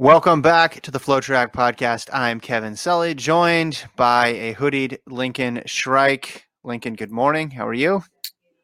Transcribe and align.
Welcome 0.00 0.42
back 0.42 0.80
to 0.82 0.92
the 0.92 1.00
FloTrack 1.00 1.52
Podcast. 1.52 2.08
I'm 2.12 2.38
Kevin 2.38 2.76
Sully, 2.76 3.14
joined 3.14 3.84
by 3.96 4.28
a 4.28 4.54
hoodied 4.54 4.98
Lincoln 5.08 5.62
Shryack. 5.66 6.42
Lincoln, 6.62 6.94
good 6.94 7.10
morning. 7.10 7.50
How 7.50 7.66
are 7.66 7.74
you? 7.74 8.04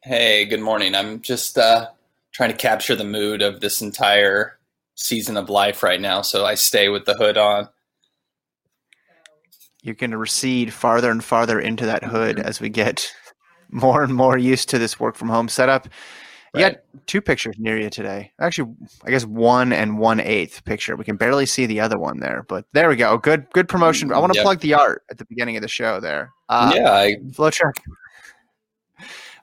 Hey, 0.05 0.45
good 0.45 0.61
morning. 0.61 0.95
I'm 0.95 1.21
just 1.23 1.59
uh, 1.59 1.89
trying 2.33 2.51
to 2.51 2.57
capture 2.57 2.95
the 2.95 3.03
mood 3.03 3.43
of 3.43 3.61
this 3.61 3.83
entire 3.83 4.61
season 4.95 5.37
of 5.37 5.51
life 5.51 5.83
right 5.83 6.01
now, 6.01 6.23
so 6.23 6.45
I 6.45 6.55
stay 6.55 6.89
with 6.89 7.05
the 7.05 7.15
hood 7.15 7.37
on. 7.37 7.69
You're 9.83 9.97
going 9.97 10.13
to 10.13 10.19
recede 10.19 10.73
farther 10.73 11.11
and 11.11 11.25
farther 11.25 11.59
into 11.59 11.85
that 11.87 12.05
hood 12.05 12.39
as 12.39 12.61
we 12.61 12.69
get 12.69 13.13
more 13.71 14.05
and 14.05 14.15
more 14.15 14.39
used 14.39 14.69
to 14.69 14.79
this 14.79 15.01
work 15.01 15.17
from 15.17 15.31
home 15.31 15.49
setup. 15.49 15.89
You 16.55 16.63
Right. 16.63 16.75
got 16.75 17.07
two 17.07 17.21
pictures 17.21 17.57
near 17.59 17.77
you 17.79 17.91
today. 17.91 18.33
Actually, 18.39 18.75
I 19.05 19.11
guess 19.11 19.25
one 19.25 19.73
and 19.73 19.99
one 19.99 20.21
eighth 20.21 20.65
picture. 20.65 20.95
We 20.97 21.05
can 21.05 21.17
barely 21.17 21.47
see 21.47 21.67
the 21.67 21.81
other 21.81 21.99
one 21.99 22.21
there, 22.21 22.45
but 22.49 22.65
there 22.73 22.89
we 22.89 22.97
go. 22.97 23.19
Good, 23.19 23.47
good 23.53 23.69
promotion. 23.69 24.13
I 24.13 24.19
want 24.19 24.33
to 24.33 24.39
Yep. 24.39 24.45
plug 24.45 24.61
the 24.61 24.75
art 24.75 25.03
at 25.11 25.19
the 25.19 25.25
beginning 25.25 25.57
of 25.57 25.63
the 25.63 25.69
show 25.69 25.99
there. 26.01 26.31
Uh, 26.49 26.73
yeah, 26.75 26.93
I, 26.93 27.17
FloTrack. 27.33 27.73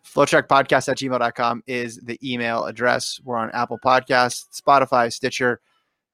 Flotrackpodcast 0.05 0.89
at 0.89 0.97
gmail.com 0.97 1.63
is 1.67 1.97
the 1.97 2.17
email 2.23 2.65
address. 2.65 3.19
We're 3.23 3.37
on 3.37 3.49
Apple 3.51 3.79
Podcasts, 3.83 4.45
Spotify, 4.61 5.11
Stitcher, 5.11 5.61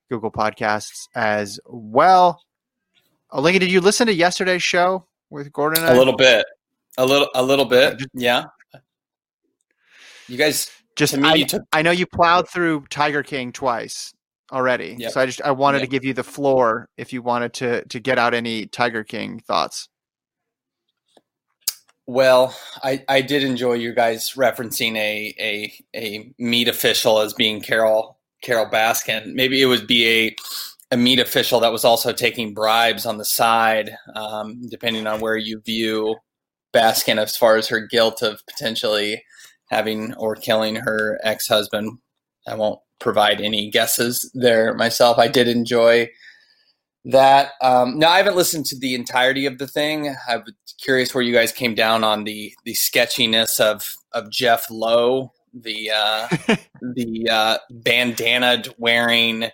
Google 0.10 0.32
Podcasts 0.32 1.08
as 1.16 1.60
well. 1.66 2.44
Oh, 3.32 3.42
Lincoln, 3.42 3.62
did 3.62 3.72
you 3.72 3.82
listen 3.82 4.08
to 4.08 4.14
yesterday's 4.14 4.64
show 4.64 5.06
with 5.30 5.52
Gordon? 5.52 5.84
and 5.84 5.94
a 5.94 5.98
little 5.98 6.16
bit, 6.16 6.46
a 6.98 7.06
little, 7.06 7.28
a 7.36 7.44
little 7.44 7.66
bit. 7.66 8.02
Yeah. 8.14 8.46
You 10.28 10.38
guys, 10.38 10.70
Just 10.98 11.14
to 11.14 11.22
me, 11.22 11.30
I, 11.30 11.44
took 11.44 11.62
I 11.72 11.82
know 11.84 11.92
you 11.92 12.06
plowed 12.08 12.50
through 12.50 12.86
Tiger 12.90 13.24
King 13.24 13.52
twice 13.54 14.14
already, 14.52 14.96
Yep. 14.98 15.12
so 15.12 15.22
I 15.22 15.26
just 15.26 15.42
I 15.44 15.52
wanted 15.52 15.80
to 15.80 15.88
give 15.88 16.04
you 16.04 16.14
the 16.14 16.24
floor 16.24 16.90
if 16.98 17.14
you 17.14 17.22
wanted 17.22 17.54
to 17.54 17.86
to 17.86 18.00
get 18.00 18.18
out 18.18 18.34
any 18.34 18.66
Tiger 18.66 19.04
King 19.04 19.40
thoughts. 19.40 19.88
Well, 22.08 22.58
I, 22.84 23.04
I 23.10 23.22
did 23.22 23.44
enjoy 23.44 23.74
you 23.74 23.94
guys 23.94 24.32
referencing 24.32 24.96
a, 24.96 25.36
a 25.40 25.74
a 25.96 26.34
meat 26.40 26.68
official 26.68 27.20
as 27.20 27.34
being 27.34 27.62
Carole 27.62 28.18
Carole 28.42 28.70
Baskin. 28.70 29.34
Maybe 29.34 29.62
it 29.62 29.66
would 29.66 29.88
be 29.88 30.08
a 30.08 30.36
a 30.90 30.98
meat 30.98 31.20
official 31.20 31.60
that 31.60 31.72
was 31.72 31.84
also 31.84 32.14
taking 32.14 32.54
bribes 32.54 33.06
on 33.06 33.18
the 33.18 33.26
side, 33.26 33.92
um, 34.16 34.62
depending 34.70 35.06
on 35.06 35.20
where 35.20 35.36
you 35.36 35.60
view 35.66 36.16
Baskin 36.74 37.22
as 37.22 37.36
far 37.36 37.58
as 37.58 37.68
her 37.68 37.82
guilt 37.82 38.22
of 38.22 38.42
potentially 38.48 39.22
having 39.68 40.14
or 40.16 40.36
killing 40.36 40.76
her 40.76 41.20
ex 41.24 41.48
husband. 41.48 42.00
I 42.48 42.56
won't 42.56 42.80
provide 43.00 43.42
any 43.42 43.70
guesses 43.70 44.30
there 44.34 44.74
myself. 44.74 45.18
I 45.18 45.28
did 45.28 45.48
enjoy 45.48 46.10
that. 47.06 47.52
Um, 47.62 48.00
now 48.00 48.10
I 48.10 48.18
haven't 48.18 48.36
listened 48.36 48.66
to 48.68 48.78
the 48.78 48.96
entirety 48.96 49.46
of 49.46 49.58
the 49.58 49.68
thing. 49.68 50.16
I'm 50.28 50.44
curious 50.82 51.14
where 51.14 51.24
you 51.24 51.34
guys 51.34 51.52
came 51.52 51.76
down 51.76 52.04
on 52.04 52.24
the 52.24 52.54
the 52.64 52.74
sketchiness 52.74 53.60
of 53.60 53.96
of 54.14 54.30
Jeff 54.30 54.70
Lowe, 54.70 55.32
the 55.54 55.92
uh, 55.94 56.28
the 56.82 57.28
uh, 57.30 57.58
bandana 57.70 58.64
wearing 58.78 59.50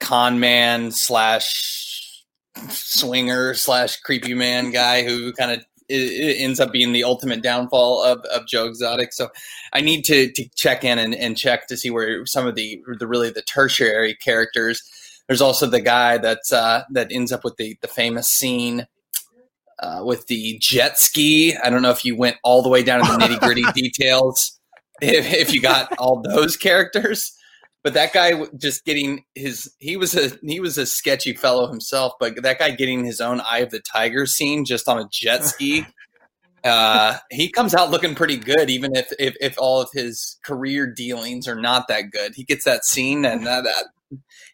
con 0.00 0.40
man 0.40 0.90
slash 0.92 2.24
swinger 2.68 3.54
slash 3.54 3.96
creepy 3.98 4.34
man 4.34 4.70
guy 4.70 5.04
who 5.04 5.32
kind 5.32 5.52
of 5.52 5.64
ends 5.90 6.60
up 6.60 6.72
being 6.72 6.92
the 6.92 7.04
ultimate 7.04 7.42
downfall 7.42 8.04
of, 8.04 8.20
of 8.26 8.46
Joe 8.46 8.66
Exotic. 8.66 9.12
So 9.12 9.30
I 9.72 9.80
need 9.80 10.04
to, 10.06 10.30
to 10.32 10.48
check 10.54 10.84
in 10.84 10.98
and, 10.98 11.14
and 11.14 11.36
check 11.36 11.66
to 11.68 11.76
see 11.76 11.90
where 11.90 12.26
some 12.26 12.46
of 12.46 12.54
the, 12.54 12.82
the 12.98 13.06
really 13.06 13.30
the 13.30 13.42
tertiary 13.42 14.14
characters. 14.14 14.82
There's 15.26 15.42
also 15.42 15.66
the 15.66 15.80
guy 15.80 16.18
that's 16.18 16.52
uh, 16.52 16.84
that 16.90 17.08
ends 17.10 17.32
up 17.32 17.44
with 17.44 17.56
the 17.56 17.76
the 17.82 17.88
famous 17.88 18.28
scene 18.28 18.86
uh, 19.80 20.02
with 20.04 20.26
the 20.26 20.58
jet 20.60 20.98
ski. 20.98 21.56
I 21.56 21.70
don't 21.70 21.82
know 21.82 21.90
if 21.90 22.04
you 22.04 22.16
went 22.16 22.36
all 22.42 22.62
the 22.62 22.68
way 22.68 22.82
down 22.82 23.04
to 23.04 23.12
the 23.12 23.18
nitty 23.18 23.40
gritty 23.40 23.64
details. 23.74 24.58
If, 25.00 25.32
if 25.32 25.54
you 25.54 25.60
got 25.60 25.92
all 25.98 26.22
those 26.22 26.56
characters, 26.56 27.37
but 27.84 27.94
that 27.94 28.12
guy 28.12 28.32
just 28.56 28.84
getting 28.84 29.24
his 29.34 29.72
he 29.78 29.96
was 29.96 30.14
a 30.16 30.36
he 30.42 30.60
was 30.60 30.76
a 30.78 30.86
sketchy 30.86 31.34
fellow 31.34 31.68
himself. 31.68 32.14
But 32.18 32.42
that 32.42 32.58
guy 32.58 32.70
getting 32.70 33.04
his 33.04 33.20
own 33.20 33.40
Eye 33.40 33.58
of 33.60 33.70
the 33.70 33.80
Tiger 33.80 34.26
scene 34.26 34.64
just 34.64 34.88
on 34.88 34.98
a 34.98 35.08
jet 35.10 35.44
ski. 35.44 35.86
Uh, 36.64 37.16
he 37.30 37.48
comes 37.48 37.72
out 37.74 37.90
looking 37.90 38.16
pretty 38.16 38.36
good, 38.36 38.68
even 38.68 38.94
if, 38.96 39.12
if 39.18 39.36
if 39.40 39.54
all 39.58 39.80
of 39.80 39.88
his 39.92 40.38
career 40.44 40.86
dealings 40.92 41.46
are 41.46 41.54
not 41.60 41.86
that 41.88 42.10
good. 42.10 42.34
He 42.34 42.42
gets 42.44 42.64
that 42.64 42.84
scene, 42.84 43.24
and 43.24 43.46
that, 43.46 43.62
that 43.62 43.84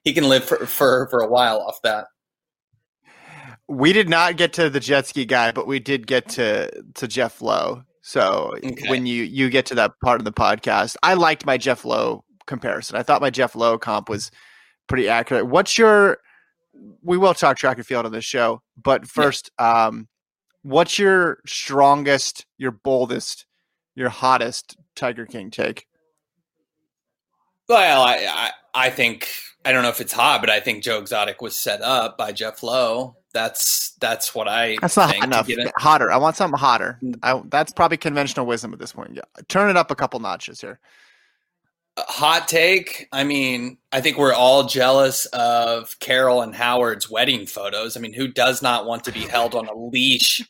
he 0.04 0.12
can 0.12 0.28
live 0.28 0.44
for, 0.44 0.66
for 0.66 1.08
for 1.08 1.20
a 1.20 1.28
while 1.28 1.60
off 1.60 1.80
that. 1.82 2.06
We 3.66 3.94
did 3.94 4.10
not 4.10 4.36
get 4.36 4.52
to 4.54 4.68
the 4.68 4.80
jet 4.80 5.06
ski 5.06 5.24
guy, 5.24 5.50
but 5.50 5.66
we 5.66 5.80
did 5.80 6.06
get 6.06 6.28
to 6.30 6.70
to 6.96 7.08
Jeff 7.08 7.40
Lowe. 7.40 7.84
So 8.02 8.52
Okay. 8.62 8.90
when 8.90 9.06
you 9.06 9.22
you 9.22 9.48
get 9.48 9.64
to 9.66 9.74
that 9.76 9.92
part 10.04 10.20
of 10.20 10.26
the 10.26 10.32
podcast, 10.32 10.96
I 11.02 11.14
liked 11.14 11.46
my 11.46 11.56
Jeff 11.56 11.86
Lowe 11.86 12.22
comparison. 12.46 12.96
I 12.96 13.02
thought 13.02 13.20
my 13.20 13.30
Jeff 13.30 13.54
Lowe 13.54 13.78
comp 13.78 14.08
was 14.08 14.30
pretty 14.86 15.08
accurate. 15.08 15.46
What's 15.46 15.78
your? 15.78 16.18
We 17.02 17.16
will 17.16 17.34
talk 17.34 17.56
track 17.56 17.76
and 17.76 17.86
field 17.86 18.06
on 18.06 18.12
this 18.12 18.24
show, 18.24 18.62
but 18.82 19.06
first, 19.06 19.50
um, 19.58 20.08
what's 20.62 20.98
your 20.98 21.38
strongest, 21.46 22.46
your 22.58 22.72
boldest, 22.72 23.46
your 23.94 24.08
hottest 24.08 24.76
Tiger 24.96 25.24
King 25.24 25.50
take? 25.50 25.86
Well, 27.68 28.02
I, 28.02 28.26
I 28.28 28.50
I 28.74 28.90
think 28.90 29.28
I 29.64 29.72
don't 29.72 29.82
know 29.82 29.88
if 29.88 30.00
it's 30.00 30.12
hot, 30.12 30.40
but 30.40 30.50
I 30.50 30.60
think 30.60 30.82
Joe 30.82 30.98
Exotic 30.98 31.40
was 31.40 31.56
set 31.56 31.80
up 31.80 32.18
by 32.18 32.32
Jeff 32.32 32.62
Lowe. 32.62 33.16
That's 33.32 33.92
that's 34.00 34.34
what 34.34 34.48
I 34.48 34.76
That's 34.80 34.96
not 34.96 35.10
think 35.10 35.22
hot 35.22 35.28
enough. 35.28 35.46
to 35.46 35.56
get 35.56 35.66
it. 35.66 35.72
Hotter. 35.78 36.12
I 36.12 36.16
want 36.16 36.36
something 36.36 36.58
hotter. 36.58 36.98
Mm. 37.02 37.14
I, 37.22 37.40
that's 37.48 37.72
probably 37.72 37.96
conventional 37.96 38.46
wisdom 38.46 38.72
at 38.72 38.78
this 38.78 38.92
point. 38.92 39.12
Yeah. 39.14 39.22
Turn 39.48 39.70
it 39.70 39.76
up 39.76 39.90
a 39.90 39.94
couple 39.94 40.20
notches 40.20 40.60
here. 40.60 40.78
Hot 41.96 42.48
take. 42.48 43.06
I 43.12 43.22
mean, 43.22 43.78
I 43.92 44.00
think 44.00 44.18
we're 44.18 44.34
all 44.34 44.64
jealous 44.64 45.26
of 45.26 45.96
Carole 46.00 46.42
and 46.42 46.54
Howard's 46.54 47.08
wedding 47.08 47.46
photos. 47.46 47.96
I 47.96 48.00
mean, 48.00 48.12
who 48.12 48.26
does 48.26 48.62
not 48.62 48.84
want 48.86 49.04
to 49.04 49.12
be 49.12 49.20
held 49.20 49.54
on 49.54 49.68
a 49.68 49.74
leash 49.74 50.40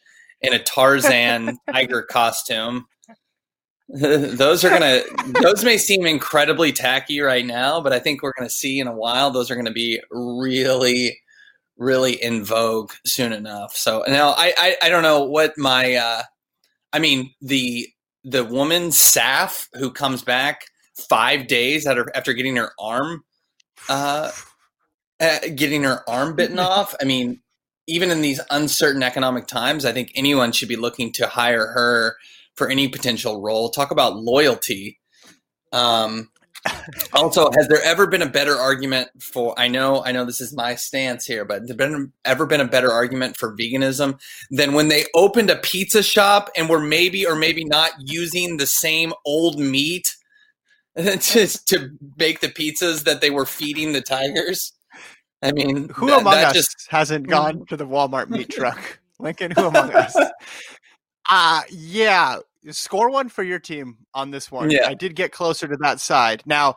in 0.40 0.54
a 0.54 0.58
Tarzan 0.58 1.58
tiger 1.70 2.02
costume? 2.02 2.86
those 3.88 4.64
are 4.64 4.70
gonna 4.70 5.02
those 5.42 5.62
may 5.62 5.76
seem 5.76 6.06
incredibly 6.06 6.72
tacky 6.72 7.20
right 7.20 7.44
now, 7.44 7.82
but 7.82 7.92
I 7.92 7.98
think 7.98 8.22
we're 8.22 8.32
gonna 8.36 8.48
see 8.48 8.80
in 8.80 8.86
a 8.86 8.94
while 8.94 9.30
those 9.30 9.50
are 9.50 9.56
gonna 9.56 9.70
be 9.70 10.00
really 10.10 11.20
really 11.76 12.14
in 12.14 12.44
vogue 12.44 12.92
soon 13.04 13.32
enough. 13.32 13.76
So 13.76 14.02
now 14.08 14.30
I 14.30 14.54
I, 14.56 14.76
I 14.84 14.88
don't 14.88 15.02
know 15.02 15.24
what 15.24 15.58
my 15.58 15.96
uh 15.96 16.22
I 16.94 16.98
mean 16.98 17.34
the 17.42 17.86
the 18.24 18.44
woman 18.44 18.84
Saff 18.84 19.68
who 19.74 19.90
comes 19.90 20.22
back 20.22 20.64
five 20.94 21.46
days 21.46 21.86
after 21.86 22.10
after 22.14 22.32
getting 22.32 22.56
her 22.56 22.72
arm 22.78 23.24
uh, 23.88 24.30
uh 25.20 25.38
getting 25.54 25.82
her 25.82 26.08
arm 26.08 26.34
bitten 26.36 26.58
off. 26.58 26.94
I 27.00 27.04
mean, 27.04 27.40
even 27.86 28.10
in 28.10 28.22
these 28.22 28.40
uncertain 28.50 29.02
economic 29.02 29.46
times, 29.46 29.84
I 29.84 29.92
think 29.92 30.12
anyone 30.14 30.52
should 30.52 30.68
be 30.68 30.76
looking 30.76 31.12
to 31.12 31.26
hire 31.26 31.66
her 31.68 32.16
for 32.54 32.68
any 32.68 32.88
potential 32.88 33.40
role. 33.40 33.68
Talk 33.68 33.90
about 33.90 34.16
loyalty. 34.16 35.00
Um, 35.72 36.30
also, 37.12 37.50
has 37.54 37.68
there 37.68 37.82
ever 37.82 38.06
been 38.06 38.22
a 38.22 38.28
better 38.28 38.54
argument 38.54 39.10
for? 39.20 39.58
I 39.58 39.68
know, 39.68 40.02
I 40.04 40.12
know, 40.12 40.24
this 40.24 40.40
is 40.40 40.54
my 40.54 40.74
stance 40.76 41.26
here, 41.26 41.44
but 41.44 41.66
there 41.66 41.76
been 41.76 42.12
ever 42.24 42.46
been 42.46 42.60
a 42.60 42.66
better 42.66 42.90
argument 42.90 43.36
for 43.36 43.54
veganism 43.54 44.18
than 44.50 44.72
when 44.72 44.88
they 44.88 45.04
opened 45.14 45.50
a 45.50 45.56
pizza 45.56 46.02
shop 46.02 46.50
and 46.56 46.68
were 46.68 46.80
maybe 46.80 47.26
or 47.26 47.34
maybe 47.34 47.64
not 47.64 47.92
using 47.98 48.56
the 48.56 48.66
same 48.66 49.12
old 49.26 49.58
meat 49.58 50.16
to 50.96 51.64
to 51.66 51.90
make 52.16 52.40
the 52.40 52.48
pizzas 52.48 53.04
that 53.04 53.20
they 53.20 53.30
were 53.30 53.46
feeding 53.46 53.92
the 53.92 54.00
tigers? 54.00 54.72
I 55.42 55.52
mean, 55.52 55.88
who 55.90 56.06
that, 56.06 56.20
among 56.20 56.34
us 56.34 56.54
just, 56.54 56.86
hasn't 56.88 57.28
gone 57.28 57.66
to 57.66 57.76
the 57.76 57.86
Walmart 57.86 58.30
meat 58.30 58.50
truck? 58.50 59.00
Lincoln, 59.18 59.50
who 59.50 59.66
among 59.66 59.92
us? 59.94 60.16
Uh 61.26 61.62
yeah, 61.70 62.36
score 62.70 63.08
one 63.08 63.30
for 63.30 63.42
your 63.42 63.58
team 63.58 63.96
on 64.12 64.30
this 64.30 64.52
one. 64.52 64.70
Yeah. 64.70 64.86
I 64.86 64.92
did 64.92 65.16
get 65.16 65.32
closer 65.32 65.66
to 65.66 65.76
that 65.78 65.98
side. 65.98 66.42
Now, 66.44 66.74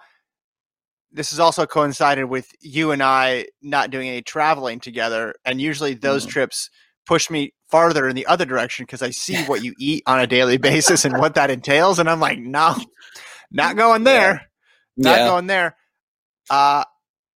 this 1.12 1.32
has 1.32 1.40
also 1.42 1.66
coincided 1.66 2.26
with 2.26 2.50
you 2.62 2.92
and 2.92 3.04
I 3.04 3.48
not 3.62 3.90
doing 3.90 4.08
any 4.08 4.22
traveling 4.22 4.80
together. 4.80 5.36
And 5.44 5.60
usually 5.60 5.96
those 5.96 6.26
mm. 6.26 6.30
trips 6.30 6.70
push 7.06 7.30
me 7.30 7.54
farther 7.70 8.08
in 8.08 8.16
the 8.16 8.26
other 8.28 8.46
direction 8.46 8.86
because 8.86 9.02
I 9.02 9.10
see 9.10 9.44
what 9.46 9.64
you 9.64 9.74
eat 9.80 10.04
on 10.06 10.20
a 10.20 10.28
daily 10.28 10.58
basis 10.58 11.06
and 11.06 11.18
what 11.18 11.36
that 11.36 11.50
entails. 11.50 12.00
And 12.00 12.10
I'm 12.10 12.20
like, 12.20 12.40
no, 12.40 12.76
not 13.52 13.76
going 13.76 14.04
there. 14.04 14.48
Yeah. 14.96 15.10
Not 15.10 15.18
yeah. 15.20 15.26
going 15.28 15.48
there. 15.48 15.76
Uh, 16.50 16.84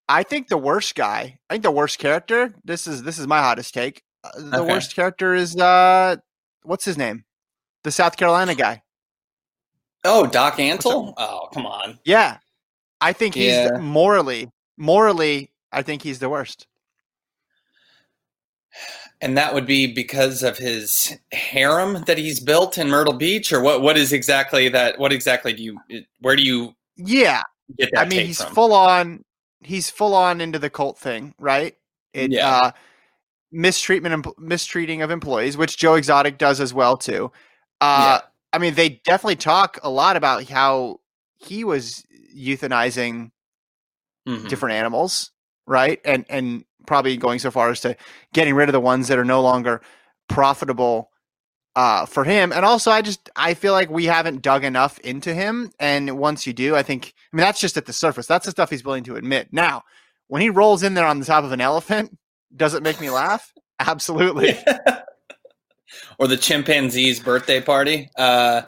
I 0.09 0.23
think 0.23 0.47
the 0.47 0.57
worst 0.57 0.95
guy, 0.95 1.39
I 1.49 1.53
think 1.53 1.63
the 1.63 1.71
worst 1.71 1.99
character, 1.99 2.53
this 2.63 2.87
is 2.87 3.03
this 3.03 3.19
is 3.19 3.27
my 3.27 3.39
hottest 3.39 3.73
take. 3.73 4.03
Uh, 4.23 4.29
the 4.35 4.61
okay. 4.61 4.73
worst 4.73 4.95
character 4.95 5.33
is 5.33 5.55
uh 5.55 6.17
what's 6.63 6.85
his 6.85 6.97
name? 6.97 7.25
the 7.83 7.91
South 7.91 8.17
Carolina 8.17 8.55
guy. 8.55 8.81
Oh, 10.03 10.25
Doc 10.25 10.57
Antle? 10.57 11.13
Oh, 11.17 11.47
come 11.53 11.65
on. 11.65 11.99
Yeah. 12.03 12.37
I 12.99 13.13
think 13.13 13.35
he's 13.35 13.53
yeah. 13.53 13.77
morally, 13.79 14.49
morally, 14.77 15.51
I 15.71 15.81
think 15.81 16.01
he's 16.03 16.19
the 16.19 16.29
worst. 16.29 16.67
And 19.21 19.38
that 19.38 19.53
would 19.53 19.68
be 19.68 19.85
because 19.85 20.41
of 20.41 20.57
his 20.57 21.15
harem 21.31 22.03
that 22.06 22.18
he's 22.18 22.39
built 22.39 22.79
in 22.79 22.89
Myrtle 22.89 23.13
Beach, 23.13 23.53
or 23.53 23.62
what? 23.62 23.81
What 23.81 23.95
is 23.95 24.13
exactly 24.13 24.68
that? 24.69 24.97
What 24.97 25.13
exactly 25.13 25.53
do 25.53 25.62
you? 25.62 25.79
Where 26.21 26.35
do 26.35 26.41
you? 26.41 26.75
Yeah, 26.97 27.44
I 27.95 28.06
mean, 28.06 28.25
he's 28.25 28.41
from? 28.41 28.53
full 28.53 28.73
on. 28.73 29.23
He's 29.59 29.91
full 29.91 30.15
on 30.15 30.41
into 30.41 30.57
the 30.57 30.71
cult 30.71 30.97
thing, 30.97 31.35
right? 31.38 31.75
It, 32.13 32.31
yeah. 32.31 32.50
Uh, 32.50 32.71
mistreatment, 33.51 34.13
and 34.13 34.25
mistreating 34.39 35.01
of 35.01 35.12
employees, 35.12 35.56
which 35.56 35.77
Joe 35.77 35.95
Exotic 35.95 36.38
does 36.38 36.59
as 36.59 36.74
well 36.74 36.97
too. 36.97 37.31
Uh, 37.79 38.19
yeah. 38.21 38.27
I 38.53 38.57
mean, 38.57 38.74
they 38.74 39.01
definitely 39.06 39.35
talk 39.38 39.79
a 39.83 39.89
lot 39.89 40.17
about 40.17 40.44
how 40.50 41.00
he 41.38 41.63
was 41.63 42.03
euthanizing 42.35 43.31
mm-hmm. 44.27 44.47
different 44.47 44.75
animals, 44.75 45.31
right? 45.67 46.00
And 46.06 46.25
and 46.29 46.65
probably 46.85 47.17
going 47.17 47.39
so 47.39 47.51
far 47.51 47.69
as 47.69 47.79
to 47.81 47.95
getting 48.33 48.53
rid 48.53 48.69
of 48.69 48.73
the 48.73 48.79
ones 48.79 49.07
that 49.07 49.17
are 49.17 49.25
no 49.25 49.41
longer 49.41 49.81
profitable 50.27 51.11
uh, 51.75 52.05
for 52.05 52.23
him. 52.23 52.51
And 52.51 52.65
also, 52.65 52.91
I 52.91 53.01
just 53.01 53.29
I 53.35 53.53
feel 53.53 53.73
like 53.73 53.89
we 53.89 54.05
haven't 54.05 54.41
dug 54.41 54.63
enough 54.63 54.99
into 54.99 55.33
him. 55.33 55.71
And 55.79 56.17
once 56.17 56.45
you 56.45 56.53
do, 56.53 56.75
I 56.75 56.83
think 56.83 57.13
I 57.31 57.35
mean 57.35 57.41
that's 57.41 57.59
just 57.59 57.77
at 57.77 57.85
the 57.85 57.93
surface. 57.93 58.27
That's 58.27 58.45
the 58.45 58.51
stuff 58.51 58.69
he's 58.69 58.83
willing 58.83 59.03
to 59.05 59.15
admit. 59.15 59.49
Now, 59.51 59.83
when 60.27 60.41
he 60.41 60.49
rolls 60.49 60.83
in 60.83 60.93
there 60.93 61.05
on 61.05 61.19
the 61.19 61.25
top 61.25 61.43
of 61.43 61.51
an 61.51 61.61
elephant, 61.61 62.17
does 62.55 62.73
it 62.73 62.83
make 62.83 62.99
me 62.99 63.09
laugh? 63.09 63.53
Absolutely. 63.79 64.59
Yeah 64.67 65.01
or 66.21 66.27
the 66.27 66.37
chimpanzee's 66.37 67.19
birthday 67.19 67.59
party. 67.59 68.09
Uh, 68.17 68.61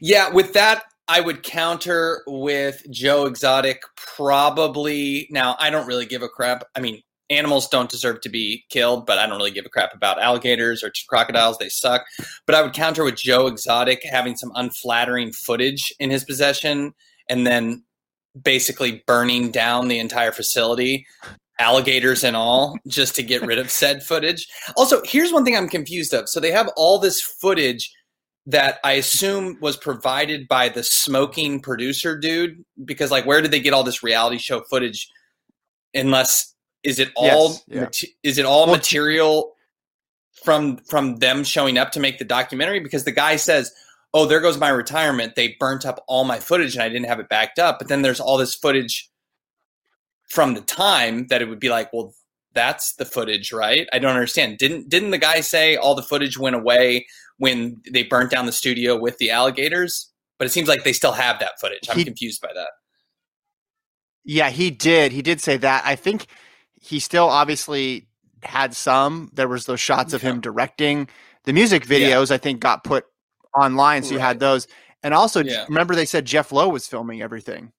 yeah, 0.00 0.30
with 0.30 0.52
that, 0.54 0.84
I 1.06 1.20
would 1.20 1.42
counter 1.42 2.22
with 2.26 2.84
Joe 2.90 3.26
Exotic. 3.26 3.82
Probably 3.96 5.28
now, 5.30 5.56
I 5.58 5.70
don't 5.70 5.86
really 5.86 6.06
give 6.06 6.22
a 6.22 6.28
crap. 6.28 6.64
I 6.74 6.80
mean, 6.80 7.00
animals 7.30 7.68
don't 7.68 7.90
deserve 7.90 8.20
to 8.22 8.28
be 8.28 8.64
killed, 8.70 9.06
but 9.06 9.18
I 9.18 9.26
don't 9.26 9.36
really 9.36 9.50
give 9.50 9.66
a 9.66 9.70
crap 9.70 9.94
about 9.94 10.20
alligators 10.20 10.82
or 10.82 10.92
crocodiles. 11.08 11.58
They 11.58 11.68
suck. 11.68 12.06
But 12.46 12.54
I 12.54 12.62
would 12.62 12.72
counter 12.72 13.04
with 13.04 13.16
Joe 13.16 13.46
Exotic 13.46 14.02
having 14.04 14.36
some 14.36 14.52
unflattering 14.54 15.32
footage 15.32 15.92
in 15.98 16.10
his 16.10 16.24
possession 16.24 16.94
and 17.28 17.46
then 17.46 17.84
basically 18.40 19.02
burning 19.06 19.50
down 19.50 19.88
the 19.88 19.98
entire 19.98 20.32
facility 20.32 21.06
alligators 21.58 22.22
and 22.22 22.36
all 22.36 22.78
just 22.86 23.16
to 23.16 23.22
get 23.22 23.42
rid 23.42 23.58
of 23.58 23.70
said 23.70 24.02
footage. 24.02 24.46
Also, 24.76 25.02
here's 25.04 25.32
one 25.32 25.44
thing 25.44 25.56
I'm 25.56 25.68
confused 25.68 26.14
of. 26.14 26.28
So 26.28 26.40
they 26.40 26.52
have 26.52 26.70
all 26.76 26.98
this 26.98 27.20
footage 27.20 27.92
that 28.46 28.78
I 28.82 28.92
assume 28.92 29.58
was 29.60 29.76
provided 29.76 30.48
by 30.48 30.70
the 30.70 30.82
smoking 30.82 31.60
producer 31.60 32.16
dude 32.16 32.64
because 32.84 33.10
like 33.10 33.26
where 33.26 33.42
did 33.42 33.50
they 33.50 33.60
get 33.60 33.74
all 33.74 33.84
this 33.84 34.02
reality 34.02 34.38
show 34.38 34.62
footage 34.70 35.06
unless 35.94 36.54
is 36.88 36.98
it 36.98 37.10
all 37.14 37.50
yes, 37.50 37.64
yeah. 37.68 37.80
mate- 37.80 38.16
is 38.22 38.38
it 38.38 38.44
all 38.44 38.66
well, 38.66 38.76
material 38.76 39.52
from 40.44 40.78
from 40.78 41.16
them 41.16 41.44
showing 41.44 41.78
up 41.78 41.92
to 41.92 42.00
make 42.00 42.18
the 42.18 42.24
documentary 42.24 42.80
because 42.80 43.04
the 43.04 43.12
guy 43.12 43.36
says 43.36 43.72
oh 44.14 44.24
there 44.24 44.40
goes 44.40 44.58
my 44.58 44.68
retirement 44.68 45.34
they 45.34 45.56
burnt 45.60 45.84
up 45.84 46.02
all 46.08 46.24
my 46.24 46.38
footage 46.38 46.74
and 46.74 46.82
I 46.82 46.88
didn't 46.88 47.06
have 47.06 47.20
it 47.20 47.28
backed 47.28 47.58
up 47.58 47.78
but 47.78 47.88
then 47.88 48.02
there's 48.02 48.20
all 48.20 48.36
this 48.36 48.54
footage 48.54 49.10
from 50.28 50.54
the 50.54 50.60
time 50.60 51.26
that 51.28 51.42
it 51.42 51.48
would 51.48 51.58
be 51.58 51.70
like, 51.70 51.92
well, 51.92 52.14
that's 52.54 52.94
the 52.94 53.04
footage, 53.04 53.52
right? 53.52 53.88
I 53.92 53.98
don't 53.98 54.14
understand. 54.14 54.58
Didn't 54.58 54.88
didn't 54.88 55.10
the 55.10 55.18
guy 55.18 55.40
say 55.40 55.76
all 55.76 55.94
the 55.94 56.02
footage 56.02 56.38
went 56.38 56.56
away 56.56 57.06
when 57.38 57.80
they 57.90 58.02
burnt 58.02 58.30
down 58.30 58.46
the 58.46 58.52
studio 58.52 58.96
with 58.96 59.18
the 59.18 59.30
alligators? 59.30 60.10
But 60.38 60.46
it 60.46 60.50
seems 60.50 60.68
like 60.68 60.84
they 60.84 60.92
still 60.92 61.12
have 61.12 61.40
that 61.40 61.60
footage. 61.60 61.88
I'm 61.90 61.98
he, 61.98 62.04
confused 62.04 62.40
by 62.40 62.50
that. 62.54 62.68
Yeah, 64.24 64.50
he 64.50 64.70
did. 64.70 65.12
He 65.12 65.22
did 65.22 65.40
say 65.40 65.56
that. 65.56 65.82
I 65.84 65.96
think 65.96 66.26
he 66.80 67.00
still 67.00 67.28
obviously 67.28 68.06
had 68.42 68.74
some. 68.74 69.30
There 69.34 69.48
was 69.48 69.66
those 69.66 69.80
shots 69.80 70.12
of 70.12 70.22
yeah. 70.22 70.30
him 70.30 70.40
directing 70.40 71.08
the 71.44 71.52
music 71.52 71.86
videos. 71.86 72.30
Yeah. 72.30 72.34
I 72.34 72.38
think 72.38 72.60
got 72.60 72.84
put 72.84 73.04
online, 73.58 74.02
so 74.02 74.10
right. 74.10 74.14
you 74.14 74.18
had 74.20 74.40
those. 74.40 74.66
And 75.02 75.14
also, 75.14 75.42
yeah. 75.44 75.64
remember 75.68 75.94
they 75.94 76.04
said 76.04 76.24
Jeff 76.24 76.52
Lowe 76.52 76.68
was 76.68 76.86
filming 76.86 77.22
everything. 77.22 77.72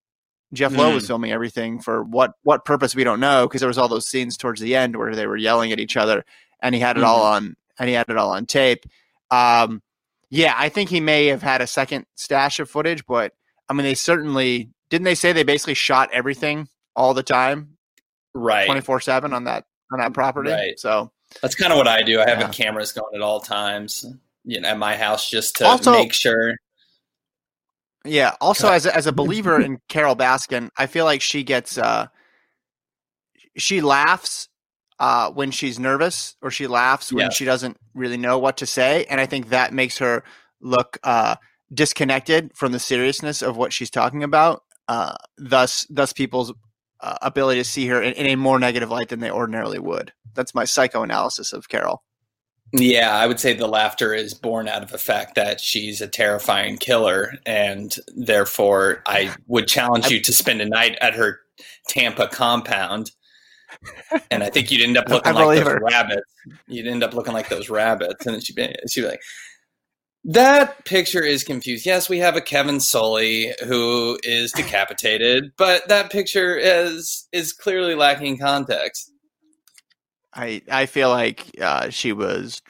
Jeff 0.54 0.76
Lowe 0.76 0.94
was 0.96 1.04
mm. 1.04 1.08
filming 1.08 1.32
everything 1.32 1.80
for 1.80 2.04
what 2.04 2.34
what 2.44 2.66
purpose 2.66 2.96
we 2.96 3.04
don't 3.04 3.20
know 3.20 3.48
because 3.48 3.62
there 3.62 3.68
was 3.68 3.78
all 3.78 3.88
those 3.88 4.08
scenes 4.08 4.36
towards 4.36 4.60
the 4.60 4.76
end 4.76 4.96
where 4.96 5.16
they 5.16 5.28
were 5.28 5.38
yelling 5.38 5.72
at 5.72 5.80
each 5.80 5.96
other 5.96 6.26
and 6.62 6.74
he 6.74 6.82
had 6.82 6.98
it 6.98 7.02
mm-hmm. 7.02 7.10
all 7.10 7.22
on 7.22 7.56
and 7.78 7.88
he 7.88 7.94
had 7.94 8.10
it 8.10 8.18
all 8.18 8.32
on 8.32 8.46
tape. 8.46 8.86
Um, 9.30 9.82
yeah, 10.32 10.56
I 10.58 10.70
think 10.70 10.90
he 10.90 11.00
may 11.00 11.28
have 11.28 11.44
had 11.44 11.62
a 11.62 11.68
second 11.68 12.06
stash 12.16 12.60
of 12.60 12.70
footage, 12.70 13.06
but 13.06 13.34
I 13.70 13.74
mean 13.74 13.84
they 13.84 13.94
certainly 13.94 14.72
didn't 14.90 15.06
they 15.06 15.16
say 15.16 15.34
they 15.34 15.44
basically 15.44 15.76
shot 15.76 16.10
everything 16.12 16.68
all 16.96 17.14
the 17.14 17.24
time, 17.24 17.78
right, 18.40 18.66
twenty 18.66 18.82
four 18.82 19.00
seven 19.00 19.34
on 19.34 19.46
that 19.46 19.66
on 19.92 20.00
that 20.00 20.14
property. 20.14 20.52
Right. 20.52 20.80
So 20.80 21.12
that's 21.42 21.56
kind 21.56 21.72
of 21.72 21.78
what 21.78 21.88
I 21.88 22.02
do. 22.02 22.20
I 22.20 22.30
have 22.30 22.40
yeah. 22.40 22.50
cameras 22.50 22.92
going 22.92 23.16
at 23.16 23.22
all 23.22 23.40
times, 23.40 24.06
you 24.44 24.60
know, 24.62 24.70
at 24.70 24.78
my 24.78 24.96
house 24.96 25.30
just 25.30 25.58
to 25.58 25.66
also, 25.66 25.92
make 25.92 26.14
sure 26.14 26.56
yeah. 28.06 28.36
Also, 28.42 28.70
as 28.70 28.86
a, 28.86 28.96
as 28.96 29.08
a 29.08 29.12
believer 29.12 29.60
in 29.60 29.80
Carole 29.90 30.16
Baskin, 30.16 30.70
I 30.78 30.88
feel 30.88 31.06
like 31.06 31.22
she 31.22 31.44
gets 31.44 31.78
uh, 31.78 32.08
she 33.58 33.82
laughs 33.82 34.48
uh, 35.00 35.32
when 35.32 35.52
she's 35.52 35.80
nervous, 35.80 36.36
or 36.42 36.52
she 36.52 36.68
laughs 36.68 37.12
when 37.12 37.26
yeah. 37.26 37.30
she 37.30 37.46
doesn't 37.46 37.78
really 37.94 38.18
know 38.18 38.40
what 38.40 38.58
to 38.58 38.66
say, 38.66 39.06
and 39.10 39.20
I 39.20 39.26
think 39.26 39.50
that 39.50 39.74
makes 39.74 39.98
her 39.98 40.24
look 40.62 40.98
uh, 41.04 41.36
disconnected 41.74 42.52
from 42.56 42.72
the 42.72 42.80
seriousness 42.80 43.42
of 43.42 43.58
what 43.58 43.74
she's 43.74 43.90
talking 43.90 44.24
about. 44.24 44.64
Uh, 44.88 45.16
thus, 45.38 45.86
thus 45.90 46.14
people's 46.14 46.52
uh, 47.02 47.18
ability 47.22 47.60
to 47.60 47.64
see 47.64 47.88
her 47.88 48.02
in, 48.02 48.14
in 48.14 48.26
a 48.28 48.36
more 48.36 48.60
negative 48.60 48.90
light 48.90 49.10
than 49.10 49.20
they 49.20 49.32
ordinarily 49.32 49.80
would. 49.80 50.14
That's 50.34 50.56
my 50.56 50.66
psychoanalysis 50.66 51.54
of 51.54 51.70
Carole. 51.70 52.04
Yeah, 52.72 53.16
I 53.18 53.26
would 53.26 53.40
say 53.40 53.54
the 53.54 53.68
laughter 53.68 54.14
is 54.14 54.34
born 54.34 54.68
out 54.68 54.84
of 54.84 54.92
the 54.92 55.00
fact 55.00 55.36
that 55.36 55.60
she's 55.60 56.02
a 56.02 56.08
terrifying 56.08 56.78
killer, 56.78 57.34
and 57.46 57.96
therefore 58.16 59.02
I 59.08 59.36
would 59.48 59.68
challenge 59.68 60.10
you 60.10 60.22
to 60.22 60.32
spend 60.32 60.62
a 60.62 60.66
night 60.66 60.96
at 61.02 61.16
her 61.16 61.40
Tampa 61.88 62.28
compound. 62.28 63.12
And 64.30 64.44
I 64.44 64.50
think 64.50 64.70
you'd 64.70 64.82
end 64.82 64.98
up 64.98 65.10
looking 65.10 65.34
like 65.34 65.60
those 65.60 65.68
her. 65.68 65.80
rabbits. 65.80 66.32
You'd 66.68 66.88
end 66.88 67.04
up 67.04 67.16
looking 67.16 67.34
like 67.34 67.50
those 67.50 67.70
rabbits, 67.70 68.26
and 68.26 68.36
then 68.36 68.42
she'd 68.42 68.56
be, 68.56 68.76
she'd 68.88 69.02
be 69.02 69.08
like, 69.08 69.22
"That 70.30 70.86
picture 70.86 71.24
is 71.24 71.44
confused. 71.44 71.86
Yes, 71.86 72.08
we 72.08 72.20
have 72.20 72.36
a 72.36 72.42
Kevin 72.42 72.80
Sully 72.80 73.54
who 73.66 74.20
is 74.24 74.52
decapitated, 74.52 75.52
but 75.58 75.88
that 75.88 76.12
picture 76.12 76.56
is 76.56 77.28
is 77.32 77.52
clearly 77.52 77.96
lacking 77.96 78.38
context." 78.38 79.12
I 80.34 80.62
I 80.72 80.86
feel 80.86 81.10
like 81.10 81.48
uh, 81.60 81.90
she 81.90 82.14
was 82.14 82.62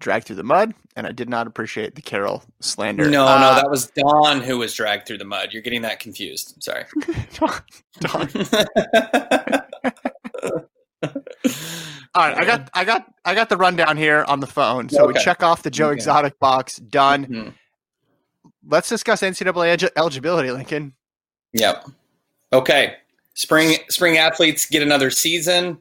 dragged 0.00 0.26
through 0.26 0.36
the 0.36 0.42
mud, 0.42 0.74
and 0.96 1.06
I 1.06 1.12
did 1.12 1.28
not 1.28 1.46
appreciate 1.46 1.94
the 1.94 2.02
Carole 2.02 2.42
slander. 2.60 3.08
No, 3.08 3.24
uh, 3.24 3.38
no, 3.38 3.54
that 3.54 3.70
was 3.70 3.86
Dawn 3.90 4.40
who 4.40 4.58
was 4.58 4.74
dragged 4.74 5.06
through 5.06 5.18
the 5.18 5.24
mud. 5.24 5.50
You're 5.52 5.62
getting 5.62 5.82
that 5.82 6.00
confused. 6.00 6.60
sorry. 6.60 6.86
Dawn. 8.00 8.28
All 12.14 12.26
right, 12.26 12.36
I 12.36 12.44
got 12.44 12.70
I 12.74 12.84
got 12.84 13.14
I 13.24 13.34
got 13.34 13.48
the 13.48 13.56
rundown 13.56 13.96
here 13.96 14.24
on 14.26 14.40
the 14.40 14.46
phone. 14.46 14.88
So 14.88 15.04
okay. 15.04 15.18
we 15.18 15.24
check 15.24 15.44
off 15.44 15.62
the 15.62 15.70
Joe 15.70 15.86
okay. 15.86 15.94
Exotic 15.94 16.38
box. 16.40 16.76
Done. 16.76 17.26
Mm-hmm. 17.26 17.48
Let's 18.66 18.88
discuss 18.88 19.22
NCAA 19.22 19.90
eligibility, 19.96 20.50
Lincoln. 20.50 20.94
Yep. 21.52 21.86
Okay, 22.52 22.94
spring 23.34 23.76
spring 23.88 24.18
athletes 24.18 24.66
get 24.66 24.82
another 24.82 25.10
season. 25.10 25.78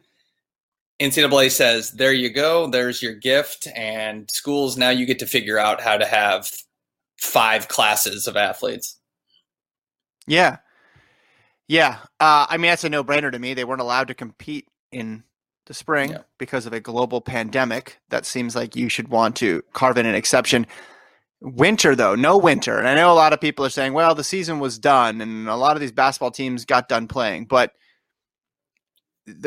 NCAA 0.99 1.49
says, 1.49 1.91
"There 1.91 2.13
you 2.13 2.29
go. 2.29 2.67
There's 2.67 3.01
your 3.01 3.15
gift." 3.15 3.67
And 3.75 4.29
schools 4.29 4.77
now 4.77 4.91
you 4.91 5.07
get 5.07 5.17
to 5.19 5.25
figure 5.25 5.57
out 5.57 5.81
how 5.81 5.97
to 5.97 6.05
have 6.05 6.51
five 7.17 7.69
classes 7.69 8.27
of 8.27 8.37
athletes. 8.37 8.99
Yeah, 10.27 10.57
yeah. 11.67 11.97
Uh, 12.19 12.45
I 12.47 12.57
mean, 12.57 12.69
that's 12.69 12.83
a 12.83 12.89
no-brainer 12.89 13.31
to 13.31 13.39
me. 13.39 13.55
They 13.55 13.63
weren't 13.63 13.81
allowed 13.81 14.09
to 14.09 14.13
compete 14.13 14.67
in 14.91 15.23
the 15.69 15.73
spring 15.75 16.09
yeah. 16.09 16.23
because 16.39 16.65
of 16.65 16.73
a 16.73 16.79
global 16.81 17.21
pandemic. 17.21 17.99
That 18.09 18.25
seems 18.25 18.55
like 18.55 18.75
you 18.75 18.89
should 18.89 19.07
want 19.07 19.37
to 19.37 19.61
carve 19.71 19.97
in 19.97 20.07
an 20.07 20.15
exception. 20.15 20.67
Winter, 21.41 21.95
though, 21.95 22.15
no 22.15 22.37
winter. 22.37 22.79
And 22.79 22.87
I 22.87 22.95
know 22.95 23.13
a 23.13 23.13
lot 23.13 23.33
of 23.33 23.39
people 23.39 23.63
are 23.63 23.69
saying, 23.69 23.93
well, 23.93 24.15
the 24.15 24.23
season 24.23 24.59
was 24.59 24.79
done 24.79 25.21
and 25.21 25.47
a 25.47 25.55
lot 25.55 25.77
of 25.77 25.79
these 25.79 25.91
basketball 25.91 26.31
teams 26.31 26.65
got 26.65 26.89
done 26.89 27.07
playing. 27.07 27.45
But 27.45 27.71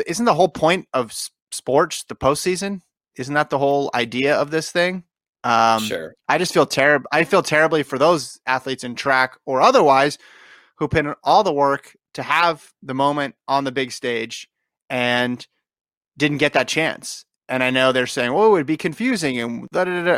isn't 0.07 0.25
the 0.25 0.33
whole 0.33 0.47
point 0.47 0.87
of 0.93 1.13
sports 1.51 2.05
the 2.05 2.15
postseason? 2.15 2.79
Isn't 3.17 3.35
that 3.35 3.49
the 3.49 3.59
whole 3.59 3.91
idea 3.93 4.35
of 4.35 4.49
this 4.49 4.71
thing? 4.71 5.03
Um, 5.43 5.83
sure. 5.83 6.15
I 6.29 6.37
just 6.37 6.53
feel 6.53 6.65
terrible. 6.65 7.07
I 7.11 7.25
feel 7.25 7.43
terribly 7.43 7.83
for 7.83 7.99
those 7.99 8.39
athletes 8.47 8.85
in 8.85 8.95
track 8.95 9.37
or 9.45 9.61
otherwise 9.61 10.17
who 10.77 10.87
put 10.87 11.05
in 11.05 11.15
all 11.21 11.43
the 11.43 11.53
work 11.53 11.97
to 12.13 12.23
have 12.23 12.71
the 12.81 12.93
moment 12.93 13.35
on 13.45 13.65
the 13.65 13.73
big 13.73 13.91
stage 13.91 14.47
and 14.89 15.45
didn't 16.17 16.37
get 16.37 16.53
that 16.53 16.67
chance. 16.67 17.25
And 17.49 17.63
I 17.63 17.69
know 17.69 17.91
they're 17.91 18.07
saying, 18.07 18.31
"Oh, 18.31 18.47
it 18.47 18.51
would 18.51 18.65
be 18.65 18.77
confusing," 18.77 19.39
and 19.39 19.67
da 19.71 19.83
da 19.83 20.03
da 20.03 20.17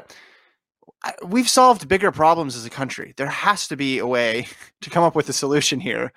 we've 1.24 1.50
solved 1.50 1.88
bigger 1.88 2.12
problems 2.12 2.56
as 2.56 2.66
a 2.66 2.70
country. 2.70 3.14
There 3.18 3.28
has 3.28 3.68
to 3.68 3.76
be 3.76 4.00
a 4.00 4.08
way 4.08 4.48
to 4.82 4.90
come 4.90 5.04
up 5.04 5.16
with 5.16 5.30
a 5.30 5.34
solution 5.34 5.80
here 5.80 6.12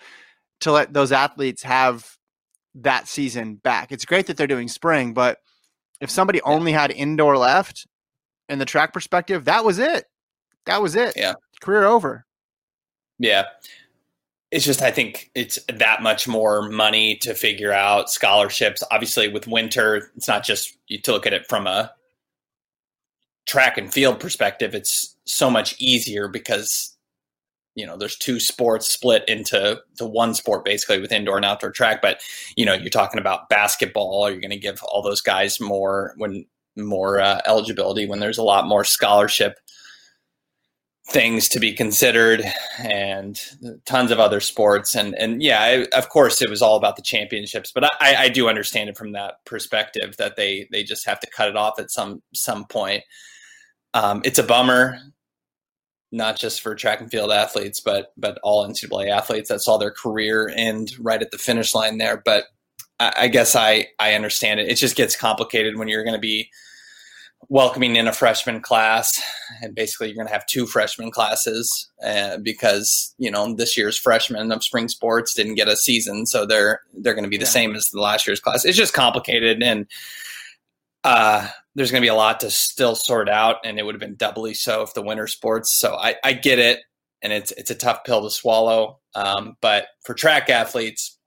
to 0.61 0.73
let 0.73 0.93
those 0.93 1.13
athletes 1.13 1.63
have 1.63 2.17
that 2.75 3.09
season 3.09 3.57
back. 3.57 3.93
It's 3.93 4.05
great 4.05 4.27
that 4.27 4.37
they're 4.37 4.47
doing 4.47 4.69
spring, 4.69 5.15
but 5.15 5.39
if 6.01 6.11
somebody 6.11 6.41
only 6.43 6.73
had 6.73 6.91
indoor 6.91 7.37
left 7.37 7.87
in 8.49 8.59
the 8.59 8.65
track 8.65 8.93
perspective, 8.93 9.47
that 9.47 9.65
was 9.65 9.79
it. 9.79 10.05
That 10.67 10.83
was 10.83 10.95
it. 10.95 11.15
Yeah. 11.17 11.35
Career 11.61 11.85
over. 11.85 12.25
Yeah. 13.19 13.45
It's 14.51 14.65
just, 14.65 14.81
I 14.81 14.91
think 14.91 15.31
it's 15.35 15.59
that 15.69 16.03
much 16.03 16.27
more 16.27 16.69
money 16.71 17.17
to 17.17 17.35
figure 17.35 17.73
out 17.73 18.11
scholarships. 18.11 18.83
Obviously, 18.91 19.29
with 19.29 19.47
winter, 19.47 20.11
it's 20.17 20.29
not 20.29 20.43
just 20.43 20.77
you 20.87 20.99
to 21.03 21.13
look 21.13 21.27
at 21.27 21.35
it 21.35 21.47
from 21.47 21.67
a 21.67 21.93
track 23.49 23.79
and 23.79 23.93
field 23.93 24.21
perspective, 24.21 24.75
it's 24.75 25.17
so 25.25 25.51
much 25.51 25.75
easier 25.81 26.29
because 26.29 26.95
you 27.75 27.87
know 27.87 27.97
there's 27.97 28.17
two 28.17 28.39
sports 28.39 28.89
split 28.89 29.25
into 29.29 29.81
the 29.99 30.07
one 30.07 30.35
sport 30.35 30.65
basically 30.65 31.01
with 31.01 31.13
indoor 31.13 31.37
and 31.37 31.45
outdoor 31.45 31.71
track. 31.71 32.01
But 32.03 32.21
you 32.57 32.65
know 32.65 32.75
you're 32.75 32.91
talking 32.91 33.19
about 33.19 33.49
basketball. 33.49 34.23
Are 34.23 34.31
you 34.31 34.41
going 34.41 34.51
to 34.51 34.59
give 34.59 34.83
all 34.85 35.03
those 35.03 35.21
guys 35.21 35.61
more 35.61 36.15
when 36.17 36.45
more 36.77 37.21
uh, 37.21 37.41
eligibility 37.47 38.07
when 38.07 38.21
there's 38.21 38.39
a 38.39 38.43
lot 38.43 38.67
more 38.67 38.85
scholarship 38.85 39.59
things 41.11 41.49
to 41.49 41.59
be 41.59 41.73
considered 41.73 42.43
and 42.79 43.41
tons 43.87 44.11
of 44.11 44.21
other 44.21 44.41
sports 44.41 44.95
and 44.95 45.15
and 45.15 45.43
yeah 45.43 45.59
I, 45.61 45.99
of 45.99 46.11
course 46.11 46.43
it 46.43 46.51
was 46.51 46.61
all 46.61 46.77
about 46.77 46.97
the 46.97 47.03
championships 47.03 47.73
but 47.73 47.85
I, 47.85 48.17
I 48.17 48.29
do 48.29 48.47
understand 48.47 48.91
it 48.91 48.97
from 48.99 49.13
that 49.13 49.43
perspective 49.47 50.19
that 50.19 50.37
they 50.37 50.69
they 50.71 50.83
just 50.83 51.07
have 51.07 51.19
to 51.21 51.31
cut 51.31 51.49
it 51.49 51.57
off 51.57 51.79
at 51.79 51.91
some 51.91 52.23
some 52.35 52.67
point 52.67 53.05
um, 53.95 54.23
it's 54.25 54.39
a 54.39 54.43
bummer, 54.43 54.99
not 56.13 56.39
just 56.39 56.61
for 56.61 56.75
track 56.75 57.01
and 57.01 57.11
field 57.11 57.31
athletes, 57.31 57.81
but 57.81 58.13
but 58.17 58.39
all 58.43 58.67
NCAA 58.67 59.11
athletes 59.11 59.49
that 59.49 59.61
saw 59.61 59.79
their 59.79 59.91
career 59.91 60.51
end 60.55 60.93
right 60.99 61.21
at 61.21 61.31
the 61.31 61.39
finish 61.39 61.75
line 61.75 61.99
there. 61.99 62.21
But 62.25 62.45
I, 63.01 63.13
I 63.17 63.29
guess 63.29 63.57
I 63.57 63.89
I 63.99 64.15
understand 64.15 64.61
it. 64.61 64.69
It 64.69 64.77
just 64.77 64.97
gets 64.97 65.17
complicated 65.17 65.77
when 65.77 65.89
you're 65.89 66.05
going 66.05 66.15
to 66.15 66.21
be 66.21 66.51
welcoming 67.49 67.97
in 67.97 68.07
a 68.07 68.13
freshman 68.13 68.61
class 68.61 69.23
and 69.63 69.75
basically 69.75 70.09
you're 70.09 70.17
going 70.17 70.27
to 70.27 70.33
have 70.33 70.45
two 70.47 70.67
freshman 70.67 71.11
classes 71.11 71.89
uh, 72.05 72.37
because 72.39 73.15
you 73.19 73.31
know 73.31 73.55
this 73.55 73.77
year's 73.77 73.97
freshmen 73.97 74.53
of 74.53 74.63
spring 74.63 74.89
sports 74.89 75.35
didn't 75.35 75.55
get 75.55 75.69
a 75.69 75.77
season 75.77 76.27
so 76.27 76.45
they're 76.45 76.81
they're 76.95 77.15
going 77.15 77.25
to 77.25 77.31
be 77.31 77.39
the 77.39 77.47
same 77.47 77.75
as 77.75 77.87
the 77.87 78.01
last 78.01 78.27
year's 78.27 78.41
class 78.41 78.65
it's 78.65 78.77
just 78.77 78.93
complicated 78.93 79.63
and 79.63 79.87
uh, 81.05 81.49
there's 81.75 81.91
going 81.91 82.03
to 82.03 82.05
be 82.05 82.11
a 82.11 82.15
lot 82.15 82.41
to 82.41 82.51
still 82.51 82.95
sort 82.95 83.29
out, 83.29 83.57
and 83.65 83.79
it 83.79 83.85
would 83.85 83.95
have 83.95 84.01
been 84.01 84.17
doubly 84.17 84.55
so 84.55 84.83
if 84.83 84.95
the 84.95 85.03
winter 85.03 85.27
sports. 85.27 85.79
So 85.79 85.95
I, 85.95 86.17
I 86.25 86.33
get 86.33 86.59
it, 86.59 86.81
and 87.23 87.33
it's 87.33 87.53
it's 87.53 87.71
a 87.71 87.75
tough 87.75 88.05
pill 88.05 88.23
to 88.25 88.31
swallow. 88.31 88.99
Um, 89.15 89.57
but 89.61 89.87
for 90.05 90.15
track 90.15 90.51
athletes, 90.51 91.19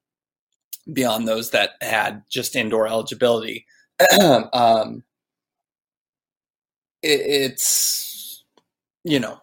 beyond 0.91 1.27
those 1.27 1.51
that 1.51 1.71
had 1.81 2.23
just 2.29 2.55
indoor 2.55 2.87
eligibility, 2.87 3.65
um, 4.21 5.03
it's 7.03 8.43
you 9.03 9.19
know 9.19 9.41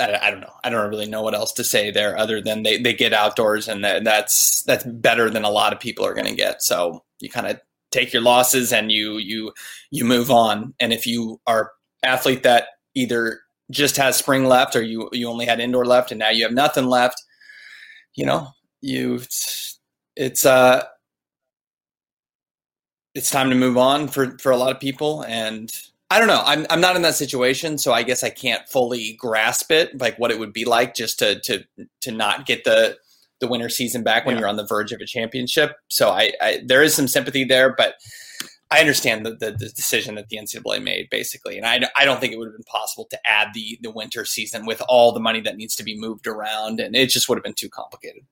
I, 0.00 0.30
don't 0.30 0.40
know. 0.40 0.52
I 0.62 0.70
don't 0.70 0.88
really 0.88 1.08
know 1.08 1.22
what 1.22 1.34
else 1.34 1.52
to 1.54 1.64
say 1.64 1.90
there 1.90 2.16
other 2.16 2.40
than 2.40 2.62
they, 2.62 2.78
they 2.78 2.94
get 2.94 3.12
outdoors 3.12 3.66
and 3.66 3.84
that, 3.84 4.04
that's 4.04 4.62
that's 4.62 4.84
better 4.84 5.28
than 5.28 5.44
a 5.44 5.50
lot 5.50 5.72
of 5.72 5.80
people 5.80 6.06
are 6.06 6.14
going 6.14 6.28
to 6.28 6.34
get. 6.36 6.62
So 6.62 7.02
you 7.18 7.28
kind 7.28 7.48
of 7.48 7.60
take 7.90 8.12
your 8.12 8.22
losses 8.22 8.72
and 8.72 8.92
you 8.92 9.18
you 9.18 9.52
you 9.90 10.04
move 10.04 10.30
on. 10.30 10.74
And 10.78 10.92
if 10.92 11.06
you 11.06 11.40
are 11.46 11.72
athlete 12.04 12.44
that 12.44 12.68
either 12.94 13.40
just 13.70 13.96
has 13.96 14.16
spring 14.16 14.44
left 14.44 14.76
or 14.76 14.82
you 14.82 15.08
you 15.12 15.28
only 15.28 15.46
had 15.46 15.60
indoor 15.60 15.84
left 15.84 16.12
and 16.12 16.18
now 16.20 16.30
you 16.30 16.44
have 16.44 16.54
nothing 16.54 16.86
left, 16.86 17.20
you 18.14 18.24
know, 18.24 18.48
you 18.80 19.16
it's, 19.16 19.80
it's 20.14 20.46
uh 20.46 20.84
it's 23.16 23.30
time 23.30 23.50
to 23.50 23.56
move 23.56 23.76
on 23.76 24.06
for 24.06 24.38
for 24.38 24.52
a 24.52 24.56
lot 24.56 24.70
of 24.70 24.80
people 24.80 25.24
and 25.24 25.72
I 26.10 26.18
don't 26.18 26.28
know. 26.28 26.42
I'm 26.44 26.66
I'm 26.70 26.80
not 26.80 26.96
in 26.96 27.02
that 27.02 27.16
situation, 27.16 27.76
so 27.76 27.92
I 27.92 28.02
guess 28.02 28.24
I 28.24 28.30
can't 28.30 28.66
fully 28.68 29.14
grasp 29.18 29.70
it, 29.70 30.00
like 30.00 30.18
what 30.18 30.30
it 30.30 30.38
would 30.38 30.52
be 30.52 30.64
like 30.64 30.94
just 30.94 31.18
to 31.18 31.38
to 31.40 31.64
to 32.00 32.10
not 32.10 32.46
get 32.46 32.64
the 32.64 32.96
the 33.40 33.48
winter 33.48 33.68
season 33.68 34.02
back 34.02 34.24
when 34.24 34.34
yeah. 34.34 34.40
you're 34.40 34.48
on 34.48 34.56
the 34.56 34.66
verge 34.66 34.92
of 34.92 35.00
a 35.00 35.06
championship. 35.06 35.76
So 35.88 36.10
I, 36.10 36.32
I, 36.40 36.60
there 36.64 36.82
is 36.82 36.94
some 36.94 37.06
sympathy 37.06 37.44
there, 37.44 37.72
but 37.72 37.94
I 38.70 38.80
understand 38.80 39.24
the, 39.24 39.30
the, 39.30 39.52
the, 39.52 39.68
decision 39.68 40.16
that 40.16 40.28
the 40.28 40.38
NCAA 40.38 40.82
made 40.82 41.08
basically, 41.08 41.56
and 41.56 41.64
I, 41.64 41.88
I 41.96 42.04
don't 42.04 42.20
think 42.20 42.32
it 42.32 42.38
would 42.38 42.48
have 42.48 42.56
been 42.56 42.64
possible 42.64 43.06
to 43.10 43.18
add 43.24 43.48
the 43.54 43.78
the 43.82 43.90
winter 43.90 44.24
season 44.24 44.66
with 44.66 44.82
all 44.88 45.12
the 45.12 45.20
money 45.20 45.40
that 45.42 45.56
needs 45.56 45.74
to 45.76 45.84
be 45.84 45.98
moved 45.98 46.26
around, 46.26 46.80
and 46.80 46.94
it 46.94 47.10
just 47.10 47.28
would 47.28 47.38
have 47.38 47.44
been 47.44 47.54
too 47.54 47.70
complicated. 47.70 48.24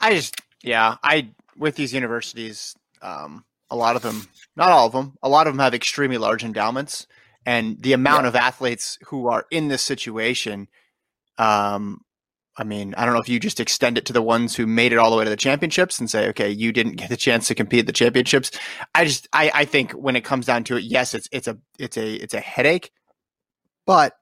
I 0.00 0.14
just 0.14 0.36
yeah, 0.62 0.96
I 1.02 1.30
with 1.56 1.74
these 1.74 1.92
universities, 1.92 2.76
um, 3.00 3.44
a 3.72 3.76
lot 3.76 3.96
of 3.96 4.02
them, 4.02 4.28
not 4.56 4.70
all 4.70 4.86
of 4.86 4.92
them, 4.92 5.16
a 5.22 5.28
lot 5.28 5.46
of 5.46 5.54
them 5.54 5.60
have 5.60 5.74
extremely 5.74 6.18
large 6.18 6.44
endowments, 6.44 7.06
and 7.44 7.80
the 7.82 7.92
amount 7.92 8.22
yeah. 8.24 8.28
of 8.28 8.36
athletes 8.36 8.98
who 9.06 9.28
are 9.28 9.46
in 9.50 9.68
this 9.68 9.82
situation 9.82 10.68
um, 11.38 12.00
I 12.56 12.64
mean, 12.64 12.94
I 12.96 13.04
don't 13.04 13.14
know 13.14 13.20
if 13.20 13.30
you 13.30 13.40
just 13.40 13.60
extend 13.60 13.96
it 13.96 14.04
to 14.06 14.12
the 14.12 14.20
ones 14.20 14.54
who 14.54 14.66
made 14.66 14.92
it 14.92 14.98
all 14.98 15.10
the 15.10 15.16
way 15.16 15.24
to 15.24 15.30
the 15.30 15.36
championships 15.36 15.98
and 15.98 16.10
say, 16.10 16.28
okay, 16.28 16.50
you 16.50 16.70
didn't 16.70 16.96
get 16.96 17.08
the 17.08 17.16
chance 17.16 17.48
to 17.48 17.54
compete 17.54 17.80
at 17.80 17.86
the 17.86 17.92
championships. 17.92 18.50
I 18.94 19.06
just, 19.06 19.26
I, 19.32 19.50
I 19.54 19.64
think 19.64 19.92
when 19.92 20.16
it 20.16 20.24
comes 20.24 20.44
down 20.46 20.64
to 20.64 20.76
it, 20.76 20.84
yes, 20.84 21.14
it's, 21.14 21.28
it's 21.32 21.48
a, 21.48 21.56
it's 21.78 21.96
a, 21.96 22.14
it's 22.14 22.34
a 22.34 22.40
headache, 22.40 22.90
but 23.86 24.14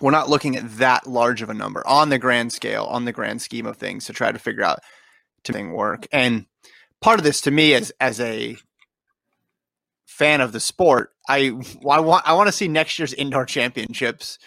we're 0.00 0.10
not 0.10 0.28
looking 0.28 0.56
at 0.56 0.78
that 0.78 1.06
large 1.06 1.42
of 1.42 1.50
a 1.50 1.54
number 1.54 1.86
on 1.86 2.08
the 2.08 2.18
grand 2.18 2.52
scale, 2.52 2.84
on 2.86 3.04
the 3.04 3.12
grand 3.12 3.40
scheme 3.40 3.66
of 3.66 3.76
things 3.76 4.06
to 4.06 4.12
try 4.12 4.32
to 4.32 4.38
figure 4.40 4.64
out 4.64 4.80
to 5.44 5.52
make 5.52 5.72
work. 5.72 6.08
And 6.10 6.46
part 7.00 7.18
of 7.18 7.24
this 7.24 7.40
to 7.42 7.50
me 7.50 7.74
as, 7.74 7.92
as 8.00 8.20
a 8.20 8.56
fan 10.06 10.40
of 10.40 10.52
the 10.52 10.60
sport, 10.60 11.10
I, 11.28 11.52
I 11.88 12.00
want, 12.00 12.28
I 12.28 12.34
want 12.34 12.48
to 12.48 12.52
see 12.52 12.68
next 12.68 12.98
year's 12.98 13.12
indoor 13.12 13.46
championships 13.46 14.38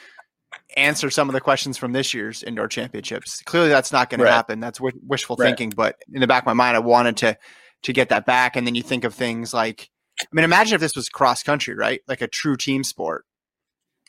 answer 0.76 1.10
some 1.10 1.30
of 1.30 1.34
the 1.34 1.42
questions 1.42 1.78
from 1.78 1.92
this 1.92 2.14
year's 2.14 2.44
indoor 2.44 2.68
championships. 2.68 3.42
Clearly, 3.44 3.70
that's 3.70 3.92
not 3.92 4.10
going 4.10 4.22
right. 4.22 4.30
to 4.30 4.34
happen. 4.34 4.60
That's 4.60 4.80
w- 4.80 5.00
wishful 5.06 5.36
right. 5.36 5.48
thinking. 5.48 5.72
But 5.72 5.98
in 6.14 6.22
the 6.22 6.28
back 6.28 6.44
of 6.44 6.46
my 6.48 6.54
mind, 6.54 6.76
I 6.76 6.80
wanted 6.80 7.18
to 7.18 7.38
to 7.84 7.94
get 7.94 8.10
that 8.10 8.26
back. 8.26 8.56
And 8.56 8.66
then 8.66 8.76
you 8.76 8.82
think 8.82 9.04
of 9.04 9.14
things 9.14 9.54
like, 9.54 9.90
I 10.22 10.28
mean, 10.32 10.46
imagine 10.46 10.76
if 10.76 10.82
this 10.82 10.96
was 10.96 11.10
cross 11.10 11.44
country, 11.44 11.76
right? 11.76 12.02
Like 12.08 12.22
a 12.22 12.28
true 12.28 12.56
team 12.58 12.84
sport, 12.84 13.26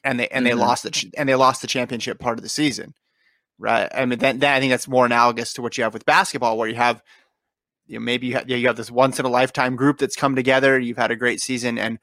and 0.04 0.20
they 0.20 0.28
and 0.28 0.46
mm-hmm. 0.46 0.56
they 0.56 0.62
lost 0.62 0.84
the 0.84 1.12
and 1.16 1.28
they 1.28 1.34
lost 1.34 1.60
the 1.60 1.68
championship 1.68 2.18
part 2.18 2.38
of 2.38 2.42
the 2.42 2.48
season, 2.48 2.94
right? 3.58 3.90
I 3.92 4.06
mean, 4.06 4.18
then, 4.18 4.38
then 4.38 4.54
I 4.54 4.60
think 4.60 4.70
that's 4.70 4.88
more 4.88 5.06
analogous 5.06 5.54
to 5.54 5.62
what 5.62 5.76
you 5.76 5.84
have 5.84 5.94
with 5.94 6.06
basketball, 6.06 6.56
where 6.56 6.68
you 6.68 6.76
have. 6.76 7.02
You 7.88 7.98
know, 7.98 8.04
maybe 8.04 8.28
you 8.28 8.34
have, 8.34 8.48
you 8.48 8.66
have 8.66 8.76
this 8.76 8.90
once 8.90 9.18
in 9.18 9.26
a 9.26 9.30
lifetime 9.30 9.76
group 9.76 9.98
that's 9.98 10.16
come 10.16 10.36
together. 10.36 10.78
You've 10.78 10.98
had 10.98 11.10
a 11.10 11.16
great 11.16 11.40
season, 11.40 11.78
and 11.78 11.98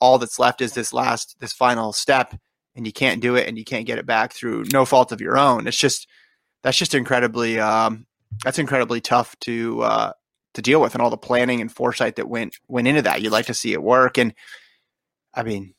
all 0.00 0.18
that's 0.18 0.38
left 0.38 0.60
is 0.60 0.72
this 0.72 0.92
last, 0.92 1.36
this 1.40 1.52
final 1.52 1.92
step 1.92 2.34
and 2.76 2.86
you 2.86 2.92
can't 2.92 3.20
do 3.20 3.36
it 3.36 3.48
and 3.48 3.56
you 3.56 3.64
can't 3.64 3.86
get 3.86 3.98
it 3.98 4.06
back 4.06 4.32
through 4.32 4.64
no 4.72 4.84
fault 4.84 5.12
of 5.12 5.20
your 5.20 5.38
own. 5.38 5.66
It's 5.66 5.76
just 5.76 6.08
that's 6.62 6.78
just 6.78 6.94
incredibly 6.94 7.58
um, 7.58 8.06
that's 8.42 8.58
incredibly 8.58 9.00
tough 9.00 9.38
to 9.40 9.82
uh, 9.82 10.12
to 10.54 10.62
deal 10.62 10.80
with, 10.80 10.94
and 10.94 11.02
all 11.02 11.10
the 11.10 11.16
planning 11.16 11.60
and 11.60 11.70
foresight 11.70 12.16
that 12.16 12.28
went 12.28 12.56
went 12.68 12.88
into 12.88 13.02
that. 13.02 13.22
You'd 13.22 13.32
like 13.32 13.46
to 13.46 13.54
see 13.54 13.72
it 13.72 13.82
work, 13.82 14.18
and 14.18 14.34
I 15.32 15.42
mean, 15.42 15.74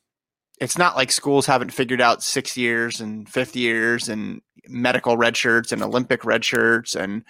it's 0.60 0.78
not 0.78 0.96
like 0.96 1.12
schools 1.12 1.46
haven't 1.46 1.74
figured 1.74 2.02
out 2.02 2.24
six 2.24 2.56
years 2.56 3.02
and 3.02 3.28
fifth 3.28 3.56
years 3.56 4.10
and 4.10 4.42
medical 4.68 5.18
red 5.18 5.38
shirts 5.38 5.72
and 5.72 5.84
Olympic 5.84 6.26
red 6.26 6.44
shirts 6.44 6.96
and 6.96 7.24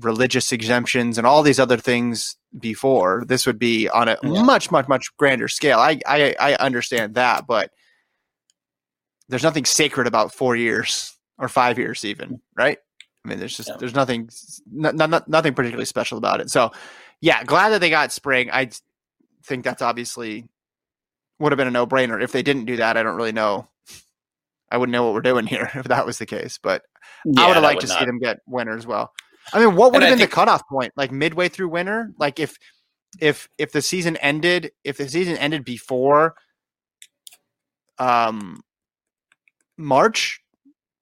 religious 0.00 0.52
exemptions 0.52 1.18
and 1.18 1.26
all 1.26 1.42
these 1.42 1.58
other 1.58 1.76
things 1.76 2.36
before. 2.58 3.24
This 3.26 3.46
would 3.46 3.58
be 3.58 3.88
on 3.88 4.08
a 4.08 4.16
yeah. 4.22 4.42
much, 4.42 4.70
much, 4.70 4.88
much 4.88 5.14
grander 5.16 5.48
scale. 5.48 5.78
I, 5.78 5.98
I, 6.06 6.34
I 6.38 6.54
understand 6.54 7.14
that, 7.14 7.46
but 7.46 7.70
there's 9.28 9.42
nothing 9.42 9.64
sacred 9.64 10.06
about 10.06 10.32
four 10.32 10.56
years 10.56 11.16
or 11.38 11.48
five 11.48 11.78
years, 11.78 12.04
even 12.04 12.40
right. 12.56 12.78
I 13.24 13.28
mean, 13.28 13.38
there's 13.38 13.56
just 13.56 13.68
yeah. 13.68 13.76
there's 13.78 13.94
nothing, 13.94 14.30
nothing 14.70 15.54
particularly 15.54 15.84
special 15.84 16.18
about 16.18 16.40
it. 16.40 16.50
So, 16.50 16.70
yeah, 17.20 17.44
glad 17.44 17.70
that 17.70 17.80
they 17.80 17.90
got 17.90 18.12
spring. 18.12 18.48
I 18.50 18.70
think 19.44 19.64
that's 19.64 19.82
obviously 19.82 20.48
would 21.38 21.52
have 21.52 21.56
been 21.56 21.68
a 21.68 21.72
no 21.72 21.86
brainer. 21.86 22.22
If 22.22 22.32
they 22.32 22.42
didn't 22.42 22.64
do 22.64 22.76
that, 22.76 22.96
I 22.96 23.02
don't 23.02 23.16
really 23.16 23.32
know. 23.32 23.68
I 24.70 24.76
wouldn't 24.76 24.92
know 24.92 25.04
what 25.04 25.14
we're 25.14 25.20
doing 25.20 25.46
here 25.46 25.70
if 25.74 25.86
that 25.88 26.06
was 26.06 26.18
the 26.18 26.26
case. 26.26 26.58
But 26.62 26.82
yeah, 27.24 27.42
I 27.42 27.46
would 27.46 27.54
have 27.54 27.64
liked 27.64 27.80
to 27.82 27.86
not. 27.86 27.98
see 27.98 28.04
them 28.06 28.18
get 28.18 28.40
winter 28.46 28.76
as 28.76 28.86
well. 28.86 29.12
I 29.52 29.64
mean, 29.64 29.76
what 29.76 29.92
would 29.92 29.96
and 29.96 30.04
have 30.04 30.08
I 30.08 30.12
been 30.12 30.18
think- 30.18 30.30
the 30.30 30.34
cutoff 30.34 30.68
point? 30.68 30.92
Like 30.96 31.12
midway 31.12 31.48
through 31.48 31.68
winter? 31.68 32.12
Like 32.18 32.38
if 32.38 32.56
if 33.20 33.48
if 33.58 33.72
the 33.72 33.82
season 33.82 34.16
ended 34.18 34.70
if 34.84 34.98
the 34.98 35.08
season 35.08 35.36
ended 35.38 35.64
before 35.64 36.34
um 37.98 38.60
March, 39.76 40.40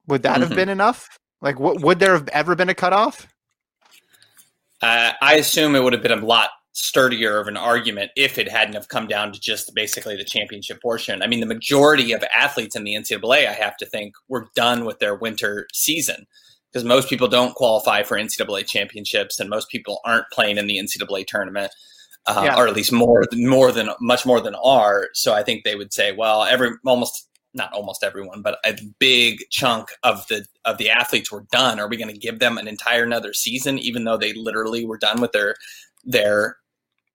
would 0.07 0.23
that 0.23 0.35
mm-hmm. 0.35 0.43
have 0.43 0.55
been 0.55 0.69
enough? 0.69 1.09
Like, 1.41 1.59
what 1.59 1.81
would 1.81 1.99
there 1.99 2.13
have 2.13 2.29
ever 2.29 2.55
been 2.55 2.69
a 2.69 2.75
cutoff? 2.75 3.27
Uh, 4.83 5.13
I 5.21 5.35
assume 5.35 5.75
it 5.75 5.83
would 5.83 5.93
have 5.93 6.03
been 6.03 6.13
a 6.13 6.25
lot 6.25 6.51
sturdier 6.73 7.39
of 7.39 7.49
an 7.49 7.57
argument 7.57 8.11
if 8.17 8.37
it 8.37 8.51
hadn't 8.51 8.75
have 8.75 8.89
come 8.89 9.07
down 9.07 9.33
to 9.33 9.41
just 9.41 9.75
basically 9.75 10.15
the 10.17 10.25
championship 10.25 10.81
portion. 10.83 11.23
I 11.23 11.27
mean, 11.27 11.41
the 11.41 11.47
majority 11.47 12.13
of 12.13 12.23
athletes 12.25 12.77
in 12.77 12.85
the 12.85 12.95
NCAA, 12.95 13.49
I 13.49 13.53
have 13.53 13.79
to 13.79 13.87
think, 13.87 14.15
were 14.29 14.49
done 14.55 14.85
with 14.85 14.99
their 14.99 15.15
winter 15.15 15.67
season 15.73 16.27
because 16.77 16.85
most 16.85 17.09
people 17.09 17.27
don't 17.27 17.55
qualify 17.55 18.03
for 18.03 18.19
NCAA 18.19 18.67
championships 18.67 19.41
and 19.41 19.49
most 19.49 19.71
people 19.71 19.99
aren't 20.05 20.27
playing 20.31 20.59
in 20.59 20.67
the 20.67 20.77
NCAA 20.77 21.27
tournament. 21.27 21.73
Uh, 22.27 22.43
yeah. 22.45 22.57
or 22.57 22.67
at 22.67 22.75
least 22.75 22.93
more 22.93 23.25
more 23.35 23.71
than 23.71 23.89
much 24.01 24.27
more 24.27 24.41
than 24.41 24.57
are. 24.57 25.09
So 25.15 25.33
I 25.33 25.45
think 25.45 25.63
they 25.63 25.77
would 25.77 25.93
say, 25.93 26.11
well, 26.11 26.43
every 26.43 26.73
almost 26.85 27.29
not 27.55 27.73
almost 27.73 28.03
everyone, 28.03 28.43
but 28.43 28.59
a 28.65 28.77
big 28.99 29.39
chunk 29.51 29.91
of 30.03 30.27
the 30.27 30.45
of 30.65 30.77
the 30.77 30.91
athletes 30.91 31.31
were 31.31 31.47
done. 31.53 31.79
Are 31.79 31.89
we 31.89 31.97
going 31.97 32.13
to 32.13 32.19
give 32.19 32.41
them 32.41 32.59
an 32.59 32.67
entire 32.67 33.05
another 33.05 33.33
season, 33.33 33.79
even 33.79 34.05
though 34.05 34.17
they 34.17 34.33
literally 34.33 34.85
were 34.85 34.99
done 34.99 35.21
with 35.21 35.31
their 35.33 35.55
their 36.05 36.57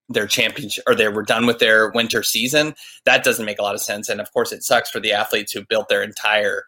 their 0.07 0.27
championship 0.27 0.85
or 0.87 0.95
they 0.95 1.09
were 1.09 1.23
done 1.23 1.45
with 1.45 1.59
their 1.59 1.91
winter 1.91 2.23
season? 2.23 2.73
That 3.03 3.25
doesn't 3.25 3.45
make 3.45 3.59
a 3.59 3.63
lot 3.63 3.75
of 3.75 3.81
sense. 3.81 4.07
And 4.07 4.21
of 4.21 4.31
course, 4.31 4.53
it 4.53 4.63
sucks 4.63 4.89
for 4.89 5.01
the 5.01 5.11
athletes 5.11 5.51
who 5.51 5.65
built 5.65 5.89
their 5.89 6.03
entire 6.03 6.63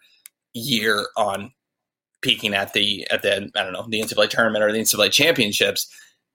year 0.53 1.07
on 1.15 1.53
peaking 2.23 2.55
at 2.55 2.73
the 2.73 3.05
at 3.11 3.21
the 3.21 3.51
I 3.55 3.63
don't 3.63 3.73
know 3.73 3.85
the 3.87 4.01
NCAA 4.01 4.29
tournament 4.29 4.63
or 4.63 4.71
the 4.71 4.79
NCAA 4.79 5.11
championships. 5.11 5.87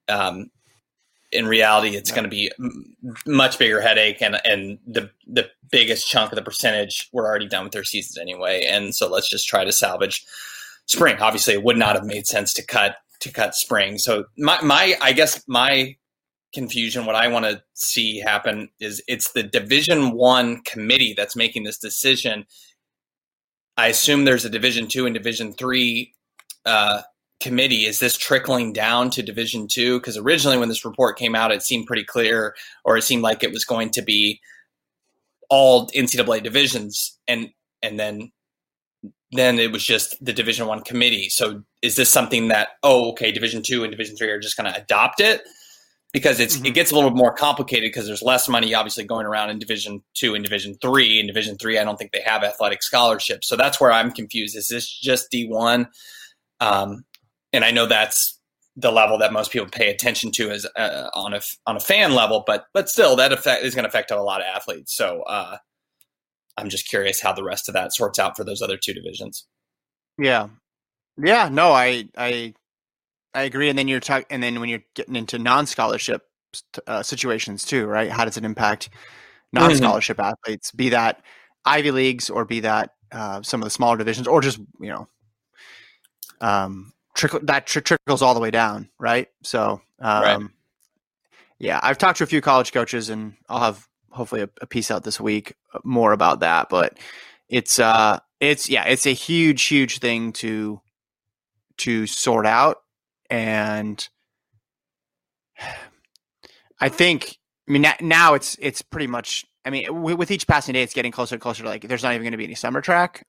Um, 0.09 0.51
in 1.31 1.47
reality, 1.47 1.95
it's 1.97 2.11
going 2.11 2.25
to 2.25 2.31
be 2.31 2.51
much 3.27 3.59
bigger 3.59 3.81
headache, 3.81 4.23
and 4.23 4.41
and 4.45 4.79
the 4.87 5.11
the 5.27 5.51
biggest 5.71 6.09
chunk 6.09 6.31
of 6.31 6.37
the 6.37 6.43
percentage 6.43 7.09
were 7.13 7.27
already 7.27 7.49
done 7.49 7.65
with 7.65 7.73
their 7.73 7.85
seasons 7.85 8.17
anyway. 8.17 8.65
And 8.69 8.95
so 8.95 9.11
let's 9.11 9.29
just 9.29 9.49
try 9.49 9.65
to 9.65 9.73
salvage 9.73 10.25
spring. 10.87 11.17
Obviously, 11.21 11.55
it 11.55 11.65
would 11.65 11.77
not 11.77 11.97
have 11.97 12.05
made 12.05 12.27
sense 12.27 12.53
to 12.55 12.65
cut 12.65 12.97
to 13.21 13.33
cut 13.33 13.55
spring. 13.55 13.99
So 13.99 14.25
my 14.39 14.61
my 14.63 14.95
I 15.03 15.13
guess 15.13 15.43
my 15.49 15.97
confusion, 16.55 17.05
what 17.05 17.17
I 17.17 17.29
want 17.29 17.45
to 17.45 17.63
see 17.75 18.19
happen 18.19 18.71
is 18.81 19.03
it's 19.07 19.33
the 19.33 19.43
Division 19.43 20.13
One 20.13 20.63
committee 20.63 21.15
that's 21.17 21.37
making 21.37 21.65
this 21.65 21.79
decision. 21.79 22.47
I 23.79 23.87
assume 23.87 24.25
there's 24.25 24.45
a 24.45 24.51
Division 24.51 24.89
Two 24.89 25.07
and 25.07 25.15
Division 25.15 25.55
Three 25.55 26.13
uh, 26.67 27.03
committee. 27.41 27.87
Is 27.87 28.01
this 28.01 28.17
trickling 28.17 28.73
down 28.73 29.11
to 29.11 29.23
division 29.23 29.69
two? 29.69 29.99
Because 30.01 30.17
originally 30.17 30.59
when 30.59 30.69
this 30.69 30.85
report 30.85 31.19
came 31.19 31.35
out 31.35 31.53
it 31.53 31.63
seemed 31.63 31.87
pretty 31.87 32.05
clear 32.05 32.55
or 32.85 32.97
it 32.97 33.03
seemed 33.03 33.23
like 33.23 33.43
it 33.43 33.53
was 33.53 33.65
going 33.65 33.91
to 33.91 34.03
be 34.03 34.41
all 35.51 35.89
ncaa 35.89 36.43
divisions 36.43 37.19
and 37.27 37.49
and 37.83 37.99
then 37.99 38.33
then 39.33 39.59
it 39.59 39.73
was 39.73 39.85
just 39.85 40.23
the 40.25 40.33
division 40.33 40.67
one 40.67 40.83
committee. 40.83 41.29
So 41.29 41.63
is 41.81 41.97
this 41.97 42.09
something 42.09 42.49
that 42.49 42.69
oh 42.83 43.11
okay 43.11 43.31
division 43.31 43.63
two 43.63 43.85
and 43.85 43.91
division 43.91 44.17
three 44.17 44.31
are 44.31 44.41
just 44.41 44.57
going 44.57 44.73
to 44.73 44.81
adopt 44.81 45.21
it 45.21 45.43
because 46.19 46.41
it's 46.41 46.57
mm-hmm. 46.57 46.67
it 46.67 46.75
gets 46.75 46.91
a 46.91 46.95
little 46.95 47.11
bit 47.11 47.17
more 47.17 47.33
complicated 47.33 47.89
because 47.89 48.07
there's 48.07 48.23
less 48.23 48.49
money 48.49 48.75
obviously 48.75 49.05
going 49.05 49.27
around 49.27 49.51
in 49.51 49.59
division 49.59 50.03
two 50.15 50.35
and 50.35 50.45
division 50.45 50.77
three 50.81 51.19
in 51.19 51.27
division 51.27 51.57
three 51.57 51.79
i 51.79 51.85
don't 51.85 51.97
think 51.97 52.13
they 52.13 52.21
have 52.21 52.43
athletic 52.43 52.83
scholarships 52.83 53.49
so 53.49 53.57
that's 53.57 53.81
where 53.81 53.93
i'm 53.93 54.11
confused 54.11 54.57
is 54.57 54.69
this 54.69 54.89
just 54.89 55.31
d1 55.33 55.87
um, 56.61 57.05
and 57.53 57.65
I 57.65 57.71
know 57.71 57.87
that's 57.87 58.39
the 58.77 58.93
level 58.93 59.19
that 59.19 59.33
most 59.33 59.51
people 59.51 59.69
pay 59.69 59.91
attention 59.91 60.31
to 60.33 60.51
is 60.51 60.67
uh, 60.77 61.09
on 61.15 61.35
a 61.35 61.41
on 61.67 61.77
a 61.77 61.81
fan 61.81 62.15
level, 62.15 62.45
but 62.47 62.67
but 62.73 62.89
still 62.89 63.17
that 63.17 63.33
effect 63.33 63.65
is 63.65 63.75
going 63.75 63.85
to 63.85 63.89
affect 63.89 64.11
a 64.11 64.23
lot 64.23 64.41
of 64.41 64.47
athletes. 64.47 64.95
So 64.95 65.23
uh, 65.23 65.59
I'm 66.57 66.69
just 66.69 66.89
curious 66.89 67.21
how 67.21 67.33
the 67.33 67.45
rest 67.45 67.69
of 67.69 67.75
that 67.75 67.93
sorts 67.93 68.19
out 68.19 68.37
for 68.37 68.45
those 68.45 68.63
other 68.63 68.77
two 68.77 68.95
divisions. 68.95 69.47
Yeah, 70.19 70.49
yeah, 71.17 71.49
no, 71.51 71.73
I 71.73 72.09
I 72.17 72.55
I 73.39 73.43
agree. 73.43 73.69
And 73.69 73.79
then 73.79 73.87
you're 73.87 74.01
talking, 74.01 74.27
and 74.31 74.43
then 74.43 74.59
when 74.59 74.69
you're 74.69 74.83
getting 74.95 75.15
into 75.15 75.39
non-scholarship 75.39 76.23
uh, 76.89 77.05
situations 77.05 77.65
too, 77.65 77.87
right? 77.87 78.11
How 78.11 78.25
does 78.25 78.37
it 78.37 78.45
impact 78.45 78.91
mm-hmm. 78.91 79.61
non-scholarship 79.61 80.17
mm-hmm. 80.17 80.33
athletes? 80.33 80.73
Be 80.73 80.89
that 80.89 81.23
Ivy 81.65 81.93
leagues 81.93 82.31
or 82.31 82.45
be 82.45 82.61
that 82.61 82.95
uh, 83.13 83.43
some 83.43 83.63
of 83.63 83.65
the 83.67 83.71
smaller 83.71 83.97
divisions, 83.97 84.27
or 84.27 84.41
just 84.41 84.59
you 84.81 84.89
know 84.89 85.09
um, 86.41 86.93
trickle 87.15 87.39
that 87.45 87.67
tr- 87.69 87.79
trickles 87.79 88.23
all 88.23 88.35
the 88.35 88.41
way 88.41 88.51
down, 88.51 88.89
right? 88.99 89.29
So, 89.45 89.81
um, 90.01 90.23
right. 90.23 90.51
yeah, 91.61 91.79
I've 91.81 91.99
talked 91.99 92.19
to 92.19 92.25
a 92.25 92.27
few 92.27 92.41
college 92.41 92.73
coaches, 92.73 93.09
and 93.09 93.35
I'll 93.49 93.61
have 93.61 93.87
hopefully 94.11 94.43
a, 94.43 94.51
a, 94.61 94.67
piece 94.67 94.91
out 94.91 95.05
this 95.05 95.21
week 95.21 95.55
uh, 95.73 95.79
more 95.85 96.13
about 96.13 96.41
that. 96.41 96.69
But 96.71 96.99
it's 97.49 97.79
uh, 97.79 98.19
it's 98.41 98.69
yeah, 98.69 98.85
it's 98.85 99.07
a 99.07 99.15
huge, 99.15 99.63
huge 99.65 100.01
thing 100.01 100.33
to 100.35 100.81
to 101.79 102.07
sort 102.09 102.47
out, 102.47 102.83
and 103.31 104.09
I 106.81 106.89
think 106.89 107.39
I 107.69 107.73
mean 107.73 107.85
now 108.01 108.35
it's 108.35 108.57
it's 108.61 108.83
pretty 108.83 109.07
much. 109.09 109.45
I 109.65 109.71
mean, 109.71 110.03
with 110.03 110.31
each 110.31 110.47
passing 110.47 110.73
day, 110.73 110.83
it's 110.83 110.95
getting 110.95 111.13
closer 111.13 111.35
and 111.35 111.43
closer 111.43 111.63
to 111.63 111.69
like 111.69 111.87
there's 111.87 112.03
not 112.03 112.15
even 112.15 112.23
going 112.23 112.33
to 112.33 112.39
be 112.39 112.45
any 112.45 112.55
summer 112.55 112.81
track 112.81 113.27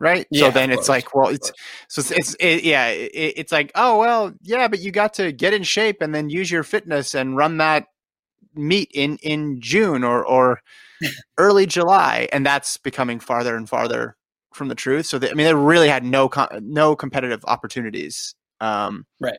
right? 0.00 0.26
Yeah, 0.30 0.46
so 0.46 0.50
then 0.52 0.70
it's 0.70 0.88
like, 0.88 1.14
well, 1.14 1.28
it's 1.28 1.50
so 1.88 2.00
it's, 2.00 2.10
it's 2.10 2.36
it, 2.40 2.64
yeah, 2.64 2.88
it, 2.88 3.10
it's 3.14 3.52
like, 3.52 3.72
oh 3.74 3.98
well, 3.98 4.32
yeah, 4.42 4.68
but 4.68 4.80
you 4.80 4.90
got 4.90 5.14
to 5.14 5.32
get 5.32 5.54
in 5.54 5.62
shape 5.62 6.02
and 6.02 6.14
then 6.14 6.30
use 6.30 6.50
your 6.50 6.62
fitness 6.62 7.14
and 7.14 7.36
run 7.36 7.58
that 7.58 7.86
meet 8.54 8.90
in 8.94 9.16
in 9.18 9.60
June 9.60 10.04
or 10.04 10.24
or 10.24 10.60
early 11.38 11.66
July, 11.66 12.28
and 12.32 12.44
that's 12.44 12.76
becoming 12.76 13.20
farther 13.20 13.56
and 13.56 13.68
farther 13.68 14.16
from 14.52 14.68
the 14.68 14.74
truth. 14.74 15.06
So 15.06 15.18
they, 15.18 15.30
I 15.30 15.34
mean, 15.34 15.46
they 15.46 15.54
really 15.54 15.88
had 15.88 16.04
no 16.04 16.30
no 16.60 16.96
competitive 16.96 17.44
opportunities, 17.46 18.34
um, 18.60 19.06
right, 19.20 19.38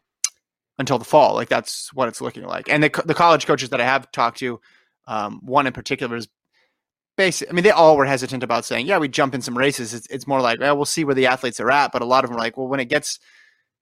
until 0.77 0.97
the 0.97 1.05
fall. 1.05 1.33
Like 1.35 1.49
that's 1.49 1.93
what 1.93 2.07
it's 2.07 2.21
looking 2.21 2.43
like. 2.43 2.69
And 2.69 2.83
the 2.83 3.03
the 3.05 3.13
college 3.13 3.45
coaches 3.45 3.69
that 3.69 3.81
I 3.81 3.85
have 3.85 4.11
talked 4.11 4.39
to, 4.39 4.59
um, 5.07 5.39
one 5.43 5.67
in 5.67 5.73
particular 5.73 6.15
is 6.15 6.27
basically, 7.17 7.51
I 7.51 7.53
mean, 7.53 7.63
they 7.63 7.71
all 7.71 7.97
were 7.97 8.05
hesitant 8.05 8.43
about 8.43 8.65
saying, 8.65 8.87
"Yeah, 8.87 8.97
we 8.97 9.07
jump 9.07 9.33
in 9.33 9.41
some 9.41 9.57
races." 9.57 9.93
It's, 9.93 10.07
it's 10.07 10.27
more 10.27 10.41
like, 10.41 10.59
"Well, 10.59 10.75
we'll 10.75 10.85
see 10.85 11.03
where 11.03 11.15
the 11.15 11.27
athletes 11.27 11.59
are 11.59 11.71
at." 11.71 11.91
But 11.91 12.01
a 12.01 12.05
lot 12.05 12.23
of 12.23 12.29
them 12.29 12.37
are 12.37 12.41
like, 12.41 12.57
"Well, 12.57 12.67
when 12.67 12.79
it 12.79 12.85
gets 12.85 13.19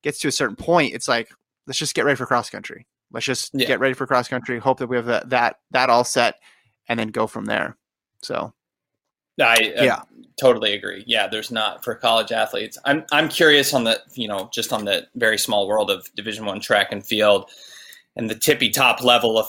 gets 0.03 0.19
to 0.19 0.27
a 0.27 0.31
certain 0.31 0.55
point, 0.55 0.93
it's 0.93 1.07
like, 1.07 1.29
let's 1.67 1.79
just 1.79 1.95
get 1.95 2.05
ready 2.05 2.17
for 2.17 2.25
cross 2.25 2.49
country. 2.49 2.85
Let's 3.11 3.25
just 3.25 3.51
yeah. 3.53 3.67
get 3.67 3.79
ready 3.79 3.93
for 3.93 4.07
cross 4.07 4.27
country. 4.27 4.59
Hope 4.59 4.79
that 4.79 4.87
we 4.87 4.97
have 4.97 5.05
that 5.05 5.29
that 5.29 5.59
that 5.71 5.89
all 5.89 6.03
set, 6.03 6.35
and 6.87 6.99
then 6.99 7.09
go 7.09 7.27
from 7.27 7.45
there." 7.45 7.77
So, 8.21 8.53
I 9.39 9.73
uh, 9.77 9.83
yeah, 9.83 10.01
totally 10.39 10.73
agree. 10.73 11.03
Yeah, 11.07 11.27
there's 11.27 11.51
not 11.51 11.83
for 11.83 11.95
college 11.95 12.31
athletes. 12.31 12.77
I'm 12.85 13.03
I'm 13.11 13.29
curious 13.29 13.73
on 13.73 13.83
the 13.83 13.99
you 14.13 14.27
know 14.27 14.49
just 14.53 14.71
on 14.71 14.85
the 14.85 15.07
very 15.15 15.37
small 15.37 15.67
world 15.67 15.89
of 15.89 16.07
Division 16.15 16.45
One 16.45 16.59
track 16.59 16.91
and 16.91 17.05
field, 17.05 17.49
and 18.15 18.29
the 18.29 18.35
tippy 18.35 18.69
top 18.69 19.03
level 19.03 19.37
of 19.37 19.47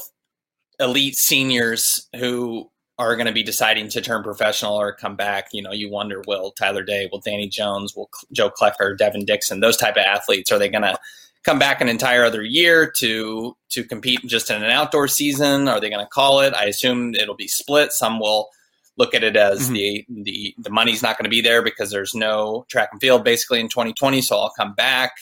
elite 0.81 1.17
seniors 1.17 2.09
who 2.17 2.71
are 2.99 3.17
going 3.17 3.27
to 3.27 3.33
be 3.33 3.43
deciding 3.43 3.89
to 3.89 4.01
turn 4.01 4.23
professional 4.23 4.75
or 4.75 4.93
come 4.93 5.17
back. 5.17 5.49
You 5.53 5.63
know, 5.63 5.73
you 5.73 5.91
wonder, 5.91 6.23
will 6.27 6.53
Tyler 6.53 6.85
Day, 6.85 7.09
will 7.11 7.21
Dani 7.21 7.51
Jones, 7.51 7.95
will 7.95 8.09
Joe 8.33 8.51
Klecker, 8.51 8.97
Devin 8.97 9.25
Dixon, 9.25 9.61
those 9.61 9.77
type 9.77 9.97
of 9.97 10.05
athletes, 10.05 10.53
are 10.53 10.59
they 10.59 10.69
going 10.69 10.83
to 10.83 10.97
come 11.45 11.59
back 11.59 11.81
an 11.81 11.89
entire 11.89 12.25
other 12.25 12.43
year 12.43 12.91
to 12.99 13.57
to 13.71 13.85
compete 13.85 14.21
just 14.27 14.51
in 14.51 14.63
an 14.63 14.71
outdoor 14.71 15.09
season? 15.09 15.69
Are 15.69 15.81
they 15.81 15.91
going 15.91 16.05
to 16.05 16.11
call 16.11 16.41
it? 16.41 16.55
I 16.55 16.65
assume 16.65 17.15
it'll 17.15 17.37
be 17.37 17.49
split. 17.49 17.93
Some 17.93 18.19
will 18.19 18.49
look 18.97 19.15
at 19.15 19.25
it 19.25 19.37
as 19.37 19.65
mm-hmm. 19.65 19.75
the 19.75 20.07
the 20.09 20.55
the 20.59 20.71
money's 20.71 21.03
not 21.03 21.19
going 21.19 21.25
to 21.25 21.31
be 21.31 21.41
there 21.41 21.63
because 21.63 21.91
there's 21.91 22.15
no 22.15 22.65
track 22.69 22.91
and 22.93 23.01
field 23.01 23.25
basically 23.25 23.61
in 23.61 23.69
2020, 23.69 24.21
so 24.21 24.37
I'll 24.39 24.53
come 24.57 24.75
back. 24.75 25.13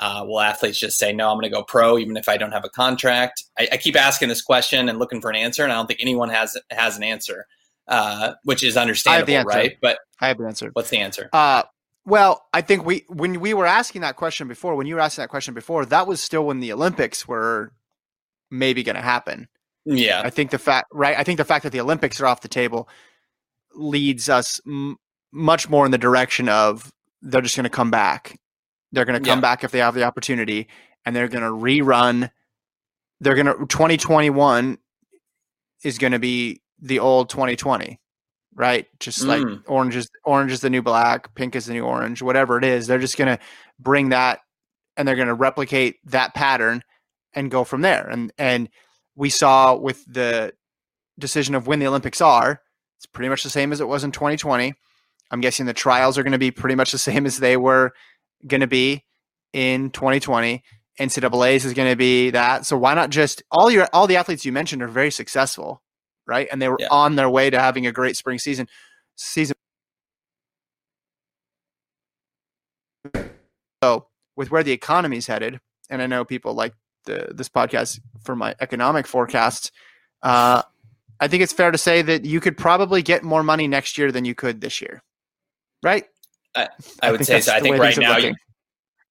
Uh, 0.00 0.24
will 0.26 0.40
athletes 0.40 0.78
just 0.78 0.98
say 0.98 1.12
no? 1.12 1.30
I'm 1.30 1.36
going 1.36 1.50
to 1.50 1.56
go 1.56 1.62
pro 1.62 1.96
even 1.96 2.16
if 2.16 2.28
I 2.28 2.36
don't 2.36 2.52
have 2.52 2.64
a 2.64 2.68
contract? 2.68 3.44
I, 3.58 3.68
I, 3.72 3.76
keep 3.76 3.96
asking 3.96 4.28
this 4.28 4.42
question 4.42 4.88
and 4.88 4.98
looking 4.98 5.20
for 5.20 5.30
an 5.30 5.36
answer, 5.36 5.62
and 5.62 5.72
I 5.72 5.76
don't 5.76 5.86
think 5.86 6.00
anyone 6.02 6.28
has 6.28 6.56
has 6.70 6.96
an 6.96 7.02
answer. 7.02 7.46
uh, 7.88 8.32
which 8.44 8.62
is 8.62 8.76
understandable, 8.76 9.44
right? 9.44 9.76
But 9.80 9.98
I 10.20 10.28
have 10.28 10.38
the 10.38 10.46
answer. 10.46 10.70
What's 10.72 10.90
the 10.90 10.98
answer? 10.98 11.28
Uh, 11.32 11.62
well, 12.04 12.46
I 12.52 12.60
think 12.60 12.84
we 12.84 13.04
when 13.08 13.40
we 13.40 13.54
were 13.54 13.66
asking 13.66 14.02
that 14.02 14.16
question 14.16 14.48
before, 14.48 14.74
when 14.76 14.86
you 14.86 14.94
were 14.94 15.00
asking 15.00 15.22
that 15.22 15.28
question 15.28 15.54
before, 15.54 15.84
that 15.86 16.06
was 16.06 16.20
still 16.20 16.46
when 16.46 16.60
the 16.60 16.72
Olympics 16.72 17.26
were 17.26 17.72
maybe 18.50 18.82
going 18.82 18.96
to 18.96 19.02
happen. 19.02 19.48
Yeah, 19.84 20.22
I 20.24 20.30
think 20.30 20.50
the 20.50 20.58
fact, 20.58 20.88
right? 20.92 21.16
I 21.16 21.22
think 21.22 21.38
the 21.38 21.44
fact 21.44 21.62
that 21.62 21.70
the 21.70 21.80
Olympics 21.80 22.20
are 22.20 22.26
off 22.26 22.40
the 22.40 22.48
table 22.48 22.88
leads 23.76 24.28
us 24.28 24.60
m- 24.66 24.96
much 25.32 25.68
more 25.68 25.84
in 25.84 25.92
the 25.92 25.98
direction 25.98 26.48
of 26.48 26.92
they're 27.22 27.40
just 27.40 27.56
going 27.56 27.64
to 27.64 27.70
come 27.70 27.90
back. 27.90 28.38
They're 28.92 29.04
going 29.04 29.22
to 29.22 29.28
come 29.28 29.38
yeah. 29.38 29.42
back 29.42 29.64
if 29.64 29.70
they 29.70 29.78
have 29.78 29.94
the 29.94 30.04
opportunity, 30.04 30.68
and 31.04 31.14
they're 31.14 31.28
going 31.28 31.44
to 31.44 31.50
rerun. 31.50 32.30
They're 33.20 33.34
going 33.34 33.46
to 33.46 33.66
2021 33.66 34.78
is 35.84 35.98
going 35.98 36.12
to 36.12 36.18
be 36.18 36.62
the 36.80 36.98
old 36.98 37.30
2020 37.30 37.98
right? 38.56 38.86
Just 38.98 39.22
mm. 39.22 39.26
like 39.26 39.70
orange 39.70 39.94
is 39.94 40.08
orange 40.24 40.50
is 40.50 40.60
the 40.60 40.70
new 40.70 40.82
black, 40.82 41.32
pink 41.34 41.54
is 41.54 41.66
the 41.66 41.74
new 41.74 41.84
orange, 41.84 42.22
whatever 42.22 42.58
it 42.58 42.64
is. 42.64 42.86
They're 42.86 42.98
just 42.98 43.18
going 43.18 43.36
to 43.36 43.38
bring 43.78 44.08
that 44.08 44.40
and 44.96 45.06
they're 45.06 45.14
going 45.14 45.28
to 45.28 45.34
replicate 45.34 45.96
that 46.06 46.34
pattern 46.34 46.82
and 47.34 47.50
go 47.50 47.62
from 47.64 47.82
there. 47.82 48.08
And 48.08 48.32
and 48.38 48.68
we 49.14 49.30
saw 49.30 49.76
with 49.76 50.04
the 50.06 50.54
decision 51.18 51.54
of 51.54 51.66
when 51.66 51.78
the 51.78 51.86
Olympics 51.86 52.20
are, 52.20 52.62
it's 52.98 53.06
pretty 53.06 53.28
much 53.28 53.42
the 53.42 53.50
same 53.50 53.72
as 53.72 53.80
it 53.80 53.88
was 53.88 54.04
in 54.04 54.12
2020. 54.12 54.74
I'm 55.30 55.40
guessing 55.40 55.66
the 55.66 55.74
trials 55.74 56.16
are 56.18 56.22
going 56.22 56.32
to 56.32 56.38
be 56.38 56.50
pretty 56.50 56.74
much 56.74 56.92
the 56.92 56.98
same 57.10 57.26
as 57.26 57.38
they 57.38 57.56
were 57.56 57.92
going 58.46 58.60
to 58.60 58.66
be 58.66 59.04
in 59.52 59.90
2020. 59.90 60.62
NCAA's 60.98 61.64
is 61.64 61.74
going 61.74 61.90
to 61.90 61.96
be 61.96 62.30
that. 62.30 62.64
So 62.64 62.76
why 62.76 62.94
not 62.94 63.10
just 63.10 63.42
all 63.50 63.70
your 63.70 63.86
all 63.92 64.06
the 64.06 64.16
athletes 64.16 64.46
you 64.46 64.52
mentioned 64.52 64.82
are 64.82 64.88
very 64.88 65.10
successful 65.10 65.82
right? 66.26 66.48
And 66.50 66.60
they 66.60 66.68
were 66.68 66.76
yeah. 66.78 66.88
on 66.90 67.16
their 67.16 67.30
way 67.30 67.50
to 67.50 67.58
having 67.58 67.86
a 67.86 67.92
great 67.92 68.16
spring 68.16 68.38
season. 68.38 68.68
Season. 69.14 69.54
So 73.82 74.08
with 74.34 74.50
where 74.50 74.62
the 74.62 74.72
economy 74.72 75.18
is 75.18 75.26
headed, 75.26 75.60
and 75.88 76.02
I 76.02 76.06
know 76.06 76.24
people 76.24 76.54
like 76.54 76.74
the, 77.04 77.28
this 77.32 77.48
podcast 77.48 78.00
for 78.22 78.34
my 78.34 78.54
economic 78.60 79.06
forecasts. 79.06 79.70
Uh, 80.22 80.62
I 81.20 81.28
think 81.28 81.42
it's 81.42 81.52
fair 81.52 81.70
to 81.70 81.78
say 81.78 82.02
that 82.02 82.24
you 82.24 82.40
could 82.40 82.56
probably 82.56 83.02
get 83.02 83.22
more 83.22 83.42
money 83.42 83.68
next 83.68 83.96
year 83.96 84.12
than 84.12 84.24
you 84.24 84.34
could 84.34 84.60
this 84.60 84.80
year, 84.80 85.02
right? 85.82 86.04
I, 86.54 86.68
I 87.02 87.12
would 87.12 87.24
say 87.24 87.40
so. 87.40 87.52
I 87.52 87.60
think 87.60 87.78
right 87.78 87.96
now, 87.96 88.16
you, 88.16 88.34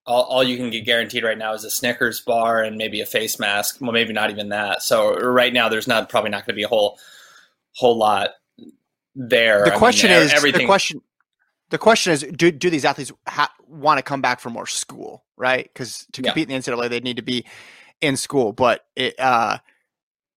all, 0.06 0.22
all 0.22 0.44
you 0.44 0.56
can 0.56 0.70
get 0.70 0.84
guaranteed 0.84 1.24
right 1.24 1.38
now 1.38 1.52
is 1.54 1.64
a 1.64 1.70
Snickers 1.70 2.20
bar 2.20 2.62
and 2.62 2.76
maybe 2.76 3.00
a 3.00 3.06
face 3.06 3.38
mask. 3.38 3.78
Well, 3.80 3.92
maybe 3.92 4.12
not 4.12 4.30
even 4.30 4.50
that. 4.50 4.82
So 4.82 5.14
right 5.14 5.52
now, 5.52 5.68
there's 5.68 5.88
not 5.88 6.08
probably 6.08 6.30
not 6.30 6.46
going 6.46 6.54
to 6.54 6.56
be 6.56 6.62
a 6.62 6.68
whole 6.68 6.98
whole 7.74 7.96
lot 7.96 8.30
there. 9.14 9.64
The 9.64 9.74
I 9.74 9.78
question 9.78 10.10
mean, 10.10 10.20
is 10.20 10.32
everything. 10.32 10.62
The 10.62 10.66
question, 10.66 11.02
the 11.70 11.78
question 11.78 12.12
is, 12.12 12.22
do 12.22 12.50
do 12.50 12.70
these 12.70 12.84
athletes 12.84 13.12
ha- 13.26 13.52
want 13.66 13.98
to 13.98 14.02
come 14.02 14.20
back 14.20 14.40
for 14.40 14.50
more 14.50 14.66
school? 14.66 15.24
Right? 15.36 15.64
Because 15.64 16.06
to 16.12 16.22
compete 16.22 16.48
yeah. 16.48 16.56
in 16.56 16.62
the 16.62 16.70
NCAA, 16.70 16.88
they 16.88 17.00
need 17.00 17.16
to 17.16 17.22
be 17.22 17.44
in 18.00 18.16
school. 18.16 18.52
But 18.52 18.84
it, 18.94 19.18
uh, 19.18 19.58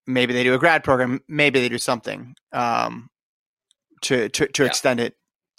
maybe 0.09 0.33
they 0.33 0.43
do 0.43 0.53
a 0.53 0.57
grad 0.57 0.83
program. 0.83 1.21
Maybe 1.27 1.61
they 1.61 1.69
do 1.69 1.77
something 1.77 2.35
um, 2.51 3.09
to 4.01 4.29
to, 4.29 4.47
to 4.47 4.63
yeah. 4.63 4.67
extend 4.67 4.99
it 4.99 5.15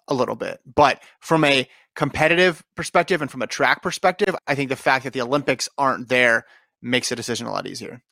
a 0.09 0.15
little 0.15 0.37
bit. 0.37 0.61
But 0.67 1.03
from 1.21 1.45
a 1.45 1.69
competitive 1.95 2.63
perspective 2.75 3.23
and 3.23 3.31
from 3.31 3.43
a 3.43 3.47
track 3.47 3.83
perspective, 3.83 4.35
I 4.47 4.55
think 4.55 4.69
the 4.69 4.77
fact 4.77 5.05
that 5.05 5.13
the 5.13 5.23
Olympics 5.23 5.69
aren't 5.79 6.09
there 6.09 6.45
makes 6.83 7.09
the 7.09 7.17
decision 7.17 7.47
a 7.47 7.53
lot 7.53 7.67
easier. 7.67 8.03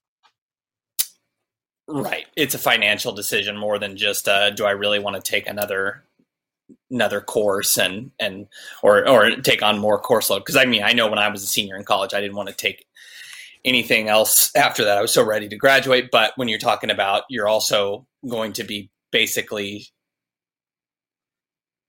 Right. 1.88 2.26
It's 2.36 2.54
a 2.54 2.58
financial 2.58 3.12
decision 3.12 3.56
more 3.56 3.78
than 3.78 3.96
just 3.96 4.28
uh, 4.28 4.50
do 4.50 4.64
I 4.64 4.72
really 4.72 4.98
want 4.98 5.16
to 5.16 5.22
take 5.22 5.48
another 5.48 6.04
another 6.90 7.22
course 7.22 7.78
and 7.78 8.10
and 8.18 8.46
or 8.82 9.08
or 9.08 9.30
take 9.36 9.62
on 9.62 9.78
more 9.78 9.98
course 9.98 10.28
load 10.28 10.40
because 10.40 10.56
I 10.56 10.66
mean 10.66 10.82
I 10.82 10.92
know 10.92 11.08
when 11.08 11.18
I 11.18 11.28
was 11.28 11.42
a 11.42 11.46
senior 11.46 11.76
in 11.76 11.84
college 11.84 12.12
I 12.12 12.20
didn't 12.20 12.36
want 12.36 12.50
to 12.50 12.54
take 12.54 12.84
anything 13.64 14.08
else 14.08 14.54
after 14.54 14.84
that. 14.84 14.98
I 14.98 15.02
was 15.02 15.12
so 15.12 15.24
ready 15.24 15.48
to 15.48 15.56
graduate 15.56 16.10
but 16.10 16.32
when 16.36 16.48
you're 16.48 16.58
talking 16.58 16.90
about 16.90 17.24
you're 17.28 17.48
also 17.48 18.06
going 18.28 18.52
to 18.54 18.64
be 18.64 18.90
basically 19.10 19.86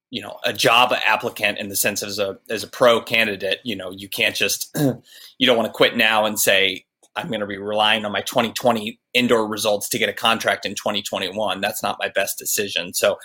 you 0.10 0.22
know 0.22 0.38
a 0.44 0.54
job 0.54 0.94
applicant 1.06 1.60
in 1.60 1.70
the 1.70 1.76
sense 1.76 2.02
as 2.02 2.20
a 2.20 2.38
as 2.50 2.64
a 2.64 2.68
pro 2.68 3.02
candidate 3.02 3.60
you 3.64 3.76
know 3.76 3.92
you 3.92 4.10
can't 4.10 4.36
just 4.36 4.76
you 5.38 5.46
don't 5.46 5.58
want 5.58 5.68
to 5.68 5.74
quit 5.74 5.96
now 5.96 6.26
and 6.26 6.40
say 6.40 6.84
i'm 7.16 7.28
going 7.28 7.42
to 7.42 7.46
be 7.46 7.58
relying 7.58 8.06
on 8.06 8.12
my 8.12 8.22
2020 8.22 9.00
indoor 9.14 9.48
results 9.48 9.90
to 9.90 10.00
get 10.00 10.10
a 10.10 10.14
contract 10.14 10.66
in 10.66 10.74
2021 10.74 11.62
that's 11.62 11.84
not 11.84 11.98
my 12.00 12.10
best 12.10 12.38
decision. 12.38 12.94
So 12.94 13.18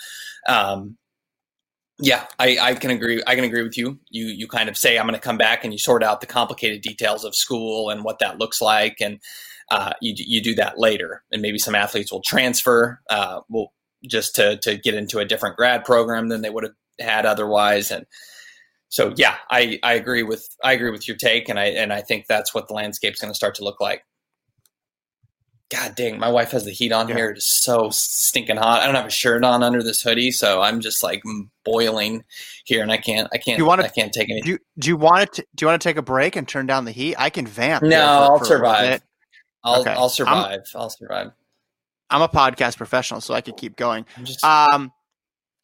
um, 0.47 0.97
yeah 1.99 2.25
I, 2.39 2.57
I 2.59 2.73
can 2.75 2.91
agree 2.91 3.21
i 3.25 3.35
can 3.35 3.43
agree 3.43 3.63
with 3.63 3.77
you 3.77 3.99
you 4.09 4.27
you 4.27 4.47
kind 4.47 4.69
of 4.69 4.77
say 4.77 4.97
i'm 4.97 5.05
going 5.05 5.15
to 5.15 5.21
come 5.21 5.37
back 5.37 5.63
and 5.63 5.73
you 5.73 5.79
sort 5.79 6.03
out 6.03 6.21
the 6.21 6.27
complicated 6.27 6.81
details 6.81 7.23
of 7.23 7.35
school 7.35 7.89
and 7.89 8.03
what 8.03 8.19
that 8.19 8.37
looks 8.37 8.61
like 8.61 8.97
and 9.01 9.19
uh, 9.71 9.93
you, 9.99 10.13
you 10.15 10.43
do 10.43 10.53
that 10.53 10.77
later 10.77 11.23
and 11.31 11.41
maybe 11.41 11.57
some 11.57 11.73
athletes 11.73 12.11
will 12.11 12.21
transfer 12.21 13.01
uh, 13.09 13.39
will 13.49 13.73
just 14.07 14.35
to 14.35 14.57
to 14.57 14.77
get 14.77 14.93
into 14.93 15.19
a 15.19 15.25
different 15.25 15.55
grad 15.55 15.83
program 15.83 16.29
than 16.29 16.41
they 16.41 16.49
would 16.49 16.63
have 16.63 16.73
had 16.99 17.25
otherwise. 17.25 17.91
And 17.91 18.05
so, 18.89 19.13
yeah, 19.17 19.35
I 19.49 19.79
I 19.83 19.93
agree 19.93 20.23
with 20.23 20.47
I 20.63 20.73
agree 20.73 20.91
with 20.91 21.07
your 21.07 21.17
take, 21.17 21.49
and 21.49 21.59
I 21.59 21.65
and 21.65 21.91
I 21.91 22.01
think 22.01 22.27
that's 22.27 22.53
what 22.53 22.67
the 22.67 22.73
landscape's 22.73 23.19
going 23.19 23.31
to 23.31 23.35
start 23.35 23.55
to 23.55 23.63
look 23.63 23.81
like. 23.81 24.03
God 25.71 25.95
dang, 25.95 26.19
my 26.19 26.29
wife 26.29 26.51
has 26.51 26.63
the 26.63 26.71
heat 26.71 26.91
on 26.91 27.07
yeah. 27.07 27.15
here. 27.15 27.29
It's 27.31 27.45
so 27.45 27.89
stinking 27.89 28.57
hot. 28.57 28.81
I 28.81 28.85
don't 28.85 28.95
have 28.95 29.07
a 29.07 29.11
shirt 29.11 29.43
on 29.43 29.63
under 29.63 29.81
this 29.81 30.01
hoodie, 30.01 30.29
so 30.31 30.61
I'm 30.61 30.79
just 30.79 31.01
like 31.01 31.23
boiling 31.63 32.23
here, 32.65 32.83
and 32.83 32.91
I 32.91 32.97
can't, 32.97 33.27
I 33.33 33.37
can't, 33.37 33.57
you 33.57 33.65
want 33.65 33.81
to, 33.81 33.87
I 33.87 33.89
can't 33.89 34.13
take 34.13 34.29
any. 34.29 34.41
Do 34.41 34.51
you, 34.51 34.59
do 34.77 34.89
you 34.89 34.97
want 34.97 35.33
to, 35.33 35.45
do 35.55 35.63
you 35.63 35.67
want 35.67 35.81
to 35.81 35.87
take 35.87 35.97
a 35.97 36.03
break 36.03 36.35
and 36.35 36.47
turn 36.47 36.67
down 36.67 36.85
the 36.85 36.91
heat? 36.91 37.15
I 37.17 37.31
can 37.31 37.47
vamp. 37.47 37.83
No, 37.83 37.97
I'll 37.99 38.39
for 38.39 38.45
survive. 38.45 39.01
I'll, 39.63 39.81
okay. 39.81 39.91
I'll 39.91 40.09
survive. 40.09 40.61
i 40.75 40.77
will 40.77 40.89
survive. 40.91 41.31
I'm 42.11 42.21
a 42.21 42.29
podcast 42.29 42.77
professional, 42.77 43.19
so 43.19 43.33
I 43.33 43.41
could 43.41 43.57
keep 43.57 43.75
going. 43.75 44.05
Just, 44.23 44.43
um, 44.43 44.91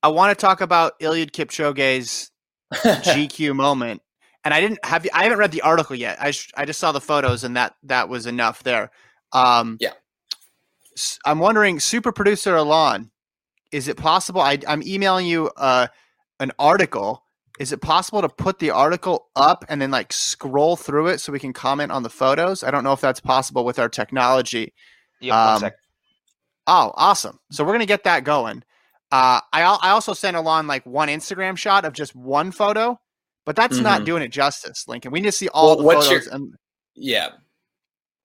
I 0.01 0.07
want 0.07 0.37
to 0.37 0.41
talk 0.41 0.61
about 0.61 0.99
Eliud 0.99 1.31
Kipchoge's 1.31 2.31
GQ 2.73 3.55
moment, 3.55 4.01
and 4.43 4.53
I 4.53 4.61
didn't 4.61 4.83
have 4.83 5.07
I 5.13 5.23
haven't 5.23 5.37
read 5.37 5.51
the 5.51 5.61
article 5.61 5.95
yet. 5.95 6.17
I 6.19 6.31
sh- 6.31 6.51
I 6.55 6.65
just 6.65 6.79
saw 6.79 6.91
the 6.91 7.01
photos, 7.01 7.43
and 7.43 7.55
that 7.55 7.75
that 7.83 8.09
was 8.09 8.25
enough 8.25 8.63
there. 8.63 8.89
Um, 9.33 9.77
yeah, 9.79 9.93
I'm 11.25 11.39
wondering, 11.39 11.79
super 11.79 12.11
producer 12.11 12.55
Alon, 12.55 13.11
is 13.71 13.87
it 13.87 13.97
possible? 13.97 14.41
I, 14.41 14.57
I'm 14.67 14.83
emailing 14.83 15.27
you 15.27 15.49
uh, 15.57 15.87
an 16.39 16.51
article. 16.59 17.23
Is 17.59 17.71
it 17.71 17.81
possible 17.81 18.21
to 18.21 18.29
put 18.29 18.59
the 18.59 18.71
article 18.71 19.29
up 19.35 19.63
and 19.69 19.81
then 19.81 19.91
like 19.91 20.11
scroll 20.11 20.75
through 20.75 21.07
it 21.07 21.19
so 21.19 21.31
we 21.31 21.39
can 21.39 21.53
comment 21.53 21.91
on 21.91 22.03
the 22.03 22.09
photos? 22.09 22.63
I 22.63 22.71
don't 22.71 22.83
know 22.83 22.93
if 22.93 23.01
that's 23.01 23.19
possible 23.19 23.63
with 23.63 23.79
our 23.79 23.89
technology. 23.89 24.73
Yeah, 25.19 25.53
um, 25.55 25.71
Oh, 26.67 26.91
awesome! 26.95 27.39
So 27.51 27.63
we're 27.63 27.73
gonna 27.73 27.85
get 27.85 28.03
that 28.03 28.23
going. 28.23 28.63
Uh, 29.11 29.41
I 29.51 29.61
I 29.63 29.89
also 29.89 30.13
sent 30.13 30.37
along 30.37 30.67
like 30.67 30.85
one 30.85 31.09
Instagram 31.09 31.57
shot 31.57 31.85
of 31.85 31.93
just 31.93 32.15
one 32.15 32.51
photo, 32.51 32.99
but 33.45 33.55
that's 33.55 33.75
mm-hmm. 33.75 33.83
not 33.83 34.05
doing 34.05 34.21
it 34.21 34.29
justice, 34.29 34.87
Lincoln. 34.87 35.11
We 35.11 35.19
need 35.19 35.27
to 35.27 35.31
see 35.31 35.49
all 35.49 35.77
well, 35.77 35.99
the 35.99 36.05
photos. 36.05 36.25
Your, 36.25 36.35
and- 36.35 36.55
yeah, 36.95 37.29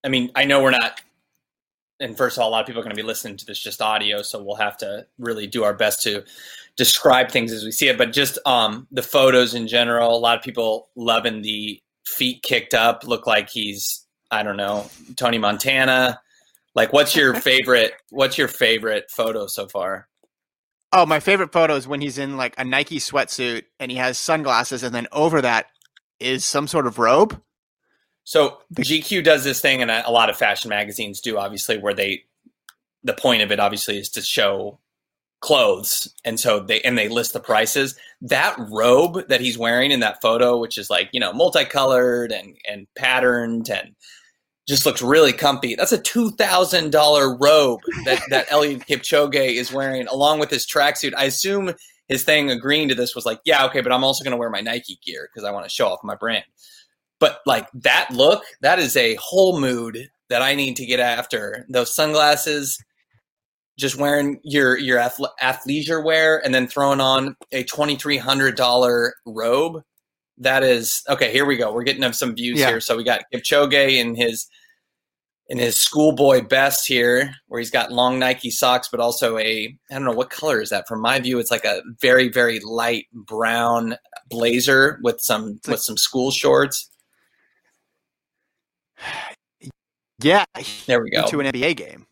I 0.06 0.08
mean, 0.08 0.30
I 0.36 0.44
know 0.44 0.62
we're 0.62 0.70
not. 0.70 1.00
And 1.98 2.16
first 2.16 2.36
of 2.36 2.42
all, 2.42 2.48
a 2.48 2.52
lot 2.52 2.60
of 2.60 2.66
people 2.66 2.80
are 2.80 2.84
going 2.84 2.94
to 2.94 3.02
be 3.02 3.06
listening 3.06 3.36
to 3.38 3.44
this 3.44 3.58
just 3.58 3.82
audio, 3.82 4.22
so 4.22 4.40
we'll 4.40 4.54
have 4.56 4.76
to 4.78 5.06
really 5.18 5.48
do 5.48 5.64
our 5.64 5.74
best 5.74 6.02
to 6.02 6.22
describe 6.76 7.30
things 7.30 7.50
as 7.50 7.64
we 7.64 7.72
see 7.72 7.88
it. 7.88 7.98
But 7.98 8.12
just 8.12 8.38
um, 8.46 8.86
the 8.92 9.02
photos 9.02 9.54
in 9.54 9.66
general, 9.66 10.16
a 10.16 10.20
lot 10.20 10.38
of 10.38 10.44
people 10.44 10.90
loving 10.94 11.42
the 11.42 11.82
feet 12.04 12.42
kicked 12.44 12.72
up, 12.72 13.02
look 13.04 13.26
like 13.26 13.50
he's 13.50 14.06
I 14.30 14.44
don't 14.44 14.56
know 14.56 14.88
Tony 15.16 15.38
Montana. 15.38 16.20
Like, 16.76 16.92
what's 16.92 17.16
your 17.16 17.34
favorite? 17.40 17.94
What's 18.10 18.38
your 18.38 18.48
favorite 18.48 19.10
photo 19.10 19.48
so 19.48 19.66
far? 19.66 20.06
Oh, 20.92 21.04
my 21.04 21.18
favorite 21.18 21.50
photo 21.50 21.74
is 21.74 21.88
when 21.88 22.00
he's 22.00 22.18
in 22.18 22.36
like 22.36 22.54
a 22.58 22.64
Nike 22.64 23.00
sweatsuit 23.00 23.64
and 23.80 23.90
he 23.90 23.96
has 23.96 24.18
sunglasses, 24.18 24.84
and 24.84 24.94
then 24.94 25.08
over 25.10 25.40
that 25.40 25.66
is 26.20 26.44
some 26.44 26.68
sort 26.68 26.86
of 26.86 27.00
robe. 27.00 27.40
So 28.26 28.58
GQ 28.74 29.22
does 29.22 29.44
this 29.44 29.60
thing, 29.60 29.82
and 29.82 29.90
a 29.90 30.10
lot 30.10 30.28
of 30.28 30.36
fashion 30.36 30.68
magazines 30.68 31.20
do, 31.20 31.38
obviously, 31.38 31.78
where 31.78 31.94
they 31.94 32.24
the 33.04 33.14
point 33.14 33.40
of 33.40 33.52
it 33.52 33.60
obviously 33.60 33.98
is 33.98 34.10
to 34.10 34.20
show 34.20 34.80
clothes, 35.40 36.12
and 36.24 36.38
so 36.40 36.58
they 36.58 36.80
and 36.80 36.98
they 36.98 37.08
list 37.08 37.34
the 37.34 37.40
prices. 37.40 37.96
That 38.20 38.56
robe 38.68 39.28
that 39.28 39.40
he's 39.40 39.56
wearing 39.56 39.92
in 39.92 40.00
that 40.00 40.20
photo, 40.20 40.58
which 40.58 40.76
is 40.76 40.90
like 40.90 41.08
you 41.12 41.20
know 41.20 41.32
multicolored 41.32 42.32
and 42.32 42.56
and 42.68 42.88
patterned 42.96 43.70
and 43.70 43.94
just 44.66 44.84
looks 44.84 45.02
really 45.02 45.32
comfy. 45.32 45.76
That's 45.76 45.92
a 45.92 45.98
two 45.98 46.32
thousand 46.32 46.90
dollar 46.90 47.36
robe 47.36 47.78
that 48.06 48.22
that 48.30 48.48
Eliud 48.50 48.88
Kipchoge 48.88 49.54
is 49.54 49.72
wearing, 49.72 50.08
along 50.08 50.40
with 50.40 50.50
his 50.50 50.66
tracksuit. 50.66 51.14
I 51.16 51.26
assume 51.26 51.74
his 52.08 52.24
thing 52.24 52.50
agreeing 52.50 52.88
to 52.88 52.96
this 52.96 53.14
was 53.14 53.24
like, 53.24 53.38
yeah, 53.44 53.66
okay, 53.66 53.82
but 53.82 53.92
I'm 53.92 54.02
also 54.02 54.24
going 54.24 54.32
to 54.32 54.36
wear 54.36 54.50
my 54.50 54.62
Nike 54.62 54.98
gear 55.04 55.28
because 55.32 55.44
I 55.46 55.52
want 55.52 55.64
to 55.64 55.70
show 55.70 55.86
off 55.86 56.00
my 56.02 56.16
brand. 56.16 56.44
But 57.18 57.40
like 57.46 57.66
that 57.74 58.10
look, 58.10 58.42
that 58.60 58.78
is 58.78 58.96
a 58.96 59.16
whole 59.20 59.58
mood 59.60 60.08
that 60.28 60.42
I 60.42 60.54
need 60.54 60.76
to 60.76 60.86
get 60.86 61.00
after. 61.00 61.64
Those 61.70 61.94
sunglasses, 61.94 62.78
just 63.78 63.96
wearing 63.96 64.40
your 64.42 64.76
your 64.78 64.98
athle- 64.98 65.30
athleisure 65.42 66.04
wear 66.04 66.44
and 66.44 66.54
then 66.54 66.66
throwing 66.66 67.00
on 67.00 67.36
a 67.52 67.62
twenty 67.64 67.96
three 67.96 68.18
hundred 68.18 68.56
dollar 68.56 69.14
robe. 69.26 69.82
That 70.38 70.62
is 70.62 71.02
okay. 71.08 71.32
Here 71.32 71.46
we 71.46 71.56
go. 71.56 71.72
We're 71.72 71.84
getting 71.84 72.04
up 72.04 72.14
some 72.14 72.34
views 72.34 72.58
Yeah. 72.60 72.68
here. 72.68 72.80
So 72.80 72.96
we 72.96 73.04
got 73.04 73.22
Kipchoge 73.32 73.96
in 73.96 74.14
his 74.14 74.46
in 75.48 75.58
his 75.58 75.76
schoolboy 75.76 76.42
best 76.42 76.86
here, 76.88 77.32
where 77.46 77.60
he's 77.60 77.70
got 77.70 77.92
long 77.92 78.18
Nike 78.18 78.50
socks, 78.50 78.88
but 78.90 79.00
also 79.00 79.38
a 79.38 79.74
I 79.90 79.94
don't 79.94 80.04
know 80.04 80.10
what 80.12 80.28
color 80.28 80.60
is 80.60 80.68
that. 80.70 80.86
From 80.88 81.00
my 81.00 81.18
view, 81.20 81.38
it's 81.38 81.50
like 81.50 81.64
a 81.64 81.80
very 82.02 82.28
very 82.28 82.60
light 82.60 83.06
brown 83.14 83.96
blazer 84.28 84.98
with 85.02 85.20
some 85.22 85.52
like- 85.64 85.66
with 85.68 85.80
some 85.80 85.96
school 85.96 86.30
shorts. 86.30 86.90
Yeah, 90.22 90.44
There 90.86 91.02
we 91.02 91.10
go. 91.10 91.26
to 91.26 91.40
an 91.40 91.46
NBA 91.46 91.76
game. 91.76 92.06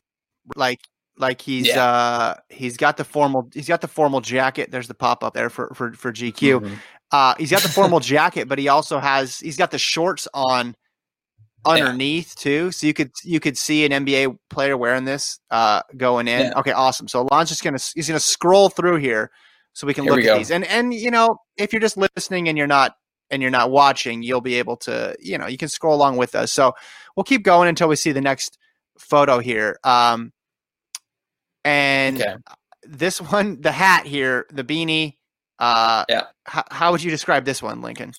Like 0.56 0.80
like 1.16 1.40
he's 1.40 1.68
Yeah. 1.68 1.82
uh 1.84 2.34
he's 2.50 2.76
got 2.76 2.96
the 2.96 3.04
formal 3.04 3.48
he's 3.54 3.68
got 3.68 3.80
the 3.80 3.88
formal 3.88 4.20
jacket. 4.20 4.70
There's 4.70 4.88
the 4.88 4.94
pop 4.94 5.24
up 5.24 5.32
there 5.34 5.48
for 5.48 5.72
for 5.74 5.92
for 5.94 6.12
GQ. 6.12 6.60
Mhm. 6.60 6.78
Uh 7.12 7.34
he's 7.38 7.50
got 7.50 7.62
the 7.62 7.68
formal 7.68 8.00
jacket, 8.14 8.46
but 8.48 8.58
he 8.58 8.68
also 8.68 8.98
has 8.98 9.40
he's 9.40 9.56
got 9.56 9.70
the 9.70 9.78
shorts 9.78 10.28
on 10.34 10.74
underneath 11.64 12.34
too. 12.36 12.70
So 12.72 12.86
you 12.86 12.92
could 12.92 13.10
you 13.24 13.40
could 13.40 13.56
see 13.56 13.86
an 13.86 13.92
NBA 14.04 14.36
player 14.50 14.76
wearing 14.76 15.04
this 15.06 15.38
uh 15.50 15.80
going 15.96 16.28
in. 16.28 16.46
Yeah. 16.48 16.58
Okay, 16.58 16.72
awesome. 16.72 17.08
So 17.08 17.22
Alon's 17.22 17.48
just 17.48 17.64
gonna 17.64 17.78
he's 17.94 18.06
gonna 18.08 18.20
scroll 18.20 18.68
through 18.68 18.96
here 18.96 19.30
so 19.72 19.86
we 19.86 19.94
can 19.94 20.04
Here 20.04 20.12
look 20.12 20.20
we 20.22 20.28
at 20.28 20.34
go. 20.34 20.38
these. 20.38 20.50
And 20.50 20.64
and 20.66 20.92
you 20.92 21.10
know, 21.10 21.38
if 21.56 21.72
you're 21.72 21.80
just 21.80 21.96
listening 21.96 22.48
and 22.50 22.58
you're 22.58 22.66
not 22.66 22.96
and 23.30 23.40
you're 23.42 23.50
not 23.50 23.70
watching, 23.70 24.22
you'll 24.22 24.40
be 24.40 24.54
able 24.54 24.76
to, 24.78 25.16
you 25.20 25.38
know, 25.38 25.46
you 25.46 25.56
can 25.56 25.68
scroll 25.68 25.94
along 25.94 26.16
with 26.16 26.34
us. 26.34 26.52
So 26.52 26.74
we'll 27.16 27.24
keep 27.24 27.42
going 27.42 27.68
until 27.68 27.88
we 27.88 27.96
see 27.96 28.12
the 28.12 28.20
next 28.20 28.58
photo 28.98 29.38
here. 29.38 29.78
Um 29.84 30.32
and 31.64 32.20
Okay. 32.20 32.34
this 32.82 33.20
one, 33.20 33.60
the 33.60 33.72
hat 33.72 34.06
here, 34.06 34.46
the 34.52 34.64
beanie, 34.64 35.16
uh 35.58 36.04
Yeah. 36.08 36.24
how, 36.44 36.64
how 36.70 36.92
would 36.92 37.02
you 37.02 37.10
describe 37.10 37.44
this 37.44 37.62
one, 37.62 37.80
Lincoln? 37.80 38.12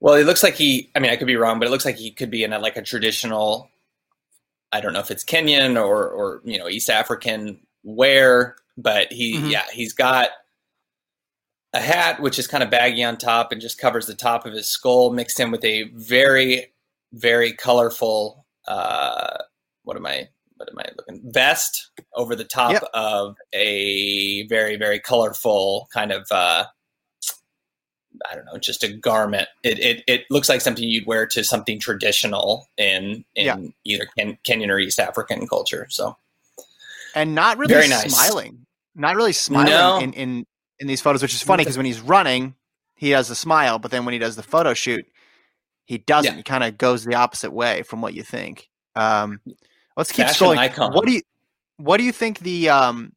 Well, 0.00 0.14
it 0.14 0.24
looks 0.24 0.42
like 0.42 0.54
he. 0.54 0.90
I 0.96 0.98
mean, 0.98 1.10
I 1.10 1.16
could 1.16 1.26
be 1.26 1.36
wrong, 1.36 1.58
but 1.58 1.68
it 1.68 1.70
looks 1.70 1.84
like 1.84 1.96
he 1.96 2.10
could 2.10 2.30
be 2.30 2.42
in 2.42 2.54
a, 2.54 2.58
like 2.58 2.76
a 2.78 2.82
traditional. 2.82 3.68
I 4.72 4.80
don't 4.80 4.92
know 4.94 5.00
if 5.00 5.10
it's 5.10 5.24
Kenyan 5.24 5.76
or 5.76 6.08
or 6.08 6.40
you 6.44 6.58
know 6.58 6.68
East 6.68 6.88
African 6.88 7.60
wear, 7.82 8.56
but 8.78 9.12
he 9.12 9.36
Mhm. 9.36 9.50
yeah 9.50 9.64
he's 9.72 9.92
got 9.92 10.30
a 11.72 11.80
hat 11.80 12.20
which 12.20 12.38
is 12.38 12.46
kind 12.46 12.62
of 12.62 12.70
baggy 12.70 13.02
on 13.04 13.16
top 13.16 13.52
and 13.52 13.60
just 13.60 13.78
covers 13.78 14.06
the 14.06 14.14
top 14.14 14.44
of 14.46 14.52
his 14.52 14.68
skull, 14.68 15.12
mixed 15.12 15.38
in 15.40 15.50
with 15.50 15.64
a 15.64 15.84
very 15.94 16.72
very 17.12 17.52
colorful. 17.52 18.46
uh 18.68 19.36
What 19.84 19.96
am 19.96 20.06
I? 20.06 20.28
What 20.56 20.68
am 20.68 20.78
I 20.78 20.86
looking? 20.96 21.22
Vest 21.32 21.90
over 22.14 22.36
the 22.36 22.44
top 22.44 22.72
Yep. 22.72 22.84
of 22.94 23.36
a 23.52 24.46
very 24.48 24.76
very 24.76 25.00
colorful 25.00 25.88
kind 25.92 26.12
of. 26.12 26.26
uh 26.30 26.64
I 28.30 28.34
don't 28.34 28.44
know, 28.44 28.58
just 28.58 28.82
a 28.82 28.92
garment. 28.92 29.48
It, 29.62 29.78
it 29.78 30.02
it 30.06 30.24
looks 30.30 30.48
like 30.48 30.60
something 30.60 30.86
you'd 30.86 31.06
wear 31.06 31.26
to 31.28 31.42
something 31.44 31.78
traditional 31.78 32.68
in 32.76 33.24
in 33.36 33.46
Yeah. 33.46 33.56
either 33.84 34.06
Ken, 34.18 34.36
Kenyan 34.46 34.68
or 34.68 34.78
East 34.78 34.98
African 34.98 35.46
culture. 35.46 35.86
So 35.90 36.16
and 37.14 37.34
not 37.34 37.56
really 37.58 37.72
Very 37.74 37.88
nice. 37.88 38.12
smiling. 38.12 38.66
Not 38.94 39.16
really 39.16 39.32
smiling 39.32 39.70
No. 39.70 39.98
in, 40.00 40.12
in 40.12 40.46
in 40.80 40.86
these 40.86 41.00
photos, 41.00 41.22
which 41.22 41.34
is 41.34 41.42
funny 41.42 41.62
because 41.62 41.76
when 41.76 41.86
he's 41.86 42.00
running, 42.00 42.54
he 42.96 43.10
has 43.10 43.30
a 43.30 43.34
smile, 43.36 43.78
but 43.78 43.90
then 43.90 44.04
when 44.04 44.12
he 44.12 44.18
does 44.18 44.34
the 44.36 44.42
photo 44.42 44.74
shoot, 44.74 45.04
he 45.84 45.98
doesn't. 45.98 46.32
Yeah. 46.32 46.36
He 46.36 46.42
kind 46.42 46.64
of 46.64 46.76
goes 46.78 47.04
the 47.04 47.14
opposite 47.14 47.52
way 47.52 47.82
from 47.82 48.00
what 48.00 48.14
you 48.14 48.22
think. 48.22 48.68
Um, 48.96 49.40
let's 49.96 50.10
keep 50.10 50.26
Fashion 50.26 50.46
scrolling. 50.48 50.58
icon. 50.58 50.92
What 50.92 51.06
do 51.06 51.12
you 51.12 51.22
what 51.76 51.96
do 51.98 52.04
you 52.04 52.12
think 52.12 52.40
the 52.40 52.68
um 52.68 53.12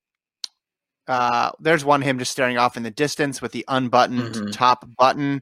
uh 1.07 1.51
there's 1.59 1.83
one 1.83 2.01
him 2.01 2.17
just 2.17 2.31
staring 2.31 2.57
off 2.57 2.77
in 2.77 2.83
the 2.83 2.91
distance 2.91 3.41
with 3.41 3.51
the 3.51 3.65
unbuttoned 3.67 4.35
Mhm. 4.35 4.51
top 4.53 4.85
button 4.97 5.41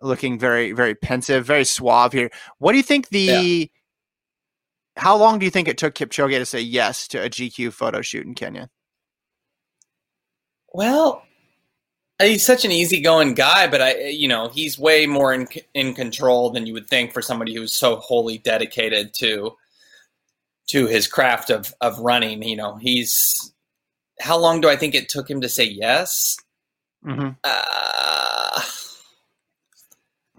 looking 0.00 0.38
very 0.38 0.72
very 0.72 0.94
pensive 0.94 1.44
very 1.44 1.64
suave 1.66 2.12
here 2.14 2.30
what 2.58 2.72
do 2.72 2.78
you 2.78 2.82
think 2.82 3.10
the 3.10 3.70
how 4.96 5.14
long 5.14 5.38
do 5.38 5.44
you 5.44 5.50
think 5.50 5.68
it 5.68 5.76
took 5.76 5.94
Kipchoge 5.94 6.38
to 6.38 6.46
say 6.46 6.60
yes 6.62 7.06
to 7.08 7.22
a 7.22 7.28
GQ 7.28 7.74
photo 7.74 8.00
shoot 8.00 8.24
in 8.24 8.34
Kenya 8.34 8.70
well, 10.72 11.22
he's 12.22 12.44
such 12.44 12.64
an 12.64 12.72
easygoing 12.72 13.34
guy, 13.34 13.66
but 13.66 13.80
I 13.80 14.08
you 14.08 14.28
know 14.28 14.48
he's 14.48 14.78
way 14.78 15.06
more 15.06 15.32
in 15.32 15.48
in 15.74 15.94
control 15.94 16.50
than 16.50 16.66
you 16.66 16.72
would 16.72 16.88
think 16.88 17.12
for 17.12 17.22
somebody 17.22 17.54
who's 17.54 17.72
so 17.72 17.96
wholly 17.96 18.38
dedicated 18.38 19.14
to 19.14 19.56
to 20.68 20.86
his 20.86 21.06
craft 21.06 21.50
of 21.50 21.74
of 21.80 21.98
running. 21.98 22.42
You 22.42 22.56
know, 22.56 22.76
he's 22.76 23.52
how 24.20 24.38
long 24.38 24.60
do 24.60 24.68
I 24.68 24.76
think 24.76 24.94
it 24.94 25.08
took 25.08 25.28
him 25.28 25.40
to 25.40 25.48
say 25.48 25.64
yes? 25.64 26.36
mm-hmm. 27.04 27.30
Uh, 27.44 28.62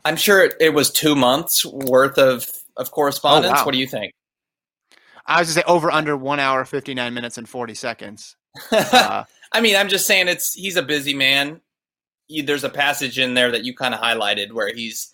I'm 0.06 0.16
sure 0.16 0.44
it, 0.44 0.56
it 0.60 0.74
was 0.74 0.92
two 0.92 1.16
months 1.16 1.66
worth 1.66 2.18
of 2.18 2.50
of 2.78 2.92
correspondence. 2.92 3.54
Oh, 3.54 3.60
wow. 3.60 3.66
What 3.66 3.74
do 3.74 3.80
you 3.80 3.88
think? 3.88 4.14
I 5.26 5.40
was 5.40 5.50
gonna 5.50 5.64
say 5.66 5.72
over 5.72 5.92
under 5.92 6.18
one 6.18 6.40
hour, 6.40 6.66
59 6.66 7.14
minutes 7.14 7.38
and 7.38 7.48
40 7.48 7.74
seconds. 7.76 8.36
Uh, 8.72 9.24
I 9.52 9.62
mean, 9.62 9.76
I'm 9.76 9.88
just 9.88 10.08
saying 10.08 10.28
it's 10.28 10.54
he's 10.54 10.78
a 10.78 10.84
busy 10.84 11.14
man. 11.14 11.62
There's 12.30 12.64
a 12.64 12.70
passage 12.70 13.20
in 13.20 13.34
there 13.34 13.52
that 13.52 13.64
you 13.64 13.74
kind 13.76 13.94
of 13.94 14.00
highlighted 14.00 14.52
where 14.54 14.74
he's 14.74 15.12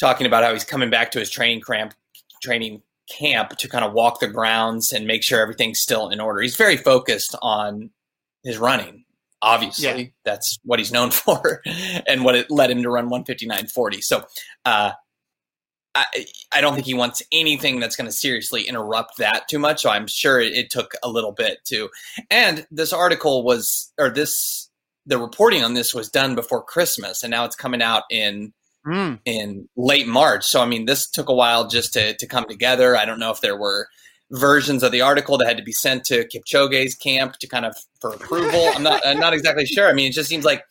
talking 0.00 0.26
about 0.26 0.44
how 0.44 0.52
he's 0.52 0.64
coming 0.64 0.90
back 0.90 1.10
to 1.12 1.18
his 1.18 1.30
training 1.30 1.60
cramp 1.60 1.94
training 2.42 2.82
camp 3.10 3.50
to 3.58 3.68
kind 3.68 3.84
of 3.84 3.92
walk 3.92 4.20
the 4.20 4.28
grounds 4.28 4.92
and 4.92 5.06
make 5.06 5.22
sure 5.22 5.40
everything's 5.40 5.80
still 5.80 6.08
in 6.10 6.20
order. 6.20 6.40
He's 6.40 6.56
very 6.56 6.76
focused 6.76 7.34
on 7.42 7.90
his 8.44 8.58
running. 8.58 9.04
Obviously, 9.40 9.84
Yeah. 10.02 10.08
that's 10.24 10.58
what 10.64 10.78
he's 10.78 10.92
known 10.92 11.10
for, 11.12 11.62
and 12.06 12.24
what 12.24 12.34
it 12.34 12.50
led 12.50 12.70
him 12.70 12.82
to 12.82 12.90
run 12.90 13.08
159.40. 13.08 14.02
So, 14.02 14.24
uh, 14.64 14.92
I, 15.94 16.26
I 16.52 16.60
don't 16.60 16.74
think 16.74 16.86
he 16.86 16.94
wants 16.94 17.22
anything 17.32 17.80
that's 17.80 17.96
going 17.96 18.06
to 18.06 18.12
seriously 18.12 18.62
interrupt 18.68 19.16
that 19.18 19.48
too 19.48 19.58
much. 19.58 19.82
So 19.82 19.90
I'm 19.90 20.06
sure 20.06 20.38
it, 20.40 20.52
it 20.52 20.70
took 20.70 20.92
a 21.02 21.08
little 21.08 21.32
bit 21.32 21.58
to. 21.66 21.88
And 22.30 22.66
this 22.70 22.92
article 22.92 23.42
was, 23.42 23.92
or 23.98 24.10
this, 24.10 24.67
the 25.08 25.18
reporting 25.18 25.64
on 25.64 25.74
this 25.74 25.94
was 25.94 26.08
done 26.10 26.34
before 26.34 26.62
Christmas, 26.62 27.22
and 27.24 27.30
now 27.30 27.44
it's 27.44 27.56
coming 27.56 27.82
out 27.82 28.02
in 28.10 28.52
mm, 28.86 29.18
in 29.24 29.68
late 29.76 30.06
March. 30.06 30.44
So 30.44 30.60
I 30.60 30.66
mean, 30.66 30.84
this 30.84 31.08
took 31.08 31.28
a 31.28 31.34
while 31.34 31.66
just 31.66 31.92
to 31.94 32.14
to 32.16 32.26
come 32.26 32.46
together. 32.48 32.96
I 32.96 33.04
don't 33.04 33.18
know 33.18 33.30
if 33.30 33.40
there 33.40 33.56
were 33.56 33.88
versions 34.30 34.82
of 34.82 34.92
the 34.92 35.00
article 35.00 35.38
that 35.38 35.48
had 35.48 35.56
to 35.56 35.62
be 35.62 35.72
sent 35.72 36.04
to 36.04 36.26
Kipchoge's 36.28 36.94
camp 36.94 37.38
to 37.38 37.46
kind 37.48 37.64
of 37.64 37.74
for 38.00 38.12
approval. 38.12 38.70
I'm 38.74 38.82
not 38.82 39.04
I'm 39.06 39.18
not 39.18 39.32
exactly 39.32 39.66
sure. 39.74 39.88
I 39.88 39.94
mean, 39.94 40.10
it 40.10 40.14
just 40.14 40.28
seems 40.28 40.44
like 40.44 40.62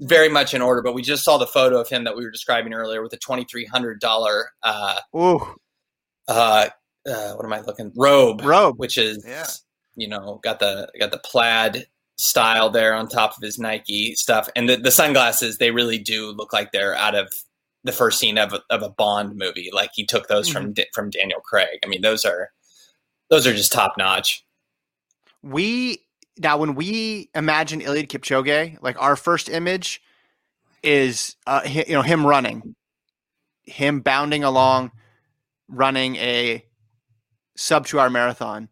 very 0.00 0.30
much 0.30 0.54
in 0.54 0.62
order. 0.62 0.80
But 0.82 0.94
we 0.94 1.02
just 1.02 1.22
saw 1.22 1.36
the 1.36 1.46
photo 1.46 1.78
of 1.78 1.88
him 1.88 2.04
that 2.04 2.16
we 2.16 2.24
were 2.24 2.30
describing 2.30 2.72
earlier 2.72 3.02
with 3.02 3.12
a 3.12 3.18
twenty 3.18 3.44
three 3.44 3.66
hundred 3.66 4.00
dollar 4.00 4.50
uh, 4.62 4.98
ooh, 5.14 5.54
uh, 6.28 6.68
uh, 7.06 7.32
what 7.34 7.44
am 7.44 7.52
I 7.52 7.60
looking 7.60 7.92
robe, 7.94 8.40
robe. 8.42 8.78
which 8.78 8.96
is 8.96 9.22
Yeah. 9.28 9.46
you 9.96 10.08
know 10.08 10.40
got 10.42 10.60
the 10.60 10.88
got 10.98 11.10
the 11.10 11.18
plaid 11.18 11.86
style 12.16 12.70
there 12.70 12.94
on 12.94 13.08
top 13.08 13.36
of 13.36 13.42
his 13.42 13.58
Nike 13.58 14.14
stuff, 14.14 14.48
and 14.54 14.68
the, 14.68 14.76
the 14.76 14.90
sunglasses 14.90 15.58
they 15.58 15.70
really 15.70 15.98
do 15.98 16.30
look 16.30 16.52
like 16.52 16.72
they're 16.72 16.94
out 16.94 17.14
of 17.14 17.32
the 17.84 17.92
first 17.92 18.18
scene 18.20 18.38
of 18.38 18.52
a, 18.52 18.62
of 18.70 18.82
a 18.82 18.90
Bond 18.90 19.36
movie. 19.36 19.70
Like 19.72 19.90
he 19.94 20.06
took 20.06 20.28
those 20.28 20.48
from 20.48 20.72
Da- 20.72 20.88
from 20.94 21.10
Daniel 21.10 21.40
Craig. 21.40 21.80
I 21.84 21.88
mean, 21.88 22.02
those 22.02 22.24
are 22.24 22.50
those 23.30 23.46
are 23.46 23.52
just 23.54 23.72
top 23.72 23.94
notch. 23.98 24.44
we 25.42 25.98
now 26.38 26.56
when 26.58 26.74
we 26.74 27.30
imagine 27.34 27.80
Eliud 27.80 28.08
Kipchoge, 28.08 28.78
like 28.82 29.00
our 29.00 29.16
first 29.16 29.48
image 29.48 30.00
is 30.82 31.36
uh, 31.46 31.60
hi- 31.66 31.84
you 31.88 31.94
know 31.94 32.02
him 32.02 32.26
running, 32.26 32.74
him 33.64 34.00
bounding 34.00 34.44
along, 34.44 34.92
running 35.68 36.16
a 36.16 36.64
sub 37.56 37.86
two 37.86 37.98
hour 37.98 38.10
marathon. 38.10 38.68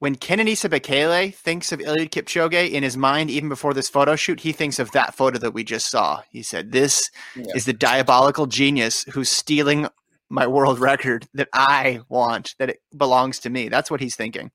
When 0.00 0.16
Kenenisa 0.16 0.68
Bekele 0.70 1.34
thinks 1.34 1.72
of 1.72 1.78
Eliud 1.80 2.08
Kipchoge 2.10 2.70
in 2.70 2.82
his 2.82 2.96
mind, 2.96 3.30
even 3.30 3.48
before 3.50 3.74
this 3.74 3.88
photo 3.88 4.16
shoot, 4.16 4.40
he 4.40 4.50
thinks 4.52 4.78
of 4.78 4.90
that 4.92 5.14
photo 5.14 5.38
that 5.38 5.52
we 5.52 5.62
just 5.62 5.90
saw. 5.90 6.22
He 6.30 6.42
said, 6.42 6.72
"This 6.72 7.10
Yeah. 7.36 7.52
is 7.54 7.66
the 7.66 7.74
diabolical 7.74 8.46
genius 8.46 9.04
who's 9.12 9.28
stealing 9.28 9.88
my 10.30 10.46
world 10.46 10.78
record 10.78 11.28
that 11.34 11.48
I 11.52 12.00
want, 12.08 12.54
that 12.58 12.70
it 12.70 12.80
belongs 12.96 13.38
to 13.40 13.50
me." 13.50 13.68
That's 13.68 13.90
what 13.90 14.00
he's 14.00 14.16
thinking. 14.16 14.50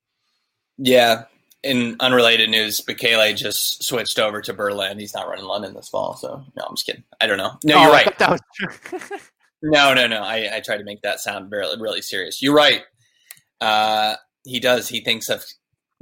Yeah. 0.77 1.25
In 1.61 1.95
unrelated 1.99 2.49
news, 2.49 2.81
Bekele 2.81 3.35
just 3.35 3.83
switched 3.83 4.17
over 4.19 4.41
to 4.41 4.53
Berlin. 4.53 4.97
He's 4.99 5.13
not 5.13 5.27
running 5.27 5.45
London 5.45 5.73
this 5.75 5.89
fall. 5.89 6.15
So 6.15 6.43
no, 6.55 6.63
I'm 6.67 6.75
just 6.75 6.85
kidding. 6.87 7.03
I 7.21 7.27
don't 7.27 7.37
know. 7.37 7.57
No, 7.63 7.77
Oh, 7.77 7.81
you're 7.83 7.91
right. 7.91 8.17
That 8.19 8.31
was 8.31 8.41
true. 8.55 8.99
No, 9.61 9.95
no, 9.95 10.05
no. 10.05 10.21
I, 10.21 10.57
I 10.57 10.59
try 10.59 10.77
to 10.77 10.83
make 10.83 11.01
that 11.01 11.19
sound 11.21 11.51
really, 11.51 11.81
really 11.81 12.01
serious. 12.01 12.39
You're 12.39 12.53
right. 12.53 12.83
Uh, 13.59 14.15
he 14.45 14.59
does. 14.59 14.87
He 14.87 15.01
thinks 15.01 15.29
of 15.29 15.43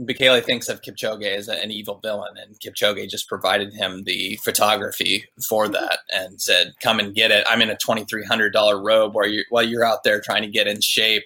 Bekele 0.01 0.43
thinks 0.43 0.69
of 0.69 0.82
Kipchoge 0.82 1.25
as 1.25 1.47
a, 1.47 1.62
an 1.62 1.71
evil 1.71 1.99
villain, 2.03 2.34
and 2.38 2.60
Kipchoge 2.60 3.10
just 3.10 3.29
provided 3.29 3.73
him 3.73 4.03
the 4.03 4.39
photography 4.43 5.25
for 5.47 5.67
that 5.67 5.99
and 6.12 6.41
said, 6.41 6.73
"Come 6.82 6.99
and 6.99 7.15
get 7.15 7.32
it. 7.32 7.45
I'm 7.49 7.62
in 7.62 7.69
a 7.69 7.77
twenty 7.77 8.03
three 8.06 8.25
hundred 8.25 8.53
dollar 8.53 8.82
robe 8.82 9.15
while 9.15 9.27
you 9.27 9.43
while 9.49 9.63
you're 9.63 9.86
out 9.86 10.03
there 10.03 10.21
trying 10.21 10.43
to 10.43 10.49
get 10.49 10.67
in 10.67 10.82
shape." 10.82 11.23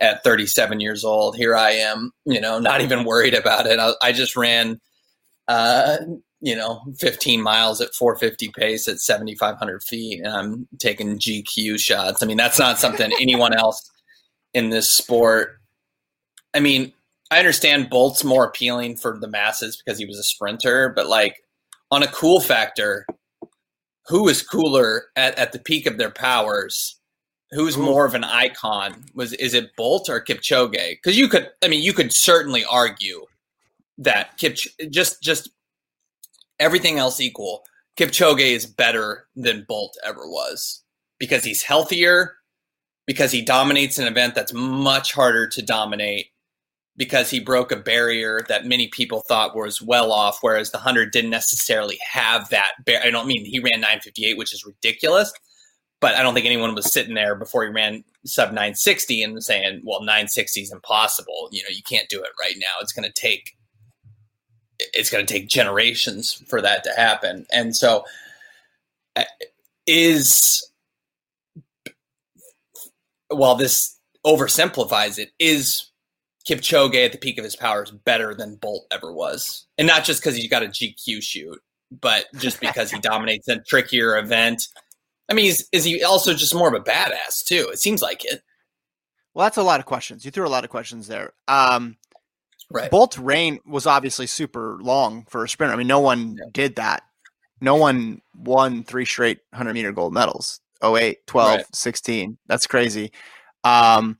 at 0.00 0.24
37 0.24 0.80
years 0.80 1.04
old. 1.04 1.36
Here 1.36 1.56
I 1.56 1.70
am, 1.70 2.12
you 2.24 2.40
know, 2.40 2.58
not 2.58 2.80
even 2.80 3.04
worried 3.04 3.34
about 3.34 3.66
it. 3.66 3.78
I, 3.78 3.92
I 4.02 4.12
just 4.12 4.36
ran, 4.36 4.80
uh, 5.48 5.98
you 6.40 6.56
know, 6.56 6.82
15 6.98 7.40
miles 7.40 7.80
at 7.80 7.94
450 7.94 8.50
pace 8.56 8.88
at 8.88 8.98
7,500 8.98 9.82
feet, 9.82 10.20
and 10.24 10.34
I'm 10.34 10.68
taking 10.78 11.18
GQ 11.18 11.78
shots. 11.78 12.22
I 12.22 12.26
mean, 12.26 12.36
that's 12.36 12.58
not 12.58 12.78
something 12.78 13.12
anyone 13.20 13.54
else 13.54 13.90
in 14.52 14.70
this 14.70 14.90
sport. 14.90 15.60
I 16.54 16.60
mean, 16.60 16.92
I 17.30 17.38
understand 17.38 17.90
Bolt's 17.90 18.24
more 18.24 18.44
appealing 18.44 18.96
for 18.96 19.18
the 19.18 19.28
masses 19.28 19.76
because 19.76 19.98
he 19.98 20.06
was 20.06 20.18
a 20.18 20.22
sprinter, 20.22 20.92
but 20.94 21.08
like 21.08 21.42
on 21.90 22.02
a 22.02 22.08
cool 22.08 22.40
factor, 22.40 23.06
who 24.06 24.28
is 24.28 24.42
cooler 24.42 25.06
at, 25.16 25.36
at 25.38 25.52
the 25.52 25.58
peak 25.58 25.86
of 25.86 25.98
their 25.98 26.10
powers? 26.10 26.96
Who's 27.50 27.76
Ooh. 27.76 27.82
more 27.82 28.04
of 28.04 28.14
an 28.14 28.24
icon? 28.24 29.04
Was 29.14 29.32
is 29.34 29.54
it 29.54 29.76
Bolt 29.76 30.08
or 30.08 30.22
Kipchoge? 30.22 30.90
Because 30.90 31.16
you 31.18 31.28
could, 31.28 31.50
I 31.62 31.68
mean, 31.68 31.82
you 31.82 31.92
could 31.92 32.12
certainly 32.12 32.64
argue 32.64 33.26
that 33.98 34.36
Kip 34.38 34.56
just 34.90 35.22
just 35.22 35.50
everything 36.58 36.98
else 36.98 37.20
equal, 37.20 37.64
Kipchoge 37.96 38.40
is 38.40 38.66
better 38.66 39.26
than 39.36 39.64
Bolt 39.68 39.96
ever 40.04 40.26
was 40.26 40.82
because 41.18 41.44
he's 41.44 41.62
healthier, 41.62 42.36
because 43.06 43.30
he 43.30 43.42
dominates 43.42 43.98
an 43.98 44.06
event 44.06 44.34
that's 44.34 44.52
much 44.52 45.12
harder 45.12 45.46
to 45.48 45.62
dominate, 45.62 46.28
because 46.96 47.30
he 47.30 47.40
broke 47.40 47.72
a 47.72 47.76
barrier 47.76 48.40
that 48.48 48.66
many 48.66 48.88
people 48.88 49.20
thought 49.20 49.56
was 49.56 49.82
well 49.82 50.12
off, 50.12 50.38
whereas 50.40 50.70
the 50.70 50.78
100 50.78 51.10
didn't 51.10 51.30
necessarily 51.30 51.98
have 52.08 52.48
that. 52.50 52.72
Bar- 52.86 53.02
I 53.02 53.10
don't 53.10 53.26
mean 53.26 53.44
he 53.44 53.58
ran 53.58 53.80
958, 53.80 54.38
which 54.38 54.52
is 54.54 54.64
ridiculous, 54.64 55.32
but 56.00 56.14
I 56.14 56.22
don't 56.22 56.34
think 56.34 56.46
anyone 56.46 56.74
was 56.74 56.92
sitting 56.92 57.14
there 57.14 57.34
before 57.34 57.64
he 57.64 57.70
ran 57.70 58.04
sub 58.24 58.50
960 58.50 59.22
and 59.22 59.42
saying, 59.42 59.82
well, 59.84 60.00
960 60.00 60.60
is 60.60 60.72
impossible. 60.72 61.48
You 61.50 61.62
know, 61.62 61.70
you 61.70 61.82
can't 61.82 62.08
do 62.08 62.22
it 62.22 62.30
right 62.40 62.56
now. 62.58 62.80
It's 62.80 62.92
going 62.92 63.10
to 63.10 63.20
take 63.20 63.56
it's 64.78 65.10
going 65.10 65.24
to 65.24 65.32
take 65.32 65.48
generations 65.48 66.42
for 66.48 66.60
that 66.60 66.84
to 66.84 66.90
happen. 66.90 67.46
And 67.52 67.76
so, 67.76 68.04
uh, 69.16 69.24
is 69.86 70.68
while 73.28 73.54
this 73.54 73.98
oversimplifies 74.26 75.18
it, 75.18 75.32
is 75.38 75.90
Kipchoge 76.48 77.04
at 77.04 77.12
the 77.12 77.18
peak 77.18 77.38
of 77.38 77.44
his 77.44 77.56
powers 77.56 77.90
better 77.90 78.34
than 78.34 78.56
Bolt 78.56 78.86
ever 78.90 79.12
was, 79.12 79.66
and 79.78 79.86
not 79.86 80.04
just 80.04 80.20
because 80.20 80.36
he's 80.36 80.50
got 80.50 80.62
a 80.62 80.66
GQ 80.66 81.22
shoot, 81.22 81.60
but 82.00 82.26
just 82.36 82.60
because 82.60 82.90
he 82.90 82.98
dominates 83.02 83.48
a 83.48 83.60
trickier 83.60 84.16
event. 84.18 84.68
I 85.28 85.34
mean, 85.34 85.46
is, 85.46 85.68
is 85.72 85.84
he 85.84 86.04
also 86.04 86.34
just 86.34 86.54
more 86.54 86.68
of 86.68 86.74
a 86.74 86.84
badass 86.84 87.44
too? 87.44 87.68
It 87.72 87.78
seems 87.78 88.02
like 88.02 88.24
it. 88.24 88.42
Well, 89.32 89.46
that's 89.46 89.56
a 89.56 89.62
lot 89.62 89.80
of 89.80 89.86
questions. 89.86 90.24
You 90.24 90.30
threw 90.30 90.46
a 90.46 90.48
lot 90.48 90.64
of 90.64 90.70
questions 90.70 91.08
there. 91.08 91.32
Um, 91.48 91.96
Right. 92.70 92.90
Bolt's 92.90 93.18
reign 93.18 93.60
was 93.66 93.86
obviously 93.86 94.26
super 94.26 94.78
long 94.80 95.26
for 95.28 95.44
a 95.44 95.48
sprinter. 95.48 95.74
I 95.74 95.76
mean, 95.76 95.86
no 95.86 96.00
one 96.00 96.36
yeah. 96.36 96.44
did 96.52 96.76
that. 96.76 97.04
No 97.60 97.76
one 97.76 98.20
won 98.36 98.82
three 98.82 99.04
straight 99.04 99.38
100 99.50 99.72
meter 99.72 99.92
gold 99.92 100.12
medals 100.12 100.60
08, 100.82 101.26
12, 101.26 101.56
right. 101.56 101.66
16. 101.74 102.38
That's 102.46 102.66
crazy. 102.66 103.12
Um, 103.62 104.18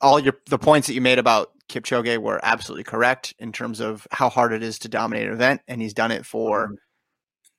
all 0.00 0.18
your 0.18 0.34
the 0.46 0.58
points 0.58 0.86
that 0.86 0.94
you 0.94 1.00
made 1.00 1.18
about 1.18 1.52
Kipchoge 1.68 2.18
were 2.18 2.40
absolutely 2.42 2.84
correct 2.84 3.34
in 3.38 3.52
terms 3.52 3.80
of 3.80 4.06
how 4.10 4.28
hard 4.28 4.52
it 4.52 4.62
is 4.62 4.78
to 4.80 4.88
dominate 4.88 5.26
an 5.26 5.34
event, 5.34 5.60
and 5.68 5.80
he's 5.80 5.94
done 5.94 6.10
it 6.10 6.24
for. 6.24 6.66
Mm-hmm. 6.66 6.74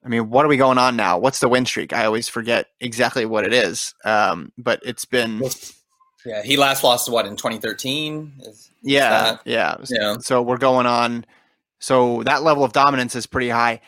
I 0.02 0.08
mean, 0.08 0.30
what 0.30 0.46
are 0.46 0.48
we 0.48 0.56
going 0.56 0.78
on 0.78 0.96
now? 0.96 1.18
What's 1.18 1.42
the 1.42 1.50
win 1.50 1.66
streak? 1.66 1.92
I 1.92 2.06
always 2.06 2.30
forget 2.30 2.68
exactly 2.80 3.26
what 3.26 3.44
it 3.44 3.54
is, 3.54 3.94
um, 4.06 4.54
but 4.58 4.80
it's 4.86 5.04
been 5.04 5.42
yeah, 6.26 6.44
he 6.44 6.58
last 6.58 6.84
lost 6.84 7.10
what 7.10 7.26
in 7.26 7.36
2013. 7.36 8.34
Is, 8.42 8.72
yeah, 8.82 9.34
is 9.34 9.40
yeah, 9.46 9.76
yeah. 9.90 10.18
So 10.20 10.42
we're 10.42 10.58
going 10.58 10.86
on. 10.86 11.26
So 11.80 12.24
that 12.24 12.44
level 12.44 12.64
of 12.64 12.74
dominance 12.74 13.16
is 13.16 13.26
pretty 13.26 13.50
high. 13.50 13.82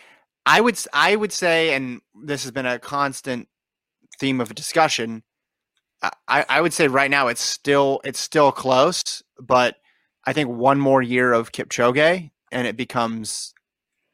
I 0.46 0.62
would 0.62 0.78
I 0.94 1.16
would 1.16 1.32
say, 1.32 1.74
and 1.74 2.02
this 2.24 2.44
has 2.44 2.52
been 2.52 2.66
a 2.66 2.80
constant 2.80 3.48
theme 4.20 4.40
of 4.40 4.52
a 4.52 4.54
discussion. 4.54 5.24
I, 6.02 6.46
I 6.50 6.62
would 6.62 6.74
say 6.74 6.88
right 6.88 7.12
now 7.12 7.28
it's 7.28 7.42
still 7.42 8.02
it's 8.04 8.20
still 8.20 8.52
close, 8.52 9.22
but 9.40 9.78
I 10.26 10.34
think 10.34 10.50
one 10.50 10.80
more 10.80 11.02
year 11.02 11.34
of 11.34 11.52
Kipchoge 11.52 12.32
and 12.52 12.68
it 12.68 12.76
becomes 12.76 13.54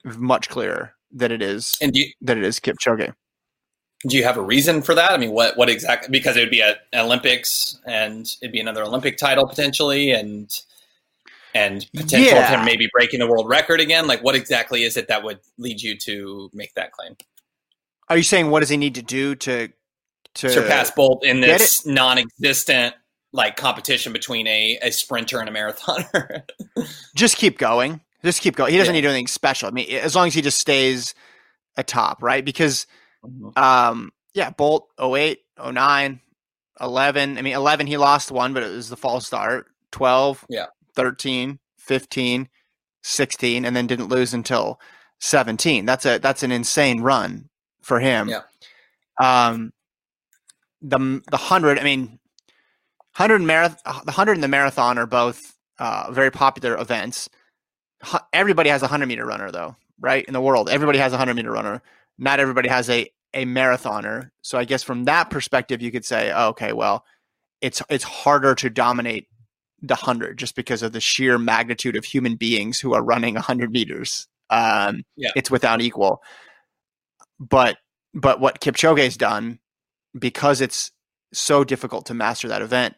much 0.03 0.49
clearer 0.49 0.93
that 1.11 1.31
it 1.31 1.41
is 1.41 1.75
and 1.81 1.95
you, 1.95 2.11
that 2.21 2.37
it 2.37 2.43
is 2.43 2.59
Kipchoge 2.59 3.13
do 4.05 4.15
you 4.15 4.23
have 4.23 4.37
a 4.37 4.41
reason 4.41 4.81
for 4.81 4.93
that? 4.93 5.11
I 5.11 5.17
mean, 5.17 5.31
what 5.31 5.57
what 5.57 5.69
exactly? 5.69 6.09
Because 6.09 6.37
it 6.37 6.41
would 6.41 6.51
be 6.51 6.61
at 6.61 6.81
Olympics, 6.93 7.79
and 7.85 8.27
it'd 8.41 8.51
be 8.51 8.59
another 8.59 8.83
Olympic 8.83 9.17
title 9.17 9.47
potentially, 9.47 10.11
and 10.11 10.51
and 11.55 11.87
potential 11.95 12.35
yeah. 12.35 12.53
of 12.53 12.59
him 12.59 12.65
maybe 12.65 12.87
breaking 12.93 13.19
the 13.19 13.27
world 13.27 13.49
record 13.49 13.79
again. 13.79 14.05
Like, 14.05 14.23
what 14.23 14.35
exactly 14.35 14.83
is 14.83 14.97
it 14.97 15.07
that 15.07 15.23
would 15.23 15.39
lead 15.57 15.81
you 15.81 15.97
to 15.99 16.51
make 16.53 16.75
that 16.75 16.91
claim? 16.91 17.15
Are 18.09 18.17
you 18.17 18.23
saying 18.23 18.51
what 18.51 18.59
does 18.59 18.69
he 18.69 18.77
need 18.77 18.95
to 18.95 19.01
do 19.01 19.35
to 19.35 19.69
to 20.37 20.49
surpass 20.49 20.91
Bolt 20.91 21.25
in 21.25 21.41
this 21.41 21.85
non-existent 21.85 22.95
like 23.33 23.55
competition 23.55 24.13
between 24.13 24.47
a, 24.47 24.79
a 24.81 24.91
sprinter 24.91 25.39
and 25.39 25.49
a 25.49 25.51
marathoner? 25.51 26.43
just 27.15 27.37
keep 27.37 27.57
going. 27.57 28.01
Just 28.23 28.41
keep 28.41 28.55
going. 28.55 28.71
He 28.71 28.77
doesn't 28.77 28.95
yeah. 28.95 29.01
need 29.01 29.07
anything 29.07 29.27
special. 29.27 29.67
I 29.67 29.71
mean, 29.71 29.89
as 29.91 30.15
long 30.15 30.27
as 30.27 30.33
he 30.33 30.41
just 30.41 30.59
stays 30.59 31.13
atop, 31.77 32.23
right? 32.23 32.43
Because 32.43 32.87
Mm-hmm. 33.25 33.57
Um, 33.61 34.11
yeah, 34.33 34.51
Bolt 34.51 34.89
08, 35.01 35.39
09, 35.63 36.19
11. 36.79 37.37
I 37.37 37.41
mean, 37.41 37.53
11, 37.53 37.87
he 37.87 37.97
lost 37.97 38.31
one, 38.31 38.53
but 38.53 38.63
it 38.63 38.71
was 38.71 38.89
the 38.89 38.97
false 38.97 39.27
start. 39.27 39.67
12, 39.91 40.45
yeah. 40.49 40.67
13, 40.95 41.59
15, 41.77 42.49
16, 43.03 43.65
and 43.65 43.75
then 43.75 43.87
didn't 43.87 44.09
lose 44.09 44.33
until 44.33 44.79
17. 45.19 45.85
That's 45.85 46.05
a 46.05 46.19
that's 46.19 46.43
an 46.43 46.51
insane 46.51 47.01
run 47.01 47.49
for 47.81 47.99
him. 47.99 48.29
Yeah. 48.29 48.41
Um, 49.19 49.71
the 50.81 51.21
the 51.29 51.37
hundred. 51.37 51.79
I 51.79 51.83
mean, 51.83 52.19
hundred 53.11 53.41
marathon. 53.41 54.01
The 54.05 54.11
hundred 54.11 54.33
and 54.33 54.43
the 54.43 54.47
marathon 54.47 54.97
are 54.97 55.07
both 55.07 55.55
uh, 55.79 56.11
very 56.11 56.31
popular 56.31 56.79
events. 56.79 57.29
Everybody 58.33 58.69
has 58.69 58.83
a 58.83 58.87
hundred 58.87 59.07
meter 59.07 59.25
runner, 59.25 59.51
though, 59.51 59.75
right? 59.99 60.25
In 60.25 60.33
the 60.33 60.41
world, 60.41 60.69
everybody 60.69 60.99
has 60.99 61.13
a 61.13 61.17
hundred 61.17 61.35
meter 61.35 61.51
runner 61.51 61.81
not 62.17 62.39
everybody 62.39 62.69
has 62.69 62.89
a 62.89 63.09
a 63.33 63.45
marathoner. 63.45 64.31
So 64.41 64.57
I 64.57 64.65
guess 64.65 64.83
from 64.83 65.03
that 65.03 65.29
perspective, 65.29 65.81
you 65.81 65.91
could 65.91 66.05
say, 66.05 66.31
oh, 66.33 66.49
okay, 66.49 66.73
well, 66.73 67.03
it's 67.61 67.81
it's 67.89 68.03
harder 68.03 68.55
to 68.55 68.69
dominate 68.69 69.27
the 69.81 69.95
hundred 69.95 70.37
just 70.37 70.55
because 70.55 70.81
of 70.81 70.91
the 70.91 70.99
sheer 71.01 71.37
magnitude 71.37 71.95
of 71.95 72.05
human 72.05 72.35
beings 72.35 72.79
who 72.79 72.93
are 72.93 73.03
running 73.03 73.35
hundred 73.35 73.71
meters. 73.71 74.27
Um, 74.49 75.03
yeah. 75.15 75.31
It's 75.35 75.51
without 75.51 75.81
equal. 75.81 76.21
But 77.39 77.77
but 78.13 78.39
what 78.39 78.61
Kipchoge's 78.61 79.17
done, 79.17 79.59
because 80.17 80.61
it's 80.61 80.91
so 81.33 81.63
difficult 81.63 82.05
to 82.07 82.13
master 82.13 82.47
that 82.47 82.61
event, 82.61 82.95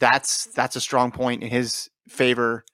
that's 0.00 0.46
that's 0.46 0.76
a 0.76 0.80
strong 0.80 1.12
point 1.12 1.42
in 1.42 1.50
his 1.50 1.90
favor 2.08 2.64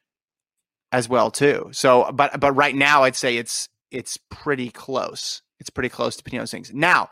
as 0.92 1.08
well 1.08 1.30
too. 1.30 1.68
So, 1.72 2.10
but 2.12 2.40
but 2.40 2.52
right 2.52 2.74
now, 2.74 3.04
I'd 3.04 3.16
say 3.16 3.36
it's 3.36 3.68
it's 3.90 4.18
pretty 4.30 4.70
close 4.70 5.42
it's 5.60 5.70
pretty 5.70 5.88
close 5.88 6.16
to 6.16 6.30
those 6.30 6.50
things. 6.50 6.72
Now, 6.72 7.10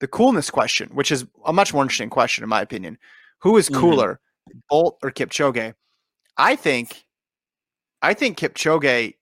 the 0.00 0.08
coolness 0.08 0.50
question, 0.50 0.90
which 0.92 1.10
is 1.10 1.24
a 1.44 1.52
much 1.52 1.72
more 1.72 1.82
interesting 1.82 2.10
question 2.10 2.44
in 2.44 2.50
my 2.50 2.60
opinion. 2.60 2.98
Who 3.40 3.56
is 3.56 3.68
mm-hmm. 3.68 3.80
cooler, 3.80 4.20
mm-hmm. 4.48 4.58
Bolt 4.68 4.98
or 5.02 5.10
Kipchoge? 5.10 5.74
I 6.36 6.56
think 6.56 7.04
I 8.02 8.14
think 8.14 8.38
Kipchoge 8.38 9.14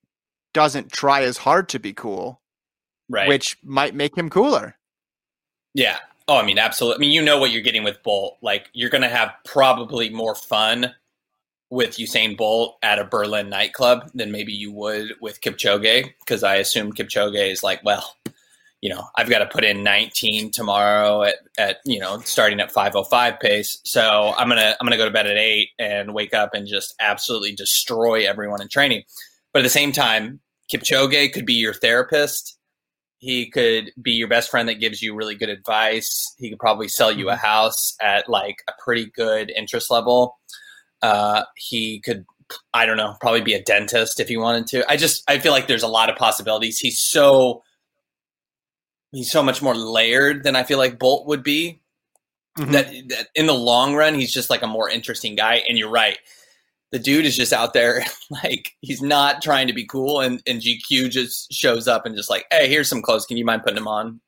doesn't 0.52 0.92
try 0.92 1.22
as 1.22 1.38
hard 1.38 1.68
to 1.70 1.78
be 1.78 1.92
cool. 1.92 2.40
Right. 3.08 3.28
Which 3.28 3.58
might 3.62 3.94
make 3.94 4.16
him 4.16 4.30
cooler. 4.30 4.76
Yeah. 5.74 5.98
Oh, 6.26 6.38
I 6.38 6.44
mean, 6.44 6.58
absolutely. 6.58 6.96
I 6.96 7.00
mean, 7.00 7.12
you 7.12 7.22
know 7.22 7.38
what 7.38 7.50
you're 7.50 7.62
getting 7.62 7.84
with 7.84 8.02
Bolt. 8.02 8.38
Like, 8.40 8.70
you're 8.72 8.90
going 8.90 9.02
to 9.02 9.08
have 9.08 9.32
probably 9.44 10.08
more 10.08 10.34
fun 10.34 10.94
with 11.70 11.96
Usain 11.96 12.36
Bolt 12.36 12.78
at 12.82 12.98
a 12.98 13.04
Berlin 13.04 13.50
nightclub 13.50 14.10
than 14.14 14.32
maybe 14.32 14.52
you 14.52 14.72
would 14.72 15.12
with 15.20 15.40
Kipchoge, 15.40 16.12
because 16.20 16.42
I 16.42 16.56
assume 16.56 16.92
Kipchoge 16.92 17.50
is 17.50 17.62
like, 17.62 17.84
well, 17.84 18.16
you 18.80 18.90
know, 18.90 19.04
I've 19.16 19.28
got 19.28 19.38
to 19.38 19.46
put 19.46 19.64
in 19.64 19.82
19 19.82 20.50
tomorrow 20.50 21.22
at, 21.24 21.36
at, 21.58 21.78
you 21.84 21.98
know, 21.98 22.20
starting 22.20 22.60
at 22.60 22.70
505 22.70 23.40
pace. 23.40 23.80
So 23.84 24.34
I'm 24.36 24.50
to, 24.50 24.76
I'm 24.80 24.88
to 24.88 24.96
go 24.96 25.06
to 25.06 25.10
bed 25.10 25.26
at 25.26 25.36
eight 25.36 25.70
and 25.78 26.14
wake 26.14 26.34
up 26.34 26.50
and 26.54 26.66
just 26.66 26.94
absolutely 27.00 27.54
destroy 27.54 28.28
everyone 28.28 28.62
in 28.62 28.68
training. 28.68 29.02
But 29.52 29.60
at 29.60 29.62
the 29.62 29.70
same 29.70 29.92
time, 29.92 30.40
Kipchoge 30.72 31.32
could 31.32 31.46
be 31.46 31.54
your 31.54 31.74
therapist. 31.74 32.58
He 33.24 33.50
could 33.50 33.90
be 34.02 34.12
your 34.12 34.28
best 34.28 34.50
friend 34.50 34.68
that 34.68 34.80
gives 34.80 35.00
you 35.00 35.14
really 35.14 35.34
good 35.34 35.48
advice. 35.48 36.34
He 36.36 36.50
could 36.50 36.58
probably 36.58 36.88
sell 36.88 37.10
you 37.10 37.30
a 37.30 37.32
mm-hmm. 37.32 37.46
house 37.46 37.96
at 38.02 38.28
like 38.28 38.56
a 38.68 38.72
pretty 38.84 39.10
good 39.16 39.50
interest 39.50 39.90
level. 39.90 40.36
Uh, 41.00 41.44
he 41.56 42.00
could, 42.00 42.26
I 42.74 42.84
don't 42.84 42.98
know, 42.98 43.14
probably 43.22 43.40
be 43.40 43.54
a 43.54 43.62
dentist 43.62 44.20
if 44.20 44.28
he 44.28 44.36
wanted 44.36 44.66
to. 44.66 44.90
I 44.92 44.98
just, 44.98 45.22
I 45.26 45.38
feel 45.38 45.52
like 45.52 45.68
there's 45.68 45.82
a 45.82 45.88
lot 45.88 46.10
of 46.10 46.16
possibilities. 46.16 46.78
He's 46.78 47.00
so, 47.00 47.62
he's 49.10 49.32
so 49.32 49.42
much 49.42 49.62
more 49.62 49.74
layered 49.74 50.44
than 50.44 50.54
I 50.54 50.62
feel 50.62 50.76
like 50.76 50.98
Bolt 50.98 51.26
would 51.26 51.42
be. 51.42 51.80
Mm-hmm. 52.58 52.72
That, 52.72 52.86
that 53.08 53.28
in 53.34 53.46
the 53.46 53.54
long 53.54 53.94
run, 53.94 54.14
he's 54.14 54.34
just 54.34 54.50
like 54.50 54.62
a 54.62 54.66
more 54.66 54.90
interesting 54.90 55.34
guy. 55.34 55.62
And 55.66 55.78
you're 55.78 55.88
right. 55.90 56.18
The 56.94 57.00
dude 57.00 57.26
is 57.26 57.36
just 57.36 57.52
out 57.52 57.72
there, 57.72 58.04
like 58.44 58.70
he's 58.80 59.02
not 59.02 59.42
trying 59.42 59.66
to 59.66 59.72
be 59.72 59.84
cool, 59.84 60.20
and, 60.20 60.40
and 60.46 60.60
GQ 60.60 61.10
just 61.10 61.52
shows 61.52 61.88
up 61.88 62.06
and 62.06 62.14
just 62.14 62.30
like, 62.30 62.46
hey, 62.52 62.68
here's 62.68 62.88
some 62.88 63.02
clothes. 63.02 63.26
Can 63.26 63.36
you 63.36 63.44
mind 63.44 63.62
putting 63.62 63.74
them 63.74 63.88
on? 63.88 64.20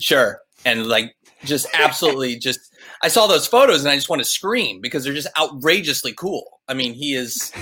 Sure. 0.00 0.40
And 0.66 0.86
like 0.86 1.14
just 1.46 1.66
absolutely 1.74 2.36
just 2.36 2.60
I 3.02 3.08
saw 3.08 3.26
those 3.26 3.46
photos 3.46 3.80
and 3.80 3.90
I 3.90 3.94
just 3.94 4.10
want 4.10 4.20
to 4.20 4.28
scream 4.28 4.82
because 4.82 5.02
they're 5.02 5.14
just 5.14 5.28
outrageously 5.38 6.12
cool. 6.12 6.60
I 6.68 6.74
mean, 6.74 6.92
he 6.92 7.14
is 7.14 7.52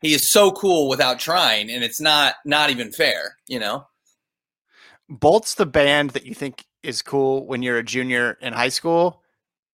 he 0.00 0.14
is 0.14 0.28
so 0.28 0.50
cool 0.50 0.88
without 0.88 1.20
trying, 1.20 1.70
and 1.70 1.84
it's 1.84 2.00
not 2.00 2.34
not 2.44 2.70
even 2.70 2.90
fair, 2.90 3.36
you 3.46 3.60
know. 3.60 3.86
Bolt's 5.08 5.54
the 5.54 5.66
band 5.66 6.10
that 6.10 6.26
you 6.26 6.34
think 6.34 6.64
is 6.82 7.02
cool 7.02 7.46
when 7.46 7.62
you're 7.62 7.78
a 7.78 7.84
junior 7.84 8.36
in 8.40 8.52
high 8.52 8.68
school, 8.68 9.22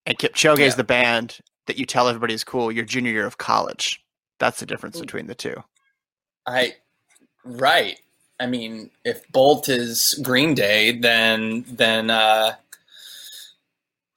and 0.04 0.18
Kipchoge 0.18 0.58
yeah. 0.58 0.66
is 0.66 0.76
the 0.76 0.84
band 0.84 1.38
that 1.66 1.78
you 1.78 1.86
tell 1.86 2.08
everybody 2.08 2.34
is 2.34 2.44
cool 2.44 2.72
your 2.72 2.84
junior 2.84 3.12
year 3.12 3.26
of 3.26 3.38
college. 3.38 4.04
That's 4.39 4.61
the 4.61 4.66
difference 4.66 5.01
between 5.01 5.26
the 5.26 5.34
two. 5.34 5.62
I 6.47 6.76
right. 7.45 7.99
I 8.41 8.47
mean, 8.47 8.91
if 9.05 9.26
Bolt 9.32 9.68
is 9.68 10.18
Green 10.22 10.55
Day, 10.55 10.99
then 10.99 11.64
then 11.68 12.11
uh 12.11 12.55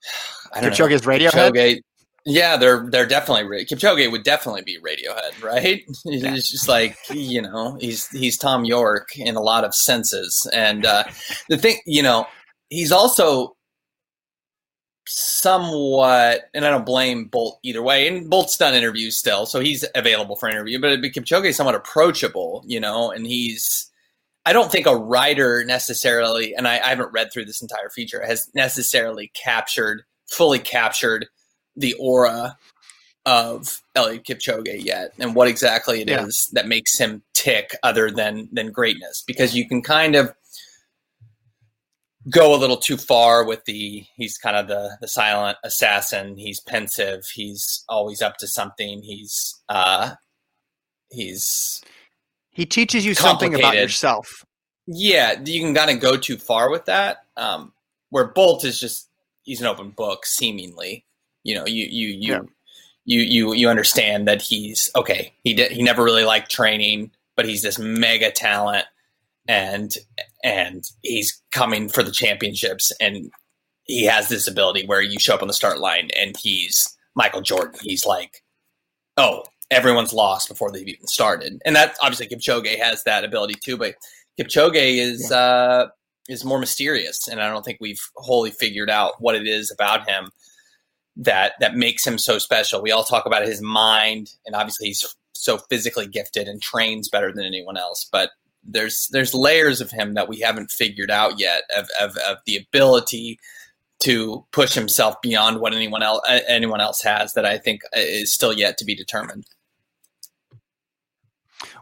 I 0.54 0.60
don't 0.60 0.72
Kipchoge 0.72 0.90
know. 0.90 0.94
is 0.94 1.02
Radiohead. 1.02 1.52
Kipchoge, 1.52 1.80
yeah, 2.24 2.56
they're 2.56 2.88
they're 2.88 3.06
definitely 3.06 3.64
Kipchoge 3.64 4.10
would 4.10 4.22
definitely 4.22 4.62
be 4.62 4.78
Radiohead, 4.78 5.42
right? 5.42 5.82
He's 6.04 6.48
just 6.48 6.68
like 6.68 6.96
you 7.10 7.42
know 7.42 7.76
he's 7.80 8.08
he's 8.08 8.36
Thom 8.36 8.64
Yorke 8.64 9.16
in 9.16 9.34
a 9.36 9.42
lot 9.42 9.64
of 9.64 9.74
senses, 9.74 10.48
and 10.52 10.86
uh, 10.86 11.04
the 11.48 11.58
thing 11.58 11.78
you 11.84 12.02
know 12.02 12.26
he's 12.70 12.92
also 12.92 13.56
somewhat, 15.06 16.48
and 16.54 16.64
I 16.64 16.70
don't 16.70 16.86
blame 16.86 17.26
Bolt 17.26 17.58
either 17.62 17.82
way. 17.82 18.06
And 18.08 18.28
Bolt's 18.28 18.56
done 18.56 18.74
interviews 18.74 19.16
still, 19.16 19.46
so 19.46 19.60
he's 19.60 19.84
available 19.94 20.36
for 20.36 20.48
interview. 20.48 20.80
But 20.80 21.00
Kipchoge 21.00 21.46
is 21.46 21.56
somewhat 21.56 21.74
approachable, 21.74 22.64
you 22.66 22.80
know, 22.80 23.10
and 23.10 23.26
he's. 23.26 23.88
I 24.44 24.52
don't 24.52 24.72
think 24.72 24.86
a 24.86 24.96
writer 24.96 25.62
necessarily, 25.64 26.52
and 26.52 26.66
I, 26.66 26.80
I 26.80 26.88
haven't 26.88 27.12
read 27.12 27.32
through 27.32 27.44
this 27.44 27.62
entire 27.62 27.90
feature, 27.90 28.24
has 28.26 28.50
necessarily 28.54 29.30
captured 29.34 30.02
fully 30.32 30.58
captured 30.58 31.26
the 31.76 31.94
aura 32.00 32.56
of 33.24 33.80
Eliud 33.94 34.24
Kipchoge 34.24 34.84
yet, 34.84 35.12
and 35.18 35.34
what 35.34 35.46
exactly 35.46 36.00
it 36.00 36.08
yeah. 36.08 36.24
is 36.24 36.48
that 36.52 36.66
makes 36.66 36.98
him 36.98 37.22
tick, 37.34 37.76
other 37.82 38.10
than 38.10 38.48
than 38.52 38.72
greatness. 38.72 39.22
Because 39.26 39.54
you 39.54 39.68
can 39.68 39.82
kind 39.82 40.16
of 40.16 40.34
go 42.30 42.54
a 42.54 42.58
little 42.58 42.76
too 42.76 42.96
far 42.96 43.44
with 43.44 43.64
the 43.64 44.04
he's 44.16 44.38
kind 44.38 44.56
of 44.56 44.68
the 44.68 44.96
the 45.00 45.08
silent 45.08 45.58
assassin. 45.64 46.36
He's 46.36 46.60
pensive. 46.60 47.24
He's 47.34 47.84
always 47.88 48.22
up 48.22 48.36
to 48.38 48.46
something. 48.46 49.02
He's 49.02 49.60
uh 49.68 50.14
he's 51.10 51.82
he 52.50 52.66
teaches 52.66 53.04
you 53.04 53.14
something 53.14 53.54
about 53.54 53.74
yourself. 53.74 54.44
Yeah, 54.86 55.40
you 55.44 55.60
can 55.60 55.74
kind 55.74 55.90
of 55.90 56.00
go 56.00 56.16
too 56.16 56.36
far 56.36 56.70
with 56.70 56.86
that. 56.86 57.24
Um, 57.36 57.72
where 58.10 58.26
Bolt 58.26 58.64
is 58.64 58.78
just 58.78 59.08
he's 59.42 59.60
an 59.60 59.66
open 59.66 59.90
book 59.90 60.26
seemingly 60.26 61.04
you 61.42 61.54
know 61.54 61.66
you 61.66 61.86
you 61.86 62.08
you 62.08 62.32
yeah. 62.32 62.40
you 63.04 63.20
you 63.20 63.52
you 63.54 63.68
understand 63.68 64.26
that 64.28 64.42
he's 64.42 64.90
okay 64.96 65.32
he 65.44 65.54
did 65.54 65.72
he 65.72 65.82
never 65.82 66.02
really 66.04 66.24
liked 66.24 66.50
training 66.50 67.10
but 67.36 67.44
he's 67.44 67.62
this 67.62 67.78
mega 67.78 68.30
talent 68.30 68.86
and 69.48 69.96
and 70.44 70.84
he's 71.02 71.40
coming 71.50 71.88
for 71.88 72.02
the 72.02 72.12
championships 72.12 72.92
and 73.00 73.30
he 73.84 74.04
has 74.04 74.28
this 74.28 74.46
ability 74.46 74.86
where 74.86 75.02
you 75.02 75.18
show 75.18 75.34
up 75.34 75.42
on 75.42 75.48
the 75.48 75.54
start 75.54 75.80
line 75.80 76.08
and 76.16 76.36
he's 76.40 76.96
Michael 77.14 77.42
Jordan 77.42 77.78
he's 77.82 78.06
like 78.06 78.42
oh 79.16 79.42
everyone's 79.70 80.12
lost 80.12 80.48
before 80.48 80.70
they've 80.70 80.86
even 80.86 81.06
started 81.06 81.60
and 81.64 81.74
that 81.74 81.96
obviously 82.02 82.28
Kipchoge 82.28 82.78
has 82.78 83.02
that 83.04 83.24
ability 83.24 83.54
too 83.64 83.76
but 83.76 83.94
Kipchoge 84.38 84.76
is 84.76 85.28
yeah. 85.30 85.36
uh 85.36 85.88
is 86.28 86.44
more 86.44 86.58
mysterious, 86.58 87.28
and 87.28 87.40
I 87.40 87.48
don't 87.48 87.64
think 87.64 87.78
we've 87.80 88.00
wholly 88.16 88.50
figured 88.50 88.90
out 88.90 89.20
what 89.20 89.34
it 89.34 89.46
is 89.46 89.70
about 89.70 90.08
him 90.08 90.30
that 91.16 91.52
that 91.60 91.76
makes 91.76 92.06
him 92.06 92.18
so 92.18 92.38
special. 92.38 92.82
We 92.82 92.90
all 92.90 93.04
talk 93.04 93.26
about 93.26 93.46
his 93.46 93.60
mind, 93.60 94.30
and 94.46 94.54
obviously 94.54 94.88
he's 94.88 95.16
so 95.32 95.58
physically 95.58 96.06
gifted 96.06 96.48
and 96.48 96.62
trains 96.62 97.08
better 97.08 97.32
than 97.32 97.44
anyone 97.44 97.76
else. 97.76 98.08
But 98.10 98.30
there's 98.64 99.08
there's 99.12 99.34
layers 99.34 99.80
of 99.80 99.90
him 99.90 100.14
that 100.14 100.28
we 100.28 100.40
haven't 100.40 100.70
figured 100.70 101.10
out 101.10 101.38
yet 101.38 101.62
of 101.76 101.88
of, 102.00 102.16
of 102.18 102.38
the 102.46 102.56
ability 102.56 103.38
to 104.00 104.44
push 104.52 104.74
himself 104.74 105.20
beyond 105.22 105.60
what 105.60 105.74
anyone 105.74 106.02
else 106.02 106.20
anyone 106.48 106.80
else 106.80 107.02
has 107.02 107.34
that 107.34 107.44
I 107.44 107.58
think 107.58 107.82
is 107.94 108.32
still 108.32 108.52
yet 108.52 108.78
to 108.78 108.84
be 108.84 108.94
determined. 108.94 109.46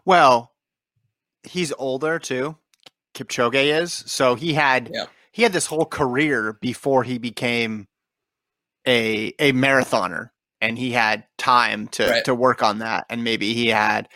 Well, 0.04 0.52
he's 1.42 1.72
older 1.78 2.18
too. 2.18 2.56
Kipchoge 3.14 3.82
is. 3.82 3.92
So 3.92 4.34
he 4.34 4.54
had 4.54 4.90
yeah. 4.92 5.06
he 5.32 5.42
had 5.42 5.52
this 5.52 5.66
whole 5.66 5.86
career 5.86 6.58
before 6.60 7.04
he 7.04 7.18
became 7.18 7.88
a 8.86 9.34
a 9.38 9.52
marathoner, 9.52 10.30
and 10.60 10.78
he 10.78 10.92
had 10.92 11.24
time 11.38 11.88
to 11.88 12.06
right. 12.06 12.24
to 12.24 12.34
work 12.34 12.62
on 12.62 12.78
that, 12.78 13.06
and 13.10 13.24
maybe 13.24 13.54
he 13.54 13.68
had 13.68 14.08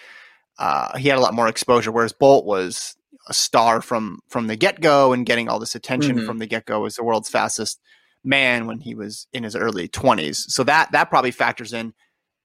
uh, 0.59 0.96
he 0.98 1.09
had 1.09 1.18
a 1.18 1.22
lot 1.22 1.34
more 1.34 1.48
exposure. 1.48 1.92
Whereas 1.92 2.12
Bolt 2.12 2.44
was 2.44 2.96
a 3.28 3.34
star 3.34 3.80
from 3.80 4.20
from 4.28 4.46
the 4.46 4.57
get 4.57 4.80
go 4.80 5.12
and 5.12 5.26
getting 5.26 5.48
all 5.48 5.59
this 5.59 5.74
attention 5.74 6.16
mm-hmm. 6.16 6.26
from 6.26 6.38
the 6.38 6.46
get 6.46 6.66
go 6.66 6.80
was 6.80 6.96
the 6.96 7.05
world's 7.05 7.28
fastest 7.28 7.80
man 8.22 8.66
when 8.66 8.80
he 8.80 8.94
was 8.94 9.26
in 9.32 9.44
his 9.44 9.57
early 9.57 9.88
20s. 9.88 10.36
So 10.50 10.64
that 10.64 10.92
that 10.92 11.11
probably 11.11 11.30
factors 11.30 11.72
in 11.72 11.94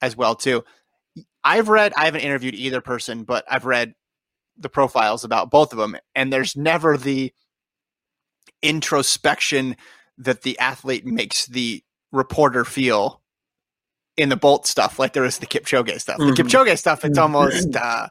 as 0.01 0.15
well 0.15 0.35
too. 0.35 0.63
I've 1.43 1.69
read 1.69 1.93
I 1.95 2.05
haven't 2.05 2.21
interviewed 2.21 2.55
either 2.55 2.81
person, 2.81 3.23
but 3.23 3.45
I've 3.49 3.65
read 3.65 3.93
the 4.57 4.69
profiles 4.69 5.23
about 5.23 5.51
both 5.51 5.71
of 5.71 5.79
them, 5.79 5.95
and 6.15 6.33
there's 6.33 6.55
never 6.55 6.97
the 6.97 7.33
introspection 8.61 9.77
that 10.17 10.41
the 10.41 10.59
athlete 10.59 11.05
makes 11.05 11.45
the 11.45 11.81
reporter 12.11 12.65
feel 12.65 13.18
in 14.19 14.27
the 14.27 14.35
Bolt 14.35 14.67
stuff, 14.67 14.99
like 14.99 15.13
there 15.13 15.23
is 15.23 15.37
the 15.37 15.47
Kipchoge 15.47 15.99
stuff. 16.01 16.19
Mm-hmm. 16.19 16.35
The 16.35 16.43
Kipchoge 16.43 16.77
stuff, 16.77 17.05
it's 17.05 17.17
mm-hmm. 17.17 17.35
almost 17.35 17.75
uh, 17.75 18.09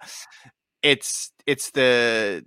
it's 0.83 1.31
it's 1.47 1.71
the 1.73 2.45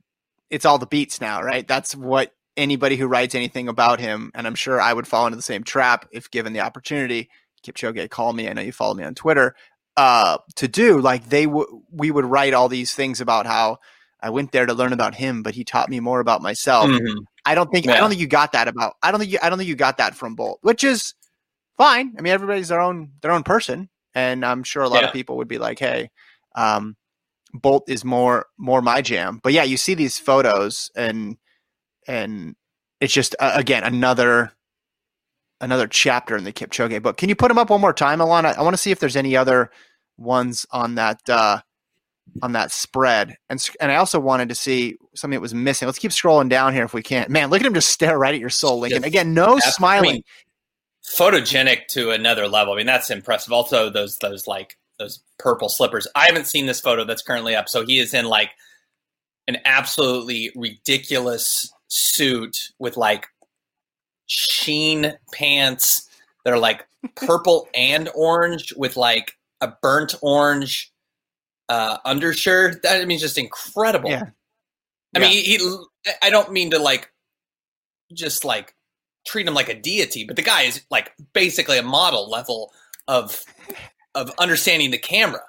it's 0.50 0.66
all 0.66 0.80
the 0.80 0.88
beats 0.88 1.22
now, 1.22 1.44
right? 1.44 1.68
That's 1.68 1.96
what 1.96 2.34
anybody 2.58 2.98
who 2.98 3.08
writes 3.08 3.36
anything 3.36 3.70
about 3.70 4.00
him, 4.00 4.32
and 4.34 4.48
I'm 4.48 4.56
sure 4.56 4.82
I 4.82 4.92
would 4.92 5.08
fall 5.08 5.28
into 5.28 5.36
the 5.36 5.44
same 5.44 5.64
trap 5.64 6.08
if 6.12 6.32
given 6.32 6.54
the 6.54 6.62
opportunity. 6.62 7.30
Kipchoge, 7.64 8.10
call 8.10 8.34
me. 8.34 8.50
I 8.50 8.54
know 8.54 8.64
you 8.64 8.72
follow 8.72 8.96
me 8.96 9.04
on 9.04 9.14
Twitter 9.14 9.56
uh, 9.96 10.40
to 10.56 10.68
do. 10.68 11.00
Like 11.00 11.30
they 11.30 11.46
would, 11.46 11.68
we 11.92 12.10
would 12.10 12.26
write 12.26 12.56
all 12.56 12.68
these 12.68 12.96
things 12.96 13.22
about 13.22 13.46
how 13.46 13.78
I 14.20 14.32
went 14.32 14.52
there 14.52 14.66
to 14.66 14.74
learn 14.74 14.92
about 14.92 15.14
him, 15.14 15.44
but 15.44 15.54
he 15.54 15.64
taught 15.64 15.88
me 15.88 16.00
more 16.00 16.20
about 16.20 16.42
myself. 16.42 16.88
Mm-hmm. 16.88 17.20
I 17.46 17.54
don't 17.54 17.72
think 17.72 17.86
yeah. 17.86 17.94
I 17.94 17.98
don't 17.98 18.10
think 18.10 18.22
you 18.22 18.28
got 18.28 18.54
that 18.54 18.68
about 18.68 18.96
I 19.04 19.12
don't 19.12 19.20
think 19.20 19.32
you, 19.32 19.38
I 19.44 19.50
don't 19.50 19.60
think 19.60 19.70
you 19.70 19.76
got 19.76 19.98
that 19.98 20.16
from 20.16 20.34
Bolt, 20.34 20.58
which 20.64 20.84
is 20.84 21.14
fine. 21.82 22.14
I 22.18 22.22
mean, 22.22 22.32
everybody's 22.32 22.68
their 22.68 22.80
own 22.80 23.12
their 23.22 23.32
own 23.32 23.44
person, 23.44 23.90
and 24.14 24.46
I'm 24.46 24.64
sure 24.64 24.84
a 24.84 24.90
lot 24.90 25.02
yeah. 25.02 25.08
of 25.08 25.14
people 25.14 25.38
would 25.38 25.48
be 25.48 25.58
like, 25.58 25.80
"Hey, 25.80 26.12
um, 26.56 26.96
Bolt 27.54 27.90
is 27.90 28.06
more 28.06 28.46
more 28.58 28.82
my 28.82 29.02
jam." 29.02 29.40
But 29.42 29.54
yeah, 29.54 29.64
you 29.64 29.78
see 29.78 29.96
these 29.96 30.20
photos, 30.20 30.92
and 30.96 31.38
and 32.08 32.56
it's 33.00 33.14
just 33.14 33.36
uh, 33.40 33.54
again 33.56 33.84
another 33.84 34.52
another 35.60 35.88
chapter 35.88 36.38
in 36.38 36.44
the 36.44 36.54
Kipchoge 36.54 37.02
book. 37.02 37.18
Can 37.18 37.30
you 37.30 37.36
put 37.36 37.48
them 37.48 37.58
up 37.58 37.72
one 37.72 37.82
more 37.82 37.94
time, 37.94 38.20
Alana? 38.20 38.56
I 38.56 38.62
want 38.62 38.76
to 38.76 38.82
see 38.82 38.92
if 38.92 39.00
there's 39.00 39.16
any 39.16 39.36
other 39.36 39.72
ones 40.18 40.68
on 40.72 40.96
that 40.96 41.28
uh, 41.28 41.62
on 42.44 42.52
that 42.52 42.72
spread. 42.72 43.38
And 43.50 43.60
and 43.80 43.92
I 43.92 43.96
also 43.96 44.20
wanted 44.20 44.50
to 44.50 44.56
see 44.56 44.98
something 45.16 45.36
that 45.36 45.42
was 45.42 45.56
missing. 45.56 45.88
Let's 45.88 46.00
keep 46.00 46.12
scrolling 46.12 46.50
down 46.50 46.74
here 46.74 46.84
if 46.84 46.94
we 46.94 47.02
can't, 47.02 47.30
Man, 47.30 47.50
look 47.50 47.60
at 47.60 47.66
him 47.66 47.74
just 47.74 47.90
stare 47.90 48.20
right 48.20 48.34
at 48.34 48.40
your 48.40 48.50
soul, 48.50 48.80
Lincoln. 48.80 49.04
Again, 49.04 49.34
no 49.34 49.58
smiling. 49.60 50.24
Photogenic 51.06 51.88
to 51.90 52.12
another 52.12 52.48
level. 52.48 52.74
I 52.74 52.78
mean, 52.78 52.86
that's 52.86 53.10
impressive. 53.10 53.52
Also, 53.52 53.90
those 53.90 54.18
those 54.20 54.48
like 54.48 54.78
those 55.00 55.22
purple 55.40 55.70
slippers. 55.70 56.08
I 56.16 56.26
haven't 56.26 56.48
seen 56.48 56.68
this 56.68 56.80
photo 56.80 57.04
that's 57.04 57.22
currently 57.22 57.56
up. 57.56 57.68
So 57.68 57.86
he 57.86 58.00
is 58.00 58.14
in 58.14 58.26
like 58.26 58.52
an 59.48 59.58
absolutely 59.66 60.52
ridiculous 60.56 61.74
suit 61.88 62.72
with 62.80 62.98
like 62.98 63.28
sheen 64.28 65.14
pants 65.34 66.08
that 66.46 66.54
are 66.54 66.60
like 66.60 66.88
purple 67.16 67.68
and 67.74 68.10
orange 68.16 68.74
with 68.78 68.96
like 68.96 69.38
a 69.60 69.74
burnt 69.82 70.16
orange 70.22 70.92
uh, 71.70 71.98
undershirt. 72.06 72.84
That 72.84 73.02
I 73.02 73.06
mean, 73.06 73.20
just 73.20 73.38
incredible. 73.38 74.10
Yeah. 74.10 74.30
I 75.16 75.20
yeah. 75.20 75.28
mean, 75.28 75.44
he. 75.44 75.78
I 76.22 76.30
don't 76.30 76.52
mean 76.52 76.72
to 76.72 76.80
like, 76.80 77.12
just 78.14 78.44
like 78.44 78.74
treat 79.26 79.48
him 79.48 79.54
like 79.54 79.70
a 79.70 79.80
deity, 79.80 80.24
but 80.24 80.36
the 80.36 80.42
guy 80.42 80.64
is 80.64 80.82
like 80.90 81.12
basically 81.34 81.78
a 81.78 81.84
model 81.84 82.30
level 82.30 82.72
of 83.08 83.44
of 84.16 84.32
understanding 84.40 84.92
the 84.92 84.98
camera. 84.98 85.42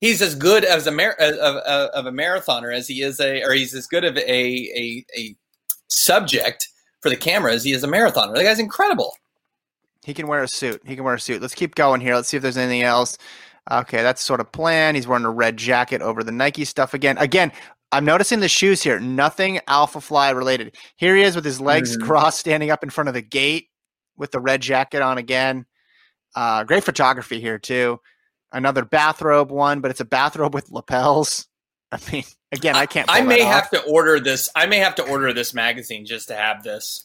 He's 0.00 0.22
as 0.22 0.34
good 0.34 0.64
as 0.64 0.86
a 0.86 0.90
mar- 0.90 1.16
of, 1.20 1.34
of, 1.34 1.90
of 1.90 2.06
a 2.06 2.10
marathoner 2.10 2.74
as 2.74 2.88
he 2.88 3.02
is 3.02 3.20
a, 3.20 3.42
or 3.42 3.52
he's 3.52 3.74
as 3.74 3.86
good 3.86 4.04
of 4.04 4.16
a, 4.16 4.20
a 4.20 5.04
a 5.16 5.36
subject 5.88 6.68
for 7.00 7.10
the 7.10 7.16
camera 7.16 7.52
as 7.52 7.64
he 7.64 7.72
is 7.72 7.84
a 7.84 7.88
marathoner. 7.88 8.34
The 8.34 8.42
guy's 8.42 8.58
incredible. 8.58 9.12
He 10.02 10.14
can 10.14 10.26
wear 10.26 10.42
a 10.42 10.48
suit. 10.48 10.80
He 10.86 10.94
can 10.94 11.04
wear 11.04 11.14
a 11.14 11.20
suit. 11.20 11.42
Let's 11.42 11.54
keep 11.54 11.74
going 11.74 12.00
here. 12.00 12.14
Let's 12.14 12.28
see 12.28 12.38
if 12.38 12.42
there's 12.42 12.56
anything 12.56 12.82
else. 12.82 13.18
Okay, 13.70 14.02
that's 14.02 14.24
sort 14.24 14.40
of 14.40 14.50
plan. 14.50 14.94
He's 14.94 15.06
wearing 15.06 15.26
a 15.26 15.30
red 15.30 15.56
jacket 15.56 16.00
over 16.00 16.24
the 16.24 16.32
Nike 16.32 16.64
stuff 16.64 16.94
again. 16.94 17.18
Again, 17.18 17.52
I'm 17.92 18.04
noticing 18.04 18.40
the 18.40 18.48
shoes 18.48 18.82
here. 18.82 19.00
Nothing 19.00 19.60
Alphafly 19.68 20.34
related. 20.36 20.76
Here 20.96 21.16
he 21.16 21.22
is 21.22 21.34
with 21.34 21.44
his 21.44 21.60
legs 21.60 21.96
Mhm. 21.96 22.06
crossed, 22.06 22.38
standing 22.38 22.70
up 22.70 22.82
in 22.84 22.90
front 22.90 23.08
of 23.08 23.14
the 23.14 23.22
gate 23.22 23.68
with 24.16 24.30
the 24.30 24.38
red 24.40 24.60
jacket 24.60 25.02
on 25.02 25.18
again. 25.18 25.66
Uh, 26.36 26.62
great 26.64 26.84
photography 26.84 27.40
here 27.40 27.58
too. 27.58 28.00
Another 28.52 28.84
bathrobe 28.84 29.50
one, 29.50 29.80
but 29.80 29.90
it's 29.90 30.00
a 30.00 30.04
bathrobe 30.04 30.54
with 30.54 30.70
lapels. 30.70 31.46
I 31.92 31.98
mean, 32.12 32.22
again, 32.52 32.76
I 32.76 32.86
can't. 32.86 33.10
I 33.10 33.20
may 33.22 33.40
have 33.42 33.70
to 33.70 33.82
order 33.82 34.20
this. 34.20 34.48
I 34.54 34.66
may 34.66 34.78
have 34.78 34.94
to 34.96 35.02
order 35.08 35.32
this 35.32 35.52
magazine 35.52 36.06
just 36.06 36.28
to 36.28 36.36
have 36.36 36.62
this 36.62 37.04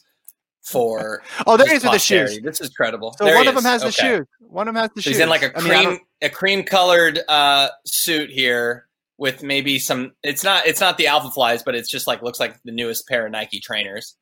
for. 0.62 1.22
Oh, 1.46 1.56
there 1.56 1.66
just 1.66 1.82
the 1.84 1.98
shoes. 1.98 2.38
This 2.42 2.60
is 2.60 2.70
credible. 2.70 3.14
So 3.18 3.24
There 3.24 3.34
one 3.36 3.48
of 3.48 3.54
them 3.54 3.64
is. 3.66 3.82
has 3.82 3.82
the 3.82 3.88
Okay. 3.88 4.16
shoes. 4.18 4.26
One 4.40 4.68
of 4.68 4.74
them 4.74 4.80
has 4.82 4.90
the 4.94 5.02
So 5.02 5.10
shoes. 5.10 5.16
he's 5.16 5.22
in 5.22 5.28
like 5.28 5.42
a 5.42 5.60
mean, 5.60 5.72
I 5.72 5.74
cream, 5.76 5.84
don't- 5.90 6.02
a 6.22 6.28
cream 6.30 6.62
colored 6.64 7.20
uh, 7.28 7.68
suit 7.84 8.30
here 8.30 8.85
with 9.18 9.42
maybe 9.42 9.78
some. 9.78 10.12
It's 10.22 10.44
not. 10.44 10.66
It's 10.66 10.80
not 10.80 10.98
the 10.98 11.04
Alphaflies, 11.06 11.64
but 11.64 11.74
it's 11.74 11.88
just 11.90 12.06
like 12.06 12.22
looks 12.22 12.40
like 12.40 12.56
the 12.64 12.72
newest 12.72 13.06
pair 13.08 13.26
of 13.26 13.32
Nike 13.32 13.60
trainers. 13.60 14.16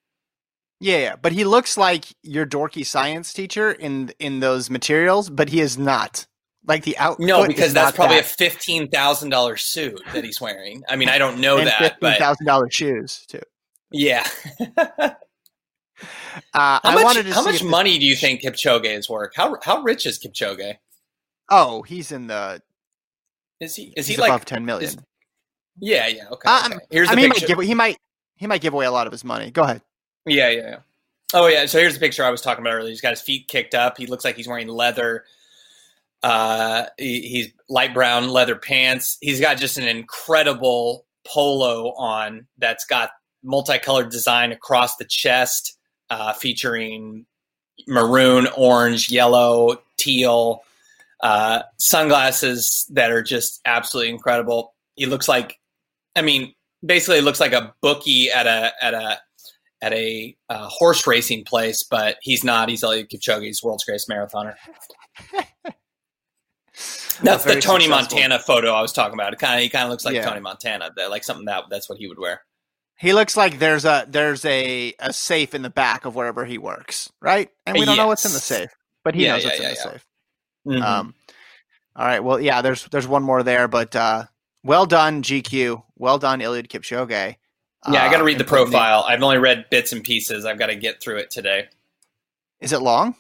Yeah, 0.80 0.98
yeah, 0.98 1.16
but 1.16 1.32
he 1.32 1.44
looks 1.44 1.76
like 1.76 2.06
your 2.22 2.44
dorky 2.46 2.84
science 2.84 3.32
teacher 3.32 3.72
in 3.72 4.12
in 4.18 4.40
those 4.40 4.70
materials, 4.70 5.30
but 5.30 5.48
he 5.48 5.60
is 5.60 5.78
not. 5.78 6.26
Like 6.66 6.84
the 6.84 6.96
out 6.96 7.20
No, 7.20 7.46
because 7.46 7.74
that's 7.74 7.94
probably 7.94 8.16
that. 8.16 8.24
a 8.24 8.28
fifteen 8.28 8.88
thousand 8.88 9.28
dollars 9.30 9.62
suit 9.62 10.00
that 10.14 10.24
he's 10.24 10.40
wearing. 10.40 10.82
I 10.88 10.96
mean, 10.96 11.10
I 11.10 11.18
don't 11.18 11.38
know 11.38 11.56
that, 11.58 11.78
fifteen 11.78 11.98
but 12.00 12.18
thousand 12.18 12.46
dollars 12.46 12.74
shoes 12.74 13.24
too. 13.28 13.40
yeah. 13.92 14.26
Uh, 16.52 16.80
How 16.80 16.80
I 16.82 16.94
much, 16.94 17.04
wanted 17.04 17.26
to 17.26 17.32
how 17.34 17.44
much 17.44 17.62
money 17.62 17.98
do 17.98 18.04
you 18.04 18.16
think 18.16 18.42
Kipchoge 18.42 18.86
is 18.86 19.08
worth? 19.08 19.32
How 19.36 19.56
how 19.62 19.82
rich 19.82 20.04
is 20.06 20.18
Kipchoge? 20.18 20.74
Oh, 21.50 21.82
he's 21.82 22.10
in 22.10 22.26
the. 22.26 22.60
Is 23.60 23.74
he 23.76 23.92
is 23.96 24.06
he's 24.06 24.16
he 24.16 24.20
like 24.20 24.30
above 24.30 24.44
ten 24.44 24.64
million. 24.64 24.88
is- 24.88 24.96
yeah 25.80 26.06
yeah 26.06 26.28
okay. 26.30 26.48
Uh, 26.48 26.66
okay. 26.66 26.78
Here's 26.90 27.08
I 27.08 27.12
the 27.12 27.16
mean, 27.16 27.22
he 27.24 27.28
might, 27.28 27.34
picture. 27.38 27.54
give, 27.56 27.64
he 27.64 27.74
might 27.74 27.98
he 28.36 28.46
might 28.46 28.60
give 28.60 28.74
away 28.74 28.86
a 28.86 28.90
lot 28.92 29.06
of 29.06 29.12
his 29.12 29.24
money. 29.24 29.50
Go 29.50 29.62
ahead. 29.62 29.82
Yeah, 30.26 30.48
yeah, 30.50 30.60
yeah. 30.60 30.76
Oh, 31.32 31.48
yeah. 31.48 31.66
So 31.66 31.78
here's 31.78 31.94
the 31.94 32.00
picture 32.00 32.24
I 32.24 32.30
was 32.30 32.40
talking 32.40 32.62
about 32.64 32.74
earlier. 32.74 32.90
He's 32.90 33.00
got 33.00 33.10
his 33.10 33.20
feet 33.20 33.48
kicked 33.48 33.74
up. 33.74 33.98
He 33.98 34.06
looks 34.06 34.24
like 34.24 34.36
he's 34.36 34.46
wearing 34.46 34.68
leather. 34.68 35.24
Uh, 36.22 36.86
he, 36.96 37.20
he's 37.28 37.48
light 37.68 37.92
brown 37.92 38.28
leather 38.28 38.54
pants. 38.56 39.18
He's 39.20 39.40
got 39.40 39.56
just 39.58 39.76
an 39.76 39.86
incredible 39.88 41.04
polo 41.26 41.92
on 41.94 42.46
that's 42.58 42.84
got 42.84 43.10
multicolored 43.42 44.10
design 44.10 44.52
across 44.52 44.96
the 44.96 45.04
chest, 45.04 45.76
uh, 46.08 46.32
featuring 46.32 47.26
maroon, 47.88 48.46
orange, 48.56 49.10
yellow, 49.10 49.82
teal, 49.96 50.62
uh, 51.24 51.62
sunglasses 51.78 52.86
that 52.92 53.10
are 53.12 53.22
just 53.24 53.60
absolutely 53.66 54.10
incredible. 54.12 54.74
He 54.96 55.06
looks 55.06 55.28
like, 55.28 55.58
I 56.16 56.22
mean, 56.22 56.54
basically 56.86 57.20
looks 57.22 57.40
like 57.40 57.52
a 57.54 57.74
bookie 57.82 58.30
at 58.30 58.46
a 58.46 58.72
at 58.82 58.94
a 58.94 59.18
at 59.82 59.92
a 59.94 60.36
uh, 60.50 60.68
horse 60.68 61.06
racing 61.06 61.44
place, 61.44 61.82
but 61.82 62.16
he's 62.22 62.42
not. 62.44 62.68
He's 62.70 62.82
Eliud 62.84 63.08
Kipchoge. 63.10 63.42
He's 63.44 63.62
world's 63.62 63.84
greatest 63.84 64.08
marathoner. 64.08 64.54
That's 67.22 67.44
the 67.44 67.54
Tony 67.56 67.84
successful. 67.84 67.88
Montana 67.88 68.38
photo 68.40 68.72
I 68.72 68.82
was 68.82 68.92
talking 68.92 69.14
about. 69.14 69.32
It 69.32 69.38
kind 69.40 69.54
of 69.56 69.62
he 69.62 69.68
kind 69.70 69.84
of 69.84 69.90
looks 69.90 70.04
like 70.04 70.14
Yeah. 70.16 70.20
Tony 70.20 70.40
Montana. 70.40 70.90
That 70.96 71.10
like 71.10 71.24
something 71.24 71.46
that 71.46 71.64
that's 71.70 71.88
what 71.88 71.98
he 71.98 72.06
would 72.08 72.18
wear. 72.18 72.42
He 72.98 73.12
looks 73.12 73.36
like 73.36 73.58
there's 73.58 73.84
a 73.84 74.06
there's 74.08 74.44
a, 74.44 74.94
a 75.00 75.12
safe 75.12 75.54
in 75.54 75.62
the 75.62 75.70
back 75.70 76.04
of 76.04 76.14
wherever 76.14 76.44
he 76.44 76.58
works, 76.58 77.10
right? 77.20 77.50
And 77.66 77.76
we 77.78 77.84
don't 77.84 77.96
know 77.96 78.06
what's 78.08 78.24
in 78.24 78.32
the 78.32 78.38
safe, 78.40 78.70
but 79.04 79.14
he 79.14 79.24
Yeah, 79.24 79.26
knows 79.26 79.42
yeah, 79.42 79.48
what's 79.48 79.60
in 79.60 79.68
the 79.68 79.74
safe. 79.76 80.03
Mhm. 80.66 80.82
Um, 80.82 81.14
all 81.96 82.06
right. 82.06 82.20
Well, 82.22 82.40
yeah. 82.40 82.62
There's 82.62 82.84
there's 82.88 83.06
one 83.08 83.22
more 83.22 83.42
there, 83.42 83.68
but 83.68 83.94
uh, 83.94 84.24
well 84.62 84.86
done, 84.86 85.22
GQ. 85.22 85.82
Well 85.96 86.18
done, 86.18 86.40
Eliud 86.40 86.68
Kipchoge. 86.68 87.36
yeah, 87.92 88.02
I 88.04 88.10
got 88.10 88.16
to 88.16 88.22
Uh, 88.22 88.26
read 88.26 88.38
the 88.38 88.44
and 88.44 88.48
putting 88.48 88.64
profile. 88.66 89.04
I've 89.06 89.22
only 89.22 89.38
read 89.38 89.66
bits 89.70 89.92
and 89.92 90.02
pieces. 90.02 90.44
I've 90.44 90.58
got 90.58 90.66
to 90.66 90.76
get 90.76 91.00
through 91.02 91.18
it 91.18 91.30
today. 91.30 91.68
Is 92.60 92.72
it 92.72 92.80
long? 92.80 93.14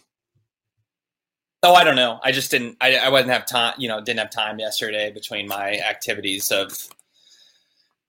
Oh, 1.62 1.74
I 1.74 1.84
don't 1.84 1.96
know. 1.96 2.20
I 2.22 2.32
just 2.32 2.50
didn't. 2.50 2.76
I, 2.80 2.96
I 2.96 3.08
wasn't 3.10 3.30
have 3.30 3.46
time. 3.46 3.74
You 3.78 3.88
know, 3.88 4.00
didn't 4.00 4.18
have 4.20 4.30
time 4.30 4.58
yesterday 4.58 5.10
between 5.10 5.48
my 5.48 5.78
activities 5.78 6.50
of 6.50 6.88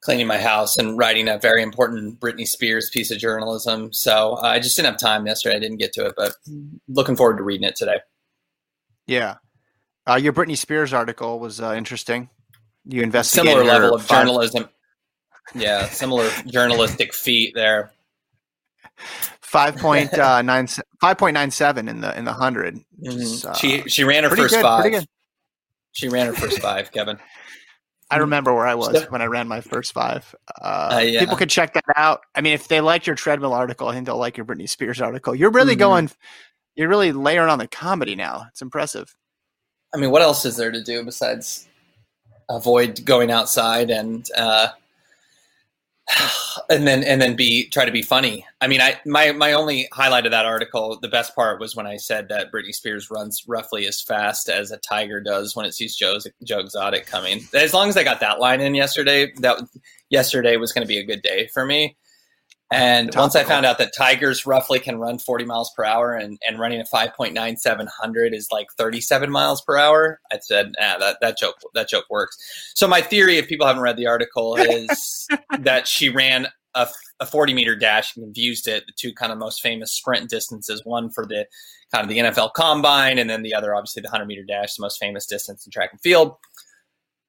cleaning 0.01 0.27
my 0.27 0.37
house 0.37 0.77
and 0.77 0.97
writing 0.97 1.27
a 1.27 1.37
very 1.37 1.63
important 1.63 2.19
Britney 2.19 2.47
Spears 2.47 2.89
piece 2.91 3.11
of 3.11 3.17
journalism. 3.17 3.91
So 3.91 4.33
uh, 4.33 4.41
I 4.47 4.59
just 4.59 4.75
didn't 4.75 4.91
have 4.91 4.99
time 4.99 5.25
yesterday. 5.25 5.55
I 5.55 5.59
didn't 5.59 5.77
get 5.77 5.93
to 5.93 6.05
it, 6.05 6.13
but 6.15 6.33
looking 6.87 7.15
forward 7.15 7.37
to 7.37 7.43
reading 7.43 7.67
it 7.67 7.75
today. 7.75 7.99
Yeah. 9.07 9.35
Uh, 10.07 10.15
your 10.15 10.33
Britney 10.33 10.57
Spears 10.57 10.93
article 10.93 11.39
was 11.39 11.59
uh, 11.61 11.73
interesting. 11.73 12.29
You 12.85 13.01
investigated 13.01 13.51
Similar 13.57 13.65
level 13.65 13.95
of 13.95 14.03
five- 14.03 14.25
journalism. 14.25 14.69
Yeah, 15.53 15.87
similar 15.89 16.29
journalistic 16.47 17.13
feat 17.13 17.53
there. 17.55 17.91
Five 19.41 19.77
point 19.77 20.13
uh, 20.17 20.41
nine 20.41 20.67
five 20.99 21.17
point 21.17 21.33
nine 21.33 21.51
seven 21.51 21.87
in 21.87 22.01
the 22.01 22.17
in 22.17 22.25
the 22.25 22.33
hundred. 22.33 22.79
which 22.97 23.15
is, 23.15 23.43
Mhm. 23.43 23.49
uh, 23.49 23.53
she 23.55 23.81
she 23.87 24.03
ran 24.03 24.23
her 24.23 24.35
first 24.35 24.53
good, 24.55 24.61
five. 24.61 25.05
She 25.91 26.09
ran 26.09 26.27
her 26.27 26.33
first 26.33 26.59
five, 26.59 26.91
Kevin. 26.91 27.19
I 28.11 28.17
remember 28.17 28.53
where 28.53 28.67
I 28.67 28.75
was 28.75 29.03
when 29.09 29.21
I 29.21 29.25
ran 29.25 29.47
my 29.47 29.61
first 29.61 29.91
five. 29.93 30.35
Uh, 30.61 30.89
Uh, 30.93 30.99
yeah. 30.99 31.19
People 31.21 31.37
could 31.37 31.49
check 31.49 31.73
that 31.73 31.83
out. 31.95 32.21
I 32.35 32.41
mean, 32.41 32.53
if 32.53 32.67
they 32.67 32.79
liked 32.79 33.07
your 33.07 33.15
treadmill 33.15 33.53
article, 33.53 33.87
I 33.87 33.93
think 33.95 34.05
they'll 34.05 34.17
like 34.17 34.37
your 34.37 34.45
Britney 34.45 34.69
Spears 34.69 35.01
article. 35.01 35.33
You're 35.33 35.49
really 35.49 35.75
Mhm. 35.75 35.79
going. 35.79 36.11
You're 36.75 36.89
really 36.89 37.11
layering 37.11 37.49
on 37.49 37.59
the 37.59 37.67
comedy 37.67 38.15
now. 38.15 38.47
It's 38.49 38.61
impressive. 38.61 39.15
I 39.93 39.97
mean, 39.97 40.11
what 40.11 40.21
else 40.21 40.43
is 40.45 40.57
there 40.57 40.71
to 40.71 40.83
do 40.83 41.03
besides 41.03 41.67
avoid 42.49 43.03
going 43.05 43.31
outside 43.31 43.89
and 43.89 44.27
uh, 44.35 44.67
and 46.69 46.85
then 46.85 47.03
and 47.03 47.21
then 47.21 47.35
be 47.35 47.69
try 47.69 47.85
to 47.85 47.91
be 47.91 48.01
funny? 48.01 48.45
I 48.59 48.67
mean, 48.67 48.81
I 48.81 48.99
my 49.05 49.31
my 49.31 49.53
only 49.53 49.87
highlight 49.93 50.25
of 50.25 50.31
that 50.31 50.45
article, 50.45 50.99
the 51.01 51.07
best 51.07 51.33
part 51.33 51.61
was 51.61 51.77
when 51.77 51.87
I 51.87 51.95
said 51.95 52.27
that 52.27 52.51
Britney 52.51 52.73
Spears 52.73 53.09
runs 53.09 53.43
roughly 53.47 53.87
as 53.87 54.01
fast 54.01 54.49
as 54.49 54.71
a 54.71 54.77
tiger 54.77 55.21
does 55.21 55.55
when 55.55 55.65
it 55.65 55.73
sees 55.73 55.95
Joe 55.95 56.17
Joe 56.43 56.59
Exotic 56.59 57.05
coming. 57.05 57.47
As 57.53 57.73
long 57.73 57.87
as 57.87 57.95
I 57.95 58.03
got 58.03 58.19
that 58.19 58.41
line 58.41 58.59
in 58.59 58.75
yesterday, 58.75 59.31
that 59.37 59.61
yesterday 60.09 60.57
was 60.57 60.73
going 60.73 60.85
to 60.85 60.93
be 60.93 60.99
a 60.99 61.05
good 61.05 61.21
day 61.21 61.47
for 61.53 61.65
me. 61.65 61.95
And 62.71 63.13
once 63.13 63.35
I 63.35 63.43
found 63.43 63.65
out 63.65 63.77
that 63.77 63.93
tigers 63.95 64.45
roughly 64.45 64.79
can 64.79 64.97
run 64.97 65.19
40 65.19 65.45
miles 65.45 65.71
per 65.75 65.85
hour 65.85 66.13
and, 66.13 66.39
and 66.47 66.59
running 66.59 66.81
a 66.81 66.83
5.9700 66.83 68.33
is 68.33 68.47
like 68.51 68.67
37 68.77 69.29
miles 69.29 69.61
per 69.61 69.77
hour, 69.77 70.19
I 70.31 70.39
said, 70.41 70.73
ah, 70.81 70.95
that, 70.99 71.17
that 71.21 71.37
joke 71.37 71.55
that 71.75 71.87
joke 71.87 72.05
works. 72.09 72.37
So 72.73 72.87
my 72.87 73.01
theory, 73.01 73.37
if 73.37 73.47
people 73.47 73.67
haven't 73.67 73.83
read 73.83 73.97
the 73.97 74.07
article, 74.07 74.55
is 74.55 75.27
that 75.59 75.87
she 75.87 76.09
ran 76.09 76.47
a, 76.73 76.87
a 77.19 77.25
40 77.27 77.53
meter 77.53 77.75
dash 77.75 78.15
and 78.15 78.25
confused 78.25 78.67
it, 78.67 78.85
the 78.87 78.93
two 78.97 79.13
kind 79.13 79.31
of 79.31 79.37
most 79.37 79.61
famous 79.61 79.91
sprint 79.91 80.29
distances, 80.29 80.81
one 80.83 81.11
for 81.11 81.25
the 81.25 81.45
kind 81.93 82.03
of 82.03 82.09
the 82.09 82.17
NFL 82.17 82.53
combine, 82.53 83.19
and 83.19 83.29
then 83.29 83.43
the 83.43 83.53
other, 83.53 83.75
obviously, 83.75 84.01
the 84.01 84.07
100 84.07 84.25
meter 84.25 84.43
dash, 84.43 84.75
the 84.75 84.81
most 84.81 84.99
famous 84.99 85.27
distance 85.27 85.65
in 85.65 85.71
track 85.71 85.91
and 85.91 86.01
field 86.01 86.35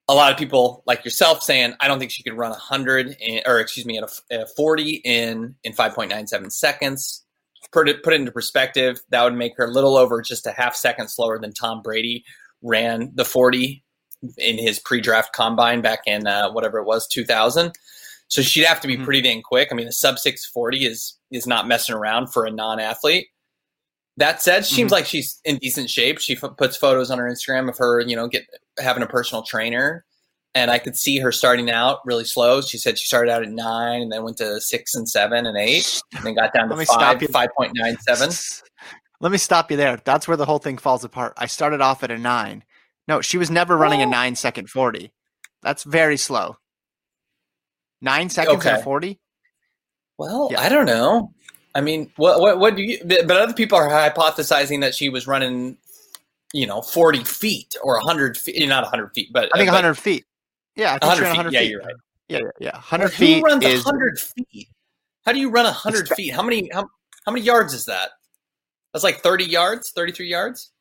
a 0.08 0.14
lot 0.14 0.30
of 0.32 0.38
people 0.38 0.82
like 0.86 1.04
yourself 1.04 1.42
saying, 1.42 1.74
I 1.80 1.88
don't 1.88 1.98
think 1.98 2.10
she 2.12 2.22
could 2.22 2.34
run 2.34 2.50
100 2.50 3.16
in, 3.20 3.40
or 3.46 3.58
excuse 3.58 3.86
me, 3.86 3.98
at 3.98 4.04
a, 4.30 4.42
a 4.42 4.46
40 4.46 5.00
in 5.04 5.54
in 5.64 5.72
5.97 5.72 6.52
seconds. 6.52 7.24
Put 7.72 7.88
it 7.88 8.02
put 8.04 8.12
it 8.12 8.20
into 8.20 8.30
perspective, 8.32 9.00
that 9.10 9.24
would 9.24 9.34
make 9.34 9.56
her 9.56 9.64
a 9.64 9.70
little 9.70 9.96
over 9.96 10.22
just 10.22 10.46
a 10.46 10.52
half 10.52 10.76
second 10.76 11.08
slower 11.08 11.38
than 11.40 11.52
Tom 11.52 11.82
Brady 11.82 12.24
ran 12.62 13.10
the 13.14 13.24
40 13.24 13.82
in 14.38 14.58
his 14.58 14.78
pre-draft 14.78 15.32
combine 15.34 15.82
back 15.82 16.00
in 16.06 16.26
uh, 16.26 16.50
whatever 16.52 16.78
it 16.78 16.84
was 16.86 17.06
2000. 17.08 17.72
So 18.28 18.42
she'd 18.42 18.64
have 18.64 18.80
to 18.80 18.88
be 18.88 18.96
Mhm. 18.96 19.04
pretty 19.04 19.20
dang 19.22 19.42
quick. 19.42 19.68
I 19.70 19.74
mean, 19.74 19.86
a 19.88 19.92
sub 19.92 20.18
640 20.18 20.86
is 20.86 21.18
is 21.32 21.46
not 21.46 21.66
messing 21.66 21.94
around 21.94 22.28
for 22.32 22.44
a 22.46 22.50
non-athlete. 22.50 23.26
That 24.16 24.40
said, 24.42 24.64
she 24.64 24.76
seems 24.76 24.90
Mhm. 24.90 24.94
like 24.94 25.06
she's 25.06 25.40
in 25.44 25.58
decent 25.58 25.90
shape. 25.90 26.18
She 26.20 26.36
f- 26.36 26.56
puts 26.56 26.76
photos 26.76 27.10
on 27.10 27.18
her 27.18 27.24
Instagram 27.28 27.68
of 27.68 27.76
her, 27.78 28.00
you 28.00 28.16
know, 28.16 28.28
get 28.28 28.46
having 28.78 29.02
a 29.02 29.06
personal 29.06 29.42
trainer, 29.42 30.04
and 30.54 30.70
I 30.70 30.78
could 30.78 30.96
see 30.96 31.18
her 31.18 31.32
starting 31.32 31.70
out 31.70 32.00
really 32.04 32.24
slow. 32.24 32.60
She 32.60 32.78
said 32.78 32.98
she 32.98 33.06
started 33.06 33.30
out 33.30 33.42
at 33.42 33.50
nine, 33.50 34.02
and 34.02 34.12
then 34.12 34.22
went 34.22 34.36
to 34.38 34.60
six 34.60 34.94
and 34.94 35.08
seven 35.08 35.46
and 35.46 35.56
eight, 35.56 36.00
and 36.14 36.24
then 36.24 36.34
got 36.34 36.52
down 36.54 36.68
to 36.68 36.86
five, 36.86 37.20
five 37.30 37.50
point 37.56 37.72
nine 37.74 37.96
seven. 38.00 38.30
Let 39.20 39.32
me 39.32 39.38
stop 39.38 39.70
you 39.70 39.76
there. 39.78 39.98
That's 40.04 40.28
where 40.28 40.36
the 40.36 40.44
whole 40.44 40.58
thing 40.58 40.76
falls 40.76 41.02
apart. 41.04 41.32
I 41.38 41.46
started 41.46 41.80
off 41.80 42.02
at 42.02 42.10
a 42.10 42.18
nine. 42.18 42.64
No, 43.08 43.20
she 43.22 43.38
was 43.38 43.50
never 43.50 43.76
running 43.76 44.02
a 44.02 44.06
Oh. 44.06 44.10
nine 44.10 44.34
second 44.36 44.68
40. 44.68 45.10
That's 45.62 45.84
very 45.84 46.16
slow. 46.18 46.56
Nine 48.02 48.28
seconds 48.28 48.66
Okay. 48.66 48.82
40? 48.82 49.18
Well, 50.18 50.48
Yeah. 50.52 50.60
I 50.60 50.68
don't 50.68 50.86
know. 50.86 51.32
I 51.74 51.80
mean, 51.80 52.10
what 52.16 52.40
what 52.40 52.58
what 52.58 52.76
do 52.76 52.82
you? 52.82 52.98
But 53.04 53.30
other 53.30 53.52
people 53.52 53.78
are 53.78 53.88
hypothesizing 53.88 54.80
that 54.80 54.94
she 54.94 55.08
was 55.08 55.26
running, 55.26 55.76
you 56.52 56.66
know, 56.66 56.80
forty 56.82 57.24
feet 57.24 57.74
or 57.82 57.98
hundred 58.00 58.36
feet. 58.36 58.66
Not 58.68 58.84
hundred 58.86 59.12
feet, 59.14 59.32
but 59.32 59.50
I 59.54 59.58
think 59.58 59.68
uh, 59.70 59.72
100 59.72 59.94
feet. 59.94 60.24
Yeah, 60.74 60.94
I 60.94 60.98
think 60.98 61.02
100 61.02 61.22
feet. 61.22 61.28
100 61.28 61.52
Yeah, 61.52 61.60
feet. 61.60 61.70
you're 61.70 61.82
right. 61.82 61.94
Yeah, 62.28 62.38
yeah, 62.38 62.50
yeah. 62.60 62.72
100 62.72 63.12
Who 63.12 63.16
feet 63.16 63.42
runs 63.44 63.64
is 63.64 63.82
hundred 63.84 64.18
feet? 64.18 64.68
How 65.24 65.32
do 65.32 65.38
you 65.38 65.50
run 65.50 65.66
hundred 65.66 66.08
feet? 66.10 66.30
How 66.34 66.42
many 66.42 66.70
how, 66.72 66.88
how 67.24 67.32
many 67.32 67.44
yards 67.44 67.74
is 67.74 67.86
that? 67.86 68.10
That's 68.92 69.04
like 69.04 69.18
30 69.20 69.44
yards, 69.44 69.90
33 69.94 70.28
yards. 70.28 70.72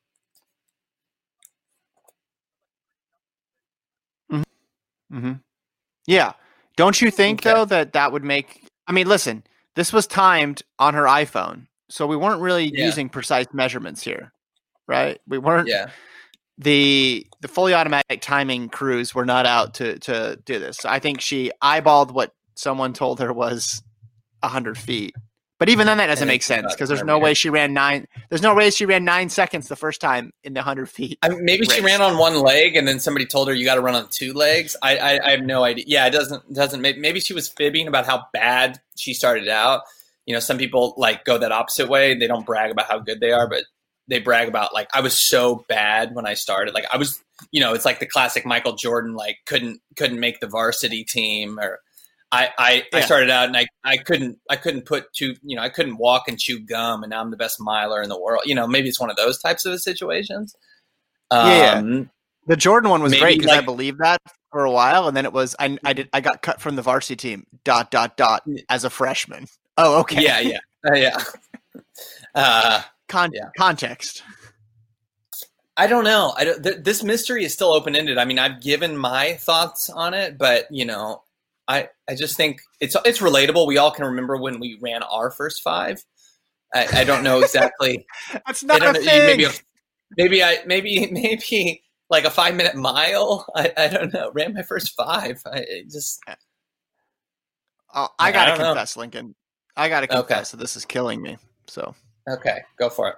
Mm-hmm. 5.11 5.33
Yeah. 6.07 6.33
Don't 6.75 7.01
you 7.01 7.11
think 7.11 7.39
Okay. 7.39 7.51
though 7.51 7.65
that 7.65 7.93
that 7.93 8.11
would 8.11 8.23
make? 8.23 8.67
I 8.87 8.91
mean, 8.91 9.07
listen, 9.07 9.43
this 9.75 9.93
was 9.93 10.07
timed 10.07 10.61
on 10.79 10.93
her 10.93 11.05
iPhone, 11.05 11.67
so 11.89 12.05
we 12.05 12.17
weren't 12.17 12.41
really 12.41 12.65
Yeah. 12.65 12.85
using 12.85 13.09
precise 13.09 13.47
measurements 13.53 14.03
here, 14.03 14.31
right? 14.87 15.19
We 15.27 15.37
weren't. 15.37 15.67
Yeah. 15.67 15.89
The 16.57 17.27
the 17.41 17.47
fully 17.47 17.73
automatic 17.73 18.21
timing 18.21 18.69
crews 18.69 19.13
were 19.13 19.25
not 19.25 19.45
out 19.45 19.75
to 19.75 19.99
to 19.99 20.39
do 20.45 20.59
this. 20.59 20.77
So 20.77 20.89
I 20.89 20.99
think 20.99 21.19
she 21.19 21.51
eyeballed 21.61 22.11
what 22.11 22.33
someone 22.55 22.93
told 22.93 23.19
her 23.19 23.33
was 23.33 23.83
hundred 24.41 24.77
feet. 24.77 25.15
But 25.57 25.69
even 25.69 25.87
then, 25.87 25.97
that 25.97 26.07
doesn't 26.07 26.27
make 26.27 26.43
sense 26.43 26.73
because 26.73 26.89
there's 26.89 27.03
no 27.03 27.17
way 27.17 27.33
she 27.33 27.49
ran 27.49 27.73
nine. 27.73 28.07
There's 28.29 28.41
no 28.41 28.53
way 28.53 28.69
she 28.71 28.85
ran 28.85 29.05
nine 29.05 29.29
seconds 29.29 29.69
the 29.69 29.77
first 29.77 30.01
time 30.01 30.33
in 30.43 30.53
the 30.53 30.61
hundred 30.61 30.89
feet. 30.89 31.17
I 31.21 31.29
mean, 31.29 31.45
maybe 31.45 31.65
she 31.65 31.79
ran 31.79 32.01
on 32.01 32.17
one 32.17 32.41
leg, 32.41 32.75
and 32.75 32.85
then 32.85 32.99
somebody 32.99 33.25
told 33.25 33.47
her 33.47 33.53
you 33.53 33.63
got 33.63 33.75
to 33.75 33.81
run 33.81 33.95
on 33.95 34.09
two 34.09 34.33
legs. 34.33 34.75
I, 34.81 34.97
I, 34.97 35.27
I 35.27 35.31
have 35.31 35.43
no 35.43 35.63
idea. 35.63 35.85
Yeah, 35.87 36.07
it 36.07 36.11
doesn't 36.11 36.51
doesn't. 36.53 36.81
Maybe 36.81 37.21
she 37.21 37.33
was 37.33 37.47
fibbing 37.47 37.87
about 37.87 38.05
how 38.05 38.25
bad 38.33 38.81
she 38.97 39.13
started 39.13 39.47
out. 39.47 39.83
You 40.25 40.33
know, 40.33 40.41
some 40.41 40.57
people 40.57 40.93
like 40.97 41.23
go 41.23 41.37
that 41.37 41.53
opposite 41.53 41.87
way. 41.87 42.15
They 42.15 42.27
don't 42.27 42.45
brag 42.45 42.71
about 42.71 42.87
how 42.87 42.99
good 42.99 43.21
they 43.21 43.31
are, 43.31 43.47
but 43.47 43.63
they 44.07 44.19
brag 44.19 44.47
about 44.47 44.73
like 44.73 44.89
I 44.93 45.01
was 45.01 45.17
so 45.17 45.65
bad 45.67 46.13
when 46.13 46.25
I 46.25 46.33
started. 46.35 46.73
Like 46.73 46.85
I 46.91 46.97
was, 46.97 47.21
you 47.51 47.59
know, 47.61 47.73
it's 47.73 47.85
like 47.85 47.99
the 47.99 48.05
classic 48.05 48.45
Michael 48.45 48.75
Jordan 48.75 49.13
like 49.15 49.37
couldn't 49.45 49.81
couldn't 49.95 50.19
make 50.19 50.39
the 50.39 50.47
varsity 50.47 51.03
team 51.03 51.59
or. 51.59 51.79
I, 52.31 52.49
I, 52.57 52.83
I 52.91 53.01
started 53.01 53.29
out 53.29 53.47
and 53.47 53.55
I, 53.55 53.67
I 53.85 53.95
couldn't 53.95 54.39
I 54.49 54.57
couldn't 54.57 54.81
put 54.85 55.13
two 55.13 55.35
you 55.43 55.55
know 55.55 55.61
I 55.61 55.69
couldn't 55.69 55.97
walk 55.97 56.23
and 56.27 56.37
chew 56.37 56.59
gum 56.59 57.03
and 57.03 57.11
now 57.11 57.21
I'm 57.21 57.29
the 57.31 57.37
best 57.37 57.61
miler 57.61 58.01
in 58.01 58.09
the 58.09 58.19
world 58.19 58.41
you 58.45 58.55
know 58.55 58.67
maybe 58.67 58.89
it's 58.89 58.99
one 58.99 59.09
of 59.11 59.15
those 59.15 59.37
types 59.39 59.63
of 59.63 59.79
situations 59.79 60.53
Yeah. 61.31 61.75
um, 61.77 62.09
The 62.47 62.57
Jordan 62.57 62.89
one 62.89 63.01
was 63.03 63.11
Maybe, 63.11 63.21
great 63.21 63.37
because 63.39 63.53
I 63.53 63.57
like- 63.57 63.65
believed 63.65 63.99
that 63.99 64.19
for 64.51 64.65
a 64.65 64.71
while, 64.71 65.07
and 65.07 65.15
then 65.15 65.23
it 65.23 65.31
was 65.31 65.55
I 65.59 65.77
I 65.85 65.93
did 65.93 66.09
I 66.11 66.19
got 66.19 66.41
cut 66.41 66.59
from 66.59 66.75
the 66.75 66.81
varsity 66.81 67.15
team 67.15 67.45
dot 67.63 67.89
dot 67.91 68.17
dot 68.17 68.43
as 68.69 68.83
a 68.83 68.89
freshman. 68.89 69.47
Oh, 69.77 69.99
okay. 70.01 70.21
Yeah, 70.21 70.39
yeah, 70.39 70.59
uh, 70.89 70.95
yeah. 70.95 71.23
Uh, 72.33 72.81
Con- 73.07 73.31
Yeah. 73.33 73.49
Context. 73.57 74.23
I 75.77 75.87
don't 75.87 76.05
know. 76.05 76.33
I 76.37 76.45
don't, 76.45 76.63
th- 76.63 76.83
this 76.83 77.03
mystery 77.03 77.43
is 77.43 77.53
still 77.53 77.73
open 77.73 77.95
ended. 77.95 78.17
I 78.17 78.25
mean, 78.25 78.39
I've 78.39 78.61
given 78.61 78.97
my 78.97 79.33
thoughts 79.33 79.89
on 79.89 80.13
it, 80.13 80.37
but 80.37 80.67
you 80.71 80.85
know, 80.85 81.23
I 81.67 81.89
I 82.09 82.15
just 82.15 82.37
think 82.37 82.61
it's 82.79 82.95
it's 83.05 83.19
relatable. 83.19 83.67
We 83.67 83.77
all 83.77 83.91
can 83.91 84.05
remember 84.05 84.37
when 84.37 84.59
we 84.59 84.77
ran 84.81 85.03
our 85.03 85.31
first 85.31 85.61
five. 85.61 86.01
I, 86.73 86.87
I 87.01 87.03
don't 87.03 87.23
know 87.23 87.41
exactly. 87.41 88.05
That's 88.45 88.63
not 88.63 88.81
a 88.81 88.93
know, 88.93 88.93
thing. 88.93 89.25
maybe 89.25 89.43
a, 89.45 89.49
maybe 90.17 90.43
I 90.43 90.59
maybe 90.65 91.07
maybe 91.11 91.83
like 92.09 92.23
a 92.23 92.29
five 92.29 92.55
minute 92.55 92.75
mile. 92.75 93.45
I, 93.55 93.73
I 93.75 93.87
don't 93.89 94.13
know. 94.13 94.31
Ran 94.33 94.53
my 94.53 94.61
first 94.63 94.93
five. 94.95 95.41
I 95.45 95.57
it 95.67 95.89
just 95.91 96.21
Oh, 97.93 98.07
I 98.19 98.29
I 98.29 98.31
gotta 98.31 98.51
don't 98.51 98.59
know. 98.59 98.65
confess, 98.73 98.95
Lincoln. 98.97 99.35
I 99.75 99.89
gotta 99.89 100.07
confess 100.07 100.23
Okay. 100.23 100.33
confess 100.35 100.51
that 100.51 100.57
this 100.57 100.75
is 100.77 100.85
killing 100.85 101.21
me. 101.21 101.37
So 101.67 101.95
okay. 102.29 102.59
Go 102.77 102.89
for 102.89 103.09
it. 103.09 103.15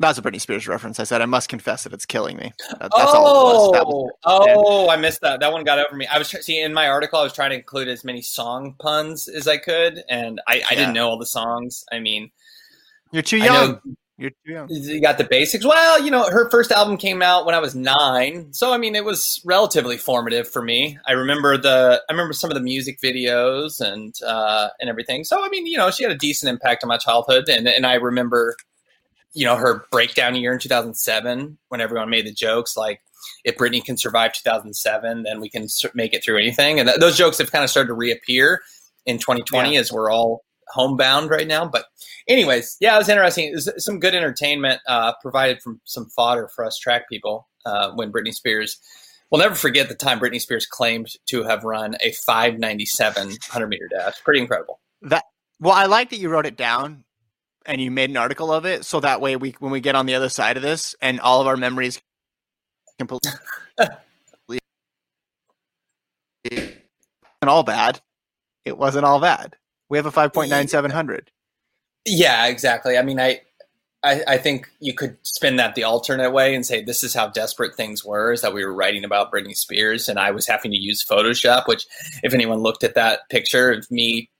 that's 0.00 0.18
a 0.18 0.22
Britney 0.22 0.40
Spears 0.40 0.66
reference. 0.68 0.98
I 0.98 1.04
said 1.04 1.22
I 1.22 1.26
must 1.26 1.48
confess 1.48 1.84
that 1.84 1.92
it's 1.92 2.04
killing 2.06 2.36
me. 2.36 2.52
That- 2.70 2.80
that's 2.80 2.92
all 2.94 3.50
it 3.50 3.54
was. 3.54 3.72
That 3.72 3.86
was 3.86 4.10
Oh, 4.24 4.46
oh, 4.86 4.88
I 4.90 4.96
missed 4.96 5.20
that. 5.20 5.40
That 5.40 5.52
one 5.52 5.64
got 5.64 5.78
over 5.78 5.94
me. 5.96 6.06
I 6.06 6.18
was 6.18 6.28
try- 6.30 6.40
see 6.40 6.60
in 6.60 6.74
my 6.74 6.88
article. 6.88 7.18
I 7.18 7.22
was 7.22 7.32
trying 7.32 7.50
to 7.50 7.56
include 7.56 7.88
as 7.88 8.04
many 8.04 8.20
song 8.22 8.74
puns 8.78 9.28
as 9.28 9.46
I 9.48 9.56
could, 9.58 10.02
and 10.08 10.40
I, 10.48 10.54
I 10.54 10.56
Yeah. 10.56 10.68
didn't 10.76 10.94
know 10.94 11.08
all 11.08 11.18
the 11.18 11.26
songs. 11.26 11.84
I 11.92 12.00
mean, 12.00 12.30
You're 13.12 13.22
too 13.22 13.38
young. 13.38 13.80
You're 14.16 14.30
you 14.68 15.00
got 15.00 15.18
the 15.18 15.24
basics. 15.24 15.64
Well, 15.64 16.00
you 16.00 16.10
know, 16.10 16.30
her 16.30 16.48
first 16.48 16.70
album 16.70 16.96
came 16.96 17.20
out 17.20 17.46
when 17.46 17.54
I 17.54 17.58
was 17.58 17.74
nine, 17.74 18.52
so 18.52 18.72
I 18.72 18.78
mean, 18.78 18.94
it 18.94 19.04
was 19.04 19.40
relatively 19.44 19.96
formative 19.96 20.48
for 20.48 20.62
me. 20.62 20.98
I 21.04 21.12
remember 21.12 21.56
the, 21.56 22.00
I 22.08 22.12
remember 22.12 22.32
some 22.32 22.48
of 22.48 22.54
the 22.54 22.62
music 22.62 23.00
videos 23.00 23.80
and 23.80 24.14
uh, 24.24 24.68
and 24.78 24.88
everything. 24.88 25.24
So 25.24 25.44
I 25.44 25.48
mean, 25.48 25.66
you 25.66 25.76
know, 25.76 25.90
she 25.90 26.04
had 26.04 26.12
a 26.12 26.16
decent 26.16 26.48
impact 26.48 26.84
on 26.84 26.88
my 26.88 26.96
childhood, 26.96 27.48
and 27.48 27.66
and 27.66 27.84
I 27.84 27.94
remember, 27.94 28.54
you 29.32 29.46
know, 29.46 29.56
her 29.56 29.84
breakdown 29.90 30.36
year 30.36 30.52
in 30.52 30.60
two 30.60 30.68
thousand 30.68 30.94
seven 30.94 31.58
when 31.68 31.80
everyone 31.80 32.08
made 32.08 32.26
the 32.26 32.32
jokes 32.32 32.76
like. 32.76 33.00
If 33.42 33.56
Britney 33.56 33.82
can 33.82 33.96
survive 33.96 34.34
2007, 34.34 35.22
then 35.22 35.40
we 35.40 35.48
can 35.48 35.66
make 35.94 36.12
it 36.12 36.22
through 36.22 36.38
anything. 36.38 36.78
And 36.78 36.88
th- 36.88 37.00
those 37.00 37.16
jokes 37.16 37.38
have 37.38 37.50
kind 37.50 37.64
of 37.64 37.70
started 37.70 37.88
to 37.88 37.94
reappear 37.94 38.60
in 39.06 39.16
2020 39.16 39.78
as 39.78 39.90
we're 39.90 40.10
all 40.10 40.44
homebound 40.68 41.30
right 41.30 41.46
now. 41.46 41.66
But 41.66 41.86
anyways, 42.28 42.76
yeah, 42.80 42.94
it 42.94 42.98
was 42.98 43.08
interesting. 43.08 43.48
It 43.48 43.54
was 43.54 43.70
some 43.78 44.00
good 44.00 44.14
entertainment 44.14 44.80
uh, 44.86 45.12
provided 45.20 45.62
from 45.62 45.80
some 45.84 46.06
fodder 46.06 46.48
for 46.48 46.64
us 46.64 46.78
track 46.78 47.08
people 47.08 47.48
uh, 47.66 47.92
when 47.92 48.12
Britney 48.12 48.32
Spears. 48.32 48.78
We'll 49.30 49.40
never 49.40 49.54
forget 49.54 49.88
the 49.88 49.94
time 49.94 50.20
Britney 50.20 50.40
Spears 50.40 50.66
claimed 50.66 51.08
to 51.26 51.42
have 51.42 51.64
run 51.64 51.96
a 52.00 52.12
597 52.12 53.28
100 53.28 53.66
meter 53.66 53.88
dash. 53.90 54.22
Pretty 54.22 54.40
incredible. 54.40 54.80
That 55.02 55.24
Well, 55.60 55.74
I 55.74 55.86
like 55.86 56.10
that 56.10 56.18
you 56.18 56.28
wrote 56.28 56.46
it 56.46 56.56
down 56.56 57.04
and 57.66 57.80
you 57.80 57.90
made 57.90 58.10
an 58.10 58.16
article 58.16 58.52
of 58.52 58.66
it, 58.66 58.84
so 58.84 59.00
that 59.00 59.20
way 59.20 59.36
we 59.36 59.56
when 59.58 59.72
we 59.72 59.80
get 59.80 59.94
on 59.94 60.06
the 60.06 60.14
other 60.14 60.28
side 60.28 60.56
of 60.56 60.62
this 60.62 60.94
and 61.00 61.18
all 61.20 61.40
of 61.40 61.46
our 61.46 61.56
memories 61.56 62.00
completely 62.98 63.32
and 67.44 67.50
all 67.50 67.62
bad. 67.62 68.00
It 68.64 68.78
wasn't 68.78 69.04
all 69.04 69.20
bad. 69.20 69.56
We 69.88 69.98
have 69.98 70.06
a 70.06 70.12
five 70.12 70.32
point 70.32 70.50
nine 70.50 70.68
seven 70.68 70.90
hundred. 70.90 71.30
Yeah, 72.06 72.46
exactly. 72.46 72.98
I 72.98 73.02
mean, 73.02 73.18
I, 73.18 73.40
I, 74.02 74.22
I 74.28 74.38
think 74.38 74.68
you 74.80 74.92
could 74.92 75.16
spin 75.22 75.56
that 75.56 75.74
the 75.74 75.84
alternate 75.84 76.32
way 76.32 76.54
and 76.54 76.64
say 76.66 76.82
this 76.82 77.02
is 77.02 77.14
how 77.14 77.28
desperate 77.28 77.74
things 77.74 78.04
were. 78.04 78.32
Is 78.32 78.42
that 78.42 78.54
we 78.54 78.64
were 78.64 78.74
writing 78.74 79.04
about 79.04 79.32
Britney 79.32 79.56
Spears 79.56 80.08
and 80.08 80.18
I 80.18 80.30
was 80.30 80.46
having 80.46 80.70
to 80.70 80.76
use 80.76 81.04
Photoshop. 81.04 81.66
Which, 81.66 81.86
if 82.22 82.34
anyone 82.34 82.60
looked 82.60 82.84
at 82.84 82.94
that 82.94 83.20
picture 83.30 83.72
of 83.72 83.90
me 83.90 84.30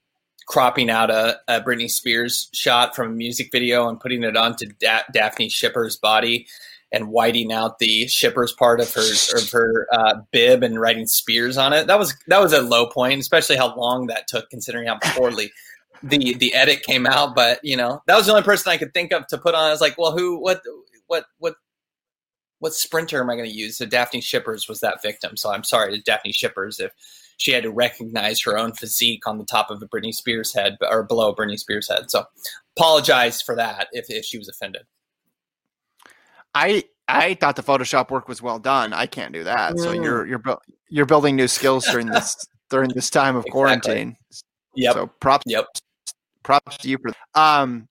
cropping 0.47 0.91
out 0.91 1.11
a, 1.11 1.39
a 1.49 1.61
Britney 1.61 1.91
Spears 1.91 2.49
shot 2.53 2.95
from 2.95 3.13
a 3.13 3.15
music 3.15 3.49
video 3.51 3.89
and 3.89 3.99
putting 3.99 4.23
it 4.25 4.37
onto 4.37 4.67
da- 4.79 5.05
Dafne 5.15 5.51
Schippers' 5.51 5.99
body 5.99 6.47
and 6.93 7.09
whiting 7.09 7.53
out 7.53 7.78
the 7.78 8.07
Schippers' 8.07 8.57
part 8.57 8.80
of 8.80 8.93
her 8.95 9.37
of 9.37 9.51
her 9.51 9.87
uh, 9.93 10.14
bib 10.30 10.62
and 10.62 10.80
writing 10.80 11.07
Spears 11.07 11.57
on 11.57 11.72
it. 11.72 11.87
That 11.87 11.99
was 11.99 12.14
that 12.28 12.41
was 12.41 12.53
a 12.53 12.62
low 12.62 12.87
point, 12.87 13.20
especially 13.20 13.57
how 13.57 13.74
long 13.76 14.07
that 14.07 14.28
took, 14.28 14.49
considering 14.51 14.89
how 14.89 14.99
poorly 15.01 15.51
the 16.03 16.35
the 16.35 16.55
edit 16.55 16.82
came 16.82 17.07
out. 17.07 17.35
But 17.35 17.61
you 17.62 17.76
know, 17.76 18.03
that 18.07 18.16
was 18.16 18.26
the 18.26 18.32
only 18.32 18.45
person 18.45 18.70
I 18.70 18.76
could 18.76 18.95
think 18.95 19.12
of 19.12 19.26
to 19.28 19.39
put 19.39 19.55
on. 19.55 19.64
I 19.64 19.70
was 19.70 19.80
like, 19.80 19.99
well, 19.99 20.16
who, 20.16 20.41
what, 20.41 20.62
what, 21.07 21.26
what, 21.39 21.55
what 22.59 22.74
sprinter 22.74 23.20
am 23.20 23.30
I 23.30 23.37
going 23.37 23.49
to 23.49 23.55
use? 23.55 23.78
So 23.78 23.87
Dafne 23.87 24.22
Schippers 24.22 24.68
was 24.68 24.80
that 24.80 25.03
victim. 25.03 25.37
So 25.37 25.53
I'm 25.53 25.64
sorry 25.64 25.99
to 25.99 26.11
Dafne 26.11 26.32
Schippers 26.32 26.80
if 26.80 26.93
she 27.37 27.53
had 27.53 27.64
to 27.64 27.70
recognize 27.70 28.41
her 28.43 28.57
own 28.57 28.72
physique 28.72 29.26
on 29.26 29.39
the 29.39 29.45
top 29.45 29.70
of 29.70 29.82
a 29.82 29.89
Britney 29.89 30.12
Spears 30.12 30.55
head 30.55 30.76
or 30.89 31.03
below 31.03 31.35
Britney 31.35 31.59
Spears 31.59 31.89
head. 31.89 32.11
So 32.11 32.24
apologize 32.76 33.43
for 33.43 33.57
that 33.57 33.89
if, 33.93 34.07
if 34.09 34.24
she 34.24 34.39
was 34.39 34.49
offended. 34.49 34.82
I 36.55 36.85
I 37.09 37.35
thought 37.35 37.57
the 37.57 37.63
Photoshop 37.63 38.11
work 38.11 38.29
was 38.29 38.41
well 38.41 38.59
done. 38.59 38.93
I 38.93 39.07
can't 39.07 39.33
do 39.33 39.45
that. 39.45 39.79
So 39.79 39.93
Mm. 39.93 40.05
you're 40.05 40.27
you're 40.27 40.43
you're 40.89 41.07
building 41.07 41.37
new 41.37 41.49
skills 41.49 41.87
during 41.87 42.11
this 42.11 42.37
during 42.71 42.91
this 42.95 43.11
time 43.11 43.37
of 43.37 43.45
Exactly. 43.45 43.53
quarantine. 43.53 44.17
Yep. 44.77 44.95
So 44.95 45.07
props 45.21 45.45
Yep. 45.47 45.67
props 46.43 46.77
to 46.79 46.89
you 46.89 46.99
for 46.99 47.13
um 47.41 47.89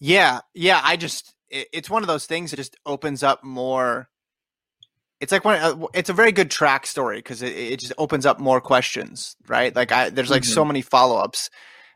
yeah 0.00 0.40
yeah 0.54 0.80
i 0.84 0.96
just 0.96 1.34
it, 1.50 1.68
it's 1.72 1.88
one 1.90 2.02
of 2.02 2.06
those 2.08 2.26
things 2.26 2.50
that 2.50 2.56
just 2.56 2.76
opens 2.86 3.22
up 3.22 3.44
more 3.44 4.08
it's 5.20 5.30
like 5.32 5.44
when 5.44 5.60
uh, 5.62 5.86
it's 5.94 6.10
a 6.10 6.12
very 6.14 6.32
good 6.32 6.50
track 6.50 6.86
story 6.86 7.18
because 7.18 7.42
it, 7.42 7.56
it 7.56 7.78
just 7.80 7.92
opens 7.98 8.26
up 8.26 8.40
more 8.40 8.60
questions 8.60 9.36
right 9.46 9.74
like 9.76 9.92
i 9.92 10.10
there's 10.10 10.30
like 10.30 10.44
so 10.44 10.64
many 10.64 10.80
follow-ups 10.82 11.48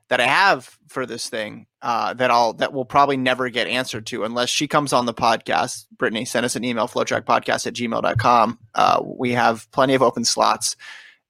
that 0.09 0.21
i 0.21 0.27
have 0.27 0.79
for 0.89 1.07
this 1.07 1.29
thing 1.29 1.67
uh 1.83 2.15
that 2.15 2.31
i'll 2.31 2.53
that 2.55 2.73
will 2.73 2.85
probably 2.85 3.17
never 3.17 3.49
get 3.49 3.67
answered 3.67 4.07
to 4.07 4.25
unless 4.25 4.49
she 4.49 4.67
comes 4.67 4.93
on 4.93 5.07
the 5.07 5.15
podcast 5.15 5.87
britney 5.97 6.27
send 6.27 6.45
us 6.45 6.57
an 6.57 6.65
email 6.65 6.89
flotrackpodcast 6.89 7.67
at 7.67 7.75
gmail.com 7.75 8.59
uh 8.75 9.03
we 9.05 9.33
have 9.33 9.71
plenty 9.71 9.95
of 9.95 10.03
open 10.03 10.25
slots 10.25 10.77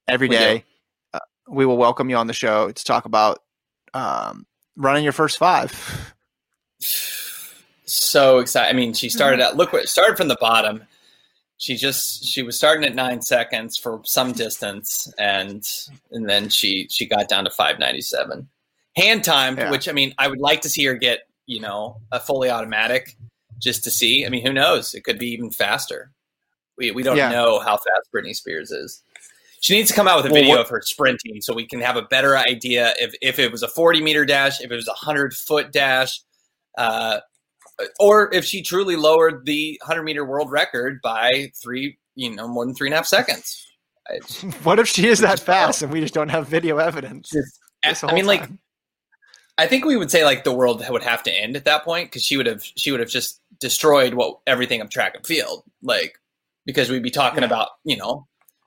every 0.07 0.29
We 0.29 0.37
day 0.37 0.65
uh, 1.13 1.19
we 1.49 1.67
will 1.67 1.77
welcome 1.77 2.11
you 2.11 2.17
on 2.17 2.27
the 2.27 2.33
show 2.33 2.71
to 2.71 2.85
talk 2.85 3.05
about 3.05 3.43
um, 3.95 4.47
running 4.77 5.05
your 5.05 5.13
first 5.13 5.39
five. 5.39 6.15
so 7.85 8.39
excited. 8.39 8.71
I 8.71 8.73
mean, 8.75 8.95
she 8.95 9.09
started 9.09 9.41
out. 9.41 9.57
Look, 9.57 9.73
what 9.73 9.89
started 9.89 10.17
from 10.17 10.29
the 10.29 10.39
bottom. 10.41 10.85
She 11.61 11.75
just 11.75 12.25
she 12.25 12.43
was 12.43 12.57
starting 12.57 12.85
at 12.85 12.95
nine 12.95 13.21
seconds 13.21 13.77
for 13.77 14.01
some 14.05 14.33
distance, 14.33 15.13
and 15.19 15.65
and 16.13 16.29
then 16.29 16.49
she 16.49 16.87
she 16.89 17.07
got 17.07 17.29
down 17.29 17.45
to 17.45 17.51
five 17.51 17.79
ninety 17.81 18.01
seven 18.01 18.49
hand 18.99 19.25
timed. 19.25 19.59
Yeah. 19.59 19.71
Which 19.71 19.89
I 19.89 19.93
mean, 19.93 20.15
I 20.19 20.29
would 20.29 20.41
like 20.41 20.61
to 20.63 20.69
see 20.69 20.85
her 20.87 20.95
get 20.95 21.21
you 21.47 21.61
know 21.61 22.01
a 22.13 22.21
fully 22.21 22.51
automatic 22.51 23.17
just 23.59 23.85
to 23.85 23.91
see. 23.91 24.25
I 24.27 24.29
mean, 24.29 24.45
who 24.45 24.53
knows? 24.53 24.95
It 24.95 25.03
could 25.05 25.19
be 25.19 25.29
even 25.33 25.51
faster. 25.51 26.13
We 26.77 26.91
we 26.91 27.03
don't 27.03 27.17
Yeah. 27.17 27.31
know 27.31 27.59
how 27.61 27.77
fast 27.77 28.09
Britney 28.15 28.35
Spears 28.35 28.71
is. 28.71 29.03
She 29.61 29.75
needs 29.75 29.89
to 29.89 29.95
come 29.95 30.07
out 30.07 30.19
with 30.19 30.27
a 30.27 30.29
Well, 30.33 30.41
video 30.43 30.55
what- 30.57 30.61
of 30.67 30.69
her 30.69 30.81
sprinting 30.83 31.41
so 31.41 31.53
we 31.53 31.67
can 31.67 31.81
have 31.81 31.97
a 31.97 32.03
better 32.03 32.37
idea 32.39 32.95
if, 33.01 33.13
if 33.21 33.41
it 33.41 33.51
was 33.51 33.65
a 33.65 33.69
40 33.69 34.01
meter 34.01 34.25
dash, 34.25 34.61
if 34.61 34.71
it 34.71 34.75
was 34.77 34.87
a 34.87 34.93
100 34.93 35.35
foot 35.35 35.73
dash, 35.73 36.21
Uh, 36.77 37.19
or 37.99 38.33
if 38.33 38.45
she 38.45 38.63
truly 38.63 38.95
lowered 38.97 39.45
the 39.47 39.77
100 39.83 40.03
meter 40.05 40.25
world 40.25 40.51
record 40.51 41.01
by 41.03 41.51
three, 41.61 41.99
you 42.15 42.31
know, 42.35 42.47
more 42.47 42.65
than 42.65 42.75
three 42.75 42.87
and 42.89 42.95
a 42.95 42.99
half 42.99 43.07
seconds. 43.07 43.65
what 44.63 44.79
if 44.79 44.87
she 44.89 45.07
is 45.09 45.19
that 45.21 45.41
fast 45.41 45.83
and 45.83 45.93
we 45.93 46.01
just 46.01 46.15
don't 46.15 46.29
have 46.29 46.47
video 46.49 46.79
evidence? 46.79 47.35
I 47.85 48.15
mean, 48.15 48.27
like, 48.27 48.49
I 49.59 49.67
think 49.67 49.85
we 49.85 49.97
would 49.97 50.11
say 50.11 50.25
like 50.25 50.45
the 50.45 50.55
world 50.55 50.85
would 50.89 51.03
have 51.03 51.25
to 51.25 51.33
end 51.33 51.57
at 51.57 51.65
that 51.65 51.85
point 51.85 52.11
because 52.11 52.25
she 52.25 52.37
would 52.37 52.47
have 52.47 52.63
she 52.63 52.93
would 52.93 53.01
have 53.01 53.11
just 53.11 53.41
destroyed 53.59 54.15
what 54.15 54.39
everything 54.47 54.81
of 54.81 54.89
track 54.89 55.15
and 55.17 55.27
field, 55.27 55.65
like 55.83 56.19
because 56.65 56.91
we'd 56.91 57.03
be 57.03 57.11
talking 57.11 57.41
yeah. 57.41 57.47
about 57.47 57.71
you 57.85 57.97
know 57.97 58.27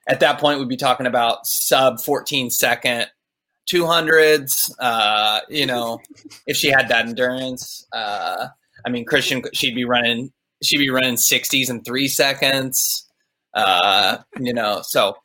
at 0.10 0.20
that 0.20 0.40
point 0.40 0.60
we'd 0.60 0.68
be 0.68 0.76
talking 0.76 1.06
about 1.06 1.46
sub 1.46 2.02
14 2.02 2.50
second 2.50 3.08
200s 3.70 4.72
uh 4.80 5.40
you 5.50 5.66
know 5.66 6.00
if 6.48 6.58
she 6.58 6.70
had 6.70 6.90
that 6.90 7.08
endurance 7.08 7.88
uh 7.94 8.48
i 8.86 8.90
mean 8.90 9.06
christian 9.06 9.42
she'd 9.54 9.76
be 9.76 9.86
running 9.86 10.32
she'd 10.64 10.80
be 10.80 10.90
running 10.90 11.14
60s 11.14 11.70
in 11.70 11.84
three 11.84 12.08
seconds 12.08 13.08
uh 13.54 14.18
you 14.40 14.54
know 14.54 14.82
so 14.84 15.16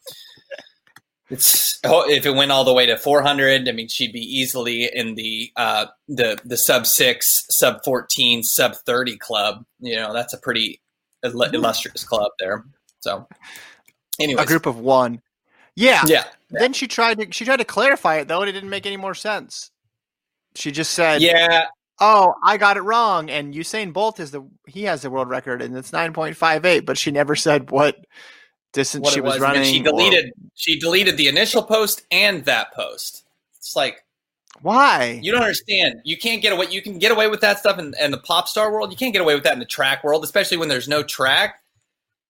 it's 1.28 1.80
oh, 1.84 2.08
if 2.08 2.24
it 2.24 2.34
went 2.34 2.52
all 2.52 2.64
the 2.64 2.72
way 2.72 2.86
to 2.86 2.96
400 2.96 3.68
i 3.68 3.72
mean 3.72 3.88
she'd 3.88 4.12
be 4.12 4.20
easily 4.20 4.88
in 4.92 5.16
the 5.16 5.50
uh 5.56 5.86
the 6.08 6.38
the 6.44 6.56
sub 6.56 6.86
6 6.86 7.46
sub 7.50 7.84
14 7.84 8.42
sub 8.42 8.74
30 8.74 9.16
club. 9.16 9.64
You 9.80 9.96
know 9.96 10.12
that's 10.12 10.34
a 10.34 10.38
pretty 10.38 10.80
illustrious 11.22 12.04
club 12.04 12.30
there. 12.38 12.64
So 13.00 13.26
anyway 14.20 14.42
a 14.42 14.46
group 14.46 14.66
of 14.66 14.78
one. 14.78 15.22
Yeah. 15.74 16.02
yeah. 16.06 16.24
Then 16.50 16.72
she 16.72 16.86
tried 16.86 17.18
to 17.18 17.32
she 17.32 17.44
tried 17.44 17.58
to 17.58 17.64
clarify 17.64 18.16
it 18.16 18.28
though 18.28 18.40
and 18.40 18.48
it 18.48 18.52
didn't 18.52 18.70
make 18.70 18.86
any 18.86 18.96
more 18.96 19.14
sense. 19.14 19.70
She 20.54 20.70
just 20.70 20.92
said 20.92 21.20
yeah. 21.22 21.66
Oh 21.98 22.34
i 22.42 22.58
got 22.58 22.76
it 22.76 22.82
wrong 22.82 23.30
and 23.30 23.54
usain 23.54 23.92
bolt 23.92 24.20
is 24.20 24.30
the 24.30 24.46
he 24.66 24.82
has 24.82 25.02
the 25.02 25.10
world 25.10 25.30
record 25.30 25.62
and 25.62 25.74
it's 25.74 25.92
9.58 25.92 26.84
but 26.84 26.98
she 26.98 27.10
never 27.10 27.34
said 27.34 27.70
what 27.70 27.96
distance 28.76 29.04
what 29.04 29.14
she 29.14 29.20
was, 29.20 29.34
was 29.34 29.40
running. 29.40 29.64
she 29.64 29.80
deleted 29.80 30.26
or... 30.26 30.50
she 30.54 30.78
deleted 30.78 31.16
the 31.16 31.26
initial 31.26 31.62
post 31.62 32.02
and 32.12 32.44
that 32.44 32.72
post. 32.74 33.24
It's 33.56 33.74
like 33.74 34.04
why? 34.62 35.20
You 35.22 35.32
don't 35.32 35.42
understand. 35.42 36.00
You 36.04 36.16
can't 36.16 36.40
get 36.40 36.52
away. 36.52 36.66
You 36.70 36.80
can 36.80 36.98
get 36.98 37.12
away 37.12 37.28
with 37.28 37.40
that 37.40 37.58
stuff 37.58 37.78
in, 37.78 37.94
in 38.00 38.10
the 38.10 38.18
pop 38.18 38.48
star 38.48 38.72
world. 38.72 38.90
You 38.90 38.96
can't 38.96 39.12
get 39.12 39.22
away 39.22 39.34
with 39.34 39.44
that 39.44 39.52
in 39.54 39.58
the 39.58 39.66
track 39.66 40.04
world, 40.04 40.24
especially 40.24 40.56
when 40.56 40.68
there's 40.68 40.88
no 40.88 41.02
track. 41.02 41.60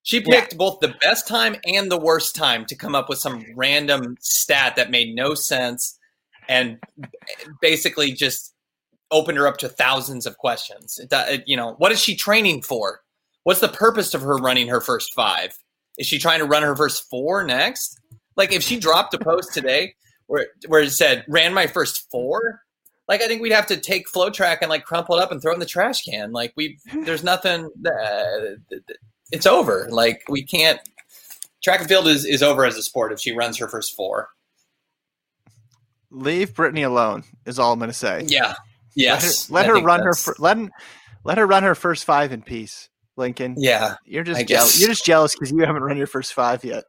She 0.03 0.20
picked 0.20 0.53
yeah. 0.53 0.59
both 0.59 0.78
the 0.80 0.94
best 1.01 1.26
time 1.26 1.57
and 1.64 1.90
the 1.90 1.99
worst 1.99 2.36
time 2.36 2.64
to 2.66 2.76
come 2.76 2.94
up 2.94 3.09
with 3.09 3.18
some 3.18 3.44
random 3.57 4.16
stat 4.20 4.76
that 4.76 4.90
made 4.90 5.14
no 5.14 5.34
sense 5.34 5.99
and 6.49 6.78
basically 7.61 8.12
just 8.12 8.55
opened 9.11 9.38
her 9.38 9.49
up 9.49 9.57
to 9.59 9.68
thousands 9.68 10.26
of 10.26 10.38
questions. 10.38 10.99
It, 10.99 11.09
it, 11.12 11.44
you 11.47 11.57
know, 11.57 11.74
what 11.78 11.90
is 11.90 12.01
she 12.01 12.14
training 12.14 12.62
for? 12.62 13.01
What's 13.42 13.61
the 13.61 13.68
purpose 13.68 14.14
of 14.14 14.20
her 14.22 14.36
running 14.36 14.68
her 14.68 14.80
first 14.80 15.12
five? 15.14 15.59
Is 15.99 16.07
she 16.07 16.18
trying 16.18 16.40
to 16.40 16.44
run 16.44 16.62
her 16.62 16.76
first 16.76 17.09
four 17.09 17.44
next? 17.44 17.99
Like 18.36 18.53
if 18.53 18.62
she 18.62 18.78
dropped 18.78 19.14
a 19.14 19.18
post 19.18 19.55
today 19.55 19.94
where 20.26 20.49
where 20.68 20.82
it 20.82 20.90
said 20.90 21.24
ran 21.28 21.55
my 21.55 21.66
first 21.66 22.11
four, 22.11 22.62
like 23.09 23.22
I 23.22 23.26
think 23.26 23.40
we'd 23.40 23.53
have 23.53 23.66
to 23.68 23.76
take 23.76 24.11
FloTrack 24.12 24.59
and 24.61 24.68
like 24.68 24.84
crumple 24.84 25.16
it 25.16 25.22
up 25.22 25.32
and 25.32 25.40
throw 25.40 25.53
it 25.53 25.55
in 25.55 25.61
the 25.61 25.66
trash 25.66 26.03
can. 26.03 26.32
Like 26.32 26.53
we 26.57 26.78
there's 27.05 27.24
nothing 27.24 27.70
uh, 27.86 28.57
it's 29.32 29.47
over. 29.47 29.88
Like 29.90 30.22
we 30.28 30.42
can't 30.42 30.80
track 31.62 31.80
and 31.80 31.88
field 31.88 32.07
is, 32.07 32.24
is 32.24 32.42
over 32.42 32.64
as 32.64 32.76
a 32.76 32.82
sport 32.82 33.12
if 33.12 33.20
she 33.20 33.32
runs 33.32 33.59
her 33.59 33.68
first 33.68 33.94
four. 33.97 34.28
Leave 36.11 36.55
Britney 36.55 36.86
alone 36.86 37.24
is 37.44 37.59
all 37.59 37.72
I'm 37.72 37.78
going 37.78 37.90
to 37.90 37.94
say. 37.94 38.24
Yeah. 38.28 38.55
Yes. 38.94 39.51
Let 39.51 39.66
her, 39.66 39.74
let 39.74 39.80
her 39.80 39.86
run 39.86 40.01
her 40.01 40.34
let 40.38 40.59
let 41.24 41.38
her 41.38 41.47
run 41.47 41.64
her 41.64 41.74
first 41.74 42.05
five 42.05 42.32
in 42.32 42.42
peace. 42.42 42.88
Lincoln. 43.17 43.55
Yeah, 43.59 43.97
you're 44.05 44.25
just 44.25 44.47
jealous. 44.47 44.81
You're 44.81 44.91
just 44.91 45.05
jealous 45.05 45.35
because 45.35 45.51
you 45.51 45.61
haven't 45.61 45.83
run 45.83 45.97
your 45.97 46.07
first 46.07 46.35
five 46.35 46.64
yet. 46.64 46.85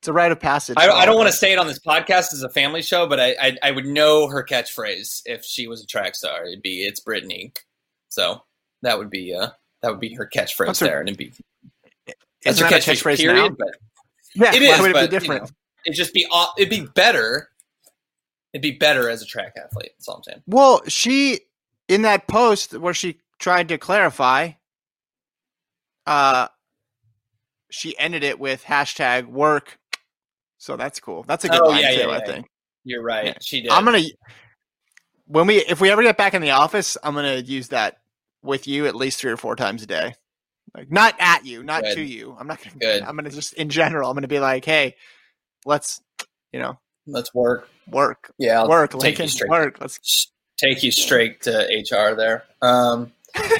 It's 0.00 0.08
a 0.08 0.12
rite 0.12 0.30
of 0.30 0.38
passage. 0.38 0.76
I, 0.78 0.88
I 0.90 1.06
don't 1.06 1.16
want 1.16 1.28
to 1.28 1.34
say 1.34 1.52
it 1.52 1.58
on 1.58 1.66
this 1.66 1.80
podcast 1.80 2.32
as 2.32 2.44
a 2.44 2.48
family 2.48 2.82
show, 2.82 3.08
but 3.08 3.18
I, 3.18 3.34
I, 3.40 3.56
I 3.64 3.70
would 3.72 3.86
know 3.86 4.28
her 4.28 4.44
catchphrase 4.44 5.22
if 5.26 5.44
she 5.44 5.66
was 5.66 5.82
a 5.82 5.86
track 5.86 6.14
star. 6.14 6.46
It'd 6.46 6.62
be 6.62 6.82
"It's 6.82 7.02
Britney," 7.02 7.56
so 8.08 8.42
that 8.82 8.98
would 8.98 9.10
be 9.10 9.34
uh 9.34 9.48
that 9.82 9.90
would 9.90 10.00
be 10.00 10.14
her 10.14 10.28
catchphrase 10.32 10.66
that's 10.66 10.78
there, 10.78 10.94
her, 10.94 11.00
and 11.00 11.08
it'd 11.08 11.18
be 11.18 11.32
that's 12.44 12.60
her 12.60 12.66
catchphrase. 12.66 13.02
catchphrase 13.02 13.16
period, 13.18 13.50
now? 13.50 13.56
but 13.58 13.74
yeah, 14.34 14.54
it 14.54 14.62
is. 14.62 14.80
Would 14.80 14.92
but, 14.92 15.10
be 15.10 15.18
different? 15.18 15.42
You 15.42 15.46
know, 15.46 15.52
it'd 15.86 15.96
just 15.96 16.14
be 16.14 16.28
it'd 16.56 16.70
be 16.70 16.86
better. 16.94 17.48
It'd 18.52 18.62
be 18.62 18.78
better 18.78 19.10
as 19.10 19.20
a 19.20 19.26
track 19.26 19.54
athlete. 19.62 19.92
That's 19.98 20.08
all 20.08 20.16
I'm 20.16 20.22
saying. 20.22 20.42
Well, 20.46 20.82
she 20.86 21.40
in 21.88 22.02
that 22.02 22.28
post 22.28 22.78
where 22.78 22.94
she 22.94 23.18
tried 23.38 23.68
to 23.68 23.78
clarify 23.78 24.52
uh, 26.08 26.48
she 27.70 27.96
ended 27.98 28.24
it 28.24 28.40
with 28.40 28.64
hashtag 28.64 29.26
work. 29.26 29.78
So 30.56 30.76
that's 30.76 30.98
cool. 30.98 31.22
That's 31.24 31.44
a 31.44 31.48
good 31.48 31.60
oh, 31.60 31.68
line 31.68 31.82
yeah, 31.82 31.92
too, 31.92 32.08
yeah, 32.08 32.08
I 32.08 32.24
think. 32.24 32.46
You're 32.84 33.02
right. 33.02 33.26
Yeah. 33.26 33.34
She 33.42 33.60
did. 33.60 33.70
I'm 33.70 33.84
gonna 33.84 34.02
when 35.26 35.46
we 35.46 35.58
if 35.58 35.80
we 35.80 35.90
ever 35.90 36.02
get 36.02 36.16
back 36.16 36.34
in 36.34 36.42
the 36.42 36.52
office, 36.52 36.96
I'm 37.02 37.14
gonna 37.14 37.36
use 37.36 37.68
that 37.68 37.98
with 38.42 38.66
you 38.66 38.86
at 38.86 38.94
least 38.96 39.20
three 39.20 39.30
or 39.30 39.36
four 39.36 39.54
times 39.54 39.82
a 39.82 39.86
day. 39.86 40.14
Like 40.74 40.90
not 40.90 41.14
at 41.18 41.44
you, 41.44 41.62
not 41.62 41.82
good. 41.82 41.96
to 41.96 42.02
you. 42.02 42.34
I'm 42.40 42.46
not 42.46 42.58
gonna 42.64 42.76
good. 42.76 43.02
I'm 43.02 43.14
gonna 43.14 43.30
just 43.30 43.52
in 43.52 43.68
general, 43.68 44.10
I'm 44.10 44.16
gonna 44.16 44.28
be 44.28 44.40
like, 44.40 44.64
hey, 44.64 44.96
let's 45.66 46.00
you 46.52 46.58
know 46.58 46.78
let's 47.06 47.34
work. 47.34 47.68
Work. 47.90 48.32
Yeah. 48.38 48.60
I'll 48.60 48.68
work. 48.68 48.94
Lincoln. 48.94 49.28
Work. 49.48 49.80
Let's 49.80 50.32
take 50.56 50.82
you 50.82 50.90
straight 50.90 51.42
to 51.42 51.50
HR 51.52 52.14
there. 52.14 52.44
Um 52.62 53.12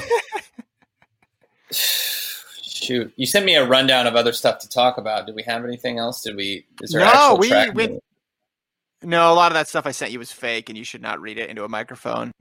shoot, 2.89 3.13
you 3.15 3.25
sent 3.25 3.45
me 3.45 3.55
a 3.55 3.65
rundown 3.65 4.07
of 4.07 4.15
other 4.15 4.33
stuff 4.33 4.59
to 4.59 4.69
talk 4.69 4.97
about. 4.97 5.25
Did 5.25 5.35
we 5.35 5.43
have 5.43 5.63
anything 5.63 5.99
else? 5.99 6.21
Did 6.21 6.35
we? 6.35 6.65
Is 6.81 6.91
there 6.91 7.01
no? 7.01 7.37
we 7.39 7.49
went. 7.49 8.03
No, 9.01 9.31
a 9.31 9.35
lot 9.35 9.51
of 9.51 9.53
that 9.53 9.67
stuff 9.67 9.85
I 9.85 9.91
sent 9.91 10.11
you 10.11 10.19
was 10.19 10.31
fake, 10.31 10.69
and 10.69 10.77
you 10.77 10.83
should 10.83 11.01
not 11.01 11.21
read 11.21 11.37
it 11.37 11.49
into 11.49 11.63
a 11.63 11.69
microphone. 11.69 12.33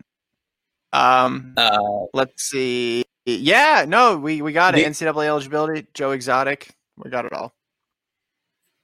Um, 0.93 1.55
uh, 1.57 2.07
let's 2.15 2.43
see. 2.43 3.05
Yeah, 3.27 3.85
no, 3.87 4.17
we 4.17 4.43
we 4.43 4.53
got 4.53 4.75
the, 4.75 4.85
it. 4.85 4.89
NCAA 4.89 5.27
eligibility, 5.27 5.87
Joe 5.95 6.13
Exotic, 6.13 6.71
we 6.97 7.11
got 7.11 7.27
it 7.27 7.33
all. 7.33 7.53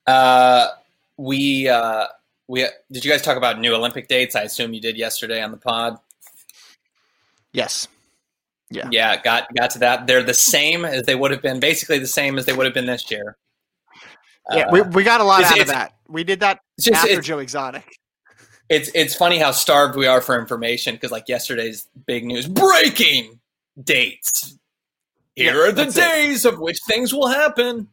Uh, 0.06 0.68
we 1.16 1.66
uh, 1.68 2.06
we 2.46 2.66
did 2.92 3.04
you 3.04 3.10
guys 3.10 3.22
talk 3.22 3.38
about 3.38 3.58
new 3.58 3.74
Olympic 3.74 4.06
dates? 4.06 4.36
I 4.36 4.42
assume 4.42 4.74
you 4.74 4.80
did 4.80 4.96
yesterday 4.96 5.42
on 5.42 5.50
the 5.50 5.56
pod. 5.56 5.98
Yes. 7.52 7.88
Yeah. 8.70 8.88
Yeah, 8.90 9.20
got 9.22 9.54
got 9.54 9.70
to 9.70 9.78
that. 9.80 10.06
They're 10.06 10.22
the 10.22 10.34
same 10.34 10.84
as 10.84 11.04
they 11.04 11.14
would 11.14 11.30
have 11.30 11.42
been, 11.42 11.60
basically 11.60 11.98
the 11.98 12.06
same 12.06 12.38
as 12.38 12.46
they 12.46 12.52
would 12.52 12.64
have 12.64 12.74
been 12.74 12.86
this 12.86 13.10
year. 13.10 13.36
Yeah, 14.50 14.66
uh, 14.66 14.72
we, 14.72 14.82
we 14.82 15.04
got 15.04 15.20
a 15.20 15.24
lot 15.24 15.44
out 15.44 15.60
of 15.60 15.66
that. 15.68 15.94
We 16.08 16.24
did 16.24 16.40
that 16.40 16.60
just, 16.78 17.04
after 17.04 17.20
Joe 17.20 17.38
Exotic. 17.38 17.98
It's 18.68 18.90
it's 18.94 19.14
funny 19.14 19.38
how 19.38 19.50
starved 19.50 19.96
we 19.96 20.06
are 20.06 20.20
for 20.20 20.38
information 20.38 20.94
because 20.94 21.10
like 21.10 21.28
yesterday's 21.28 21.88
big 22.06 22.24
news 22.24 22.46
breaking 22.48 23.40
dates. 23.82 24.58
Here 25.36 25.54
yeah, 25.54 25.68
are 25.68 25.72
the 25.72 25.86
days 25.86 26.44
it. 26.44 26.52
of 26.52 26.60
which 26.60 26.78
things 26.86 27.12
will 27.12 27.28
happen. 27.28 27.88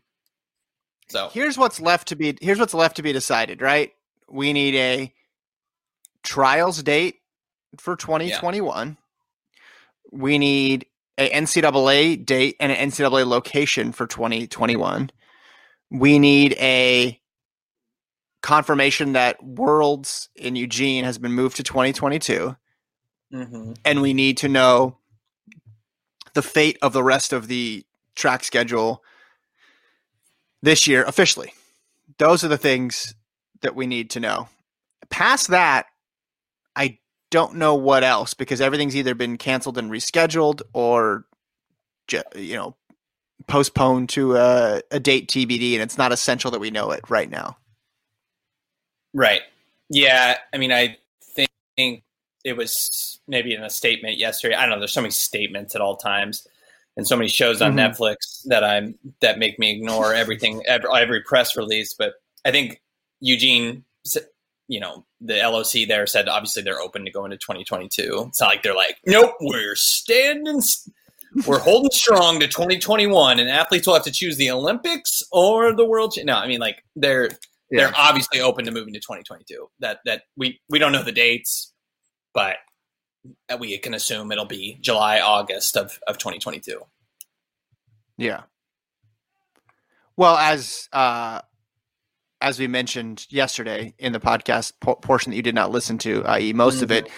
So 1.09 1.29
here's 1.33 1.57
what's 1.57 1.81
left 1.81 2.07
to 2.09 2.15
be 2.15 2.37
here's 2.41 2.59
what's 2.59 2.73
left 2.73 2.95
to 2.97 3.01
be 3.01 3.11
decided, 3.11 3.61
right? 3.61 3.91
We 4.29 4.53
need 4.53 4.75
a 4.75 5.13
trials 6.23 6.81
date 6.81 7.15
for 7.77 7.97
2021. 7.97 8.87
Yeah 8.87 8.95
we 10.11 10.37
need 10.37 10.85
a 11.17 11.29
NCAA 11.29 12.25
date 12.25 12.55
and 12.59 12.71
an 12.71 12.89
NCAA 12.89 13.25
location 13.25 13.91
for 13.91 14.07
2021. 14.07 15.09
We 15.89 16.19
need 16.19 16.53
a 16.53 17.19
confirmation 18.41 19.13
that 19.13 19.43
Worlds 19.43 20.29
in 20.35 20.55
Eugene 20.55 21.03
has 21.03 21.17
been 21.17 21.33
moved 21.33 21.57
to 21.57 21.63
2022. 21.63 22.55
Mm-hmm. 23.33 23.73
And 23.85 24.01
we 24.01 24.13
need 24.13 24.37
to 24.37 24.49
know 24.49 24.97
the 26.33 26.41
fate 26.41 26.77
of 26.81 26.93
the 26.93 27.03
rest 27.03 27.33
of 27.33 27.47
the 27.47 27.85
track 28.15 28.43
schedule 28.43 29.03
this 30.61 30.87
year 30.87 31.03
officially. 31.03 31.53
Those 32.17 32.43
are 32.43 32.49
the 32.49 32.57
things 32.57 33.15
that 33.61 33.75
we 33.75 33.87
need 33.87 34.09
to 34.11 34.19
know. 34.19 34.49
Past 35.09 35.49
that, 35.49 35.87
don't 37.31 37.55
know 37.55 37.73
what 37.73 38.03
else 38.03 38.35
because 38.35 38.61
everything's 38.61 38.95
either 38.95 39.15
been 39.15 39.37
canceled 39.37 39.77
and 39.77 39.89
rescheduled 39.89 40.61
or 40.73 41.25
you 42.35 42.55
know 42.55 42.75
postponed 43.47 44.09
to 44.09 44.35
a, 44.35 44.81
a 44.91 44.99
date 44.99 45.29
TBD, 45.29 45.73
and 45.73 45.81
it's 45.81 45.97
not 45.97 46.11
essential 46.11 46.51
that 46.51 46.59
we 46.59 46.69
know 46.69 46.91
it 46.91 47.01
right 47.09 47.29
now. 47.29 47.57
Right. 49.13 49.41
Yeah. 49.89 50.37
I 50.53 50.57
mean, 50.57 50.71
I 50.71 50.97
think 51.75 52.03
it 52.43 52.55
was 52.55 53.19
maybe 53.27 53.53
in 53.53 53.63
a 53.63 53.69
statement 53.69 54.17
yesterday. 54.17 54.55
I 54.55 54.61
don't 54.61 54.71
know. 54.71 54.79
There's 54.79 54.93
so 54.93 55.01
many 55.01 55.11
statements 55.11 55.75
at 55.75 55.81
all 55.81 55.97
times, 55.97 56.47
and 56.95 57.07
so 57.07 57.15
many 57.15 57.27
shows 57.29 57.61
on 57.61 57.75
mm-hmm. 57.75 57.79
Netflix 57.79 58.43
that 58.45 58.63
I'm 58.63 58.95
that 59.21 59.39
make 59.39 59.59
me 59.59 59.71
ignore 59.71 60.13
everything, 60.13 60.63
every, 60.67 60.89
every 60.93 61.21
press 61.21 61.57
release. 61.57 61.93
But 61.93 62.13
I 62.45 62.51
think 62.51 62.81
Eugene, 63.19 63.83
you 64.67 64.79
know, 64.79 65.05
the 65.21 65.35
LOC 65.35 65.87
there 65.87 66.07
said 66.07 66.27
obviously 66.27 66.63
they're 66.63 66.81
open 66.81 67.05
to 67.05 67.11
go 67.11 67.25
into 67.25 67.37
2022. 67.37 68.25
It's 68.27 68.41
not 68.41 68.47
like 68.47 68.63
they're 68.63 68.75
like, 68.75 68.97
nope, 69.05 69.33
we're 69.39 69.75
standing, 69.75 70.61
we're 71.45 71.59
holding 71.59 71.91
strong 71.91 72.39
to 72.39 72.47
2021, 72.47 73.39
and 73.39 73.49
athletes 73.49 73.85
will 73.85 73.93
have 73.93 74.03
to 74.03 74.11
choose 74.11 74.37
the 74.37 74.49
Olympics 74.49 75.21
or 75.31 75.73
the 75.73 75.85
World. 75.85 76.15
No, 76.23 76.35
I 76.35 76.47
mean 76.47 76.59
like 76.59 76.83
they're 76.95 77.29
yeah. 77.69 77.85
they're 77.85 77.93
obviously 77.95 78.41
open 78.41 78.65
to 78.65 78.71
moving 78.71 78.93
to 78.93 78.99
2022. 78.99 79.69
That 79.79 79.99
that 80.05 80.23
we 80.35 80.59
we 80.69 80.79
don't 80.79 80.91
know 80.91 81.03
the 81.03 81.11
dates, 81.11 81.71
but 82.33 82.57
we 83.59 83.77
can 83.77 83.93
assume 83.93 84.31
it'll 84.31 84.45
be 84.45 84.77
July 84.81 85.19
August 85.19 85.77
of 85.77 85.99
of 86.07 86.17
2022. 86.17 86.81
Yeah. 88.17 88.41
Well, 90.17 90.37
as 90.37 90.87
uh, 90.91 91.41
as 92.41 92.59
we 92.59 92.67
mentioned 92.67 93.27
yesterday 93.29 93.93
in 93.99 94.13
the 94.13 94.19
podcast 94.19 94.73
po- 94.79 94.95
portion 94.95 95.31
that 95.31 95.35
you 95.35 95.41
did 95.41 95.55
not 95.55 95.71
listen 95.71 95.97
to, 95.99 96.25
i.e., 96.25 96.53
most 96.53 96.75
mm-hmm. 96.75 96.83
of 96.85 96.91
it. 96.91 97.09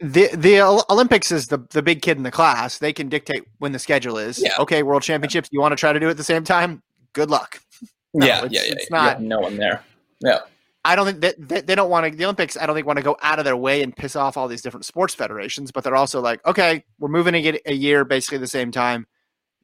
the 0.00 0.30
the 0.34 0.60
Olympics 0.90 1.32
is 1.32 1.48
the 1.48 1.58
the 1.70 1.82
big 1.82 2.02
kid 2.02 2.16
in 2.16 2.22
the 2.22 2.30
class. 2.30 2.78
They 2.78 2.92
can 2.92 3.08
dictate 3.08 3.44
when 3.58 3.72
the 3.72 3.78
schedule 3.78 4.16
is. 4.16 4.40
Yeah. 4.40 4.52
Okay, 4.58 4.82
World 4.82 5.02
Championships. 5.02 5.48
You 5.52 5.60
want 5.60 5.72
to 5.72 5.76
try 5.76 5.92
to 5.92 5.98
do 5.98 6.06
it 6.06 6.12
at 6.12 6.16
the 6.16 6.24
same 6.24 6.44
time? 6.44 6.82
Good 7.12 7.30
luck. 7.30 7.60
No, 8.14 8.26
yeah, 8.26 8.44
it's, 8.44 8.52
yeah, 8.52 8.60
yeah. 8.66 8.72
It's 8.74 8.90
not 8.90 9.22
no 9.22 9.40
one 9.40 9.56
there. 9.56 9.82
Yeah. 10.20 10.40
I 10.84 10.96
don't 10.96 11.06
think 11.06 11.20
that 11.20 11.36
they, 11.38 11.60
they, 11.62 11.74
don't 11.74 11.88
want 11.88 12.10
to. 12.10 12.14
The 12.14 12.24
Olympics, 12.24 12.58
I 12.58 12.66
don't 12.66 12.74
think 12.74 12.86
want 12.86 12.98
to 12.98 13.02
go 13.02 13.16
out 13.22 13.38
of 13.38 13.46
their 13.46 13.56
way 13.56 13.82
and 13.82 13.96
piss 13.96 14.16
off 14.16 14.36
all 14.36 14.48
these 14.48 14.60
different 14.60 14.84
sports 14.84 15.14
federations. 15.14 15.70
But 15.70 15.82
they're 15.82 15.96
also 15.96 16.20
like, 16.20 16.44
okay, 16.44 16.84
we're 16.98 17.08
moving 17.08 17.32
to 17.32 17.40
get 17.40 17.62
a 17.64 17.72
year 17.72 18.04
basically 18.04 18.36
the 18.36 18.48
same 18.48 18.70
time. 18.70 19.06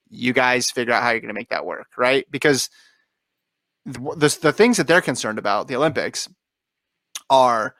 You 0.09 0.33
guys 0.33 0.71
figure 0.71 0.95
out 0.95 1.03
how 1.03 1.11
you're 1.11 1.21
going 1.21 1.29
to 1.29 1.35
make 1.35 1.51
that 1.51 1.67
work, 1.67 1.89
right? 1.99 2.27
Because 2.31 2.71
the, 3.89 4.39
the 4.41 4.53
things 4.53 4.76
that 4.76 4.86
they're 4.86 5.01
concerned 5.01 5.39
about, 5.39 5.68
the 5.68 5.76
Olympics, 5.76 6.28
are 7.30 7.74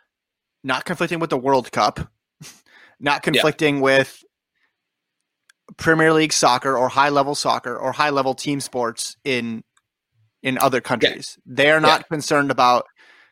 not 0.65 0.85
conflicting 0.85 1.19
with 1.19 1.31
the 1.31 1.39
World 1.39 1.71
Cup, 1.73 2.01
not 3.01 3.23
conflicting 3.23 3.77
yeah. 3.77 3.83
with 3.83 4.25
Premier 5.77 6.13
League 6.13 6.33
soccer 6.33 6.77
or 6.77 6.89
high 6.89 7.11
level 7.11 7.35
soccer 7.35 7.77
or 7.77 7.93
high 7.93 8.11
level 8.11 8.35
team 8.35 8.61
sports 8.61 9.17
in 9.25 9.63
in 10.43 10.57
other 10.59 10.81
countries. 10.81 11.39
Yeah. 11.47 11.55
They 11.55 11.71
are 11.71 11.81
not 11.81 12.01
yeah. 12.01 12.07
concerned 12.09 12.51
about 12.51 12.85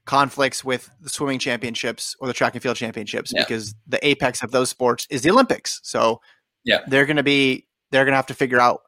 conflicts 0.04 0.64
with 0.64 0.90
the 1.00 1.08
swimming 1.08 1.38
championships 1.38 2.14
or 2.20 2.28
the 2.28 2.32
track 2.32 2.54
and 2.54 2.62
field 2.62 2.76
championships 2.76 3.32
because 3.32 3.74
the 3.86 4.04
apex 4.06 4.42
of 4.42 4.50
those 4.52 4.70
sports 4.70 5.06
is 5.10 5.22
the 5.22 5.30
Olympics. 5.30 5.80
So 5.82 6.20
yeah, 6.64 6.80
they're 6.86 7.06
going 7.06 7.16
to 7.16 7.22
be 7.22 7.66
they're 7.90 8.04
going 8.04 8.12
to 8.12 8.16
have 8.16 8.26
to 8.26 8.34
figure 8.34 8.60
out 8.60 8.82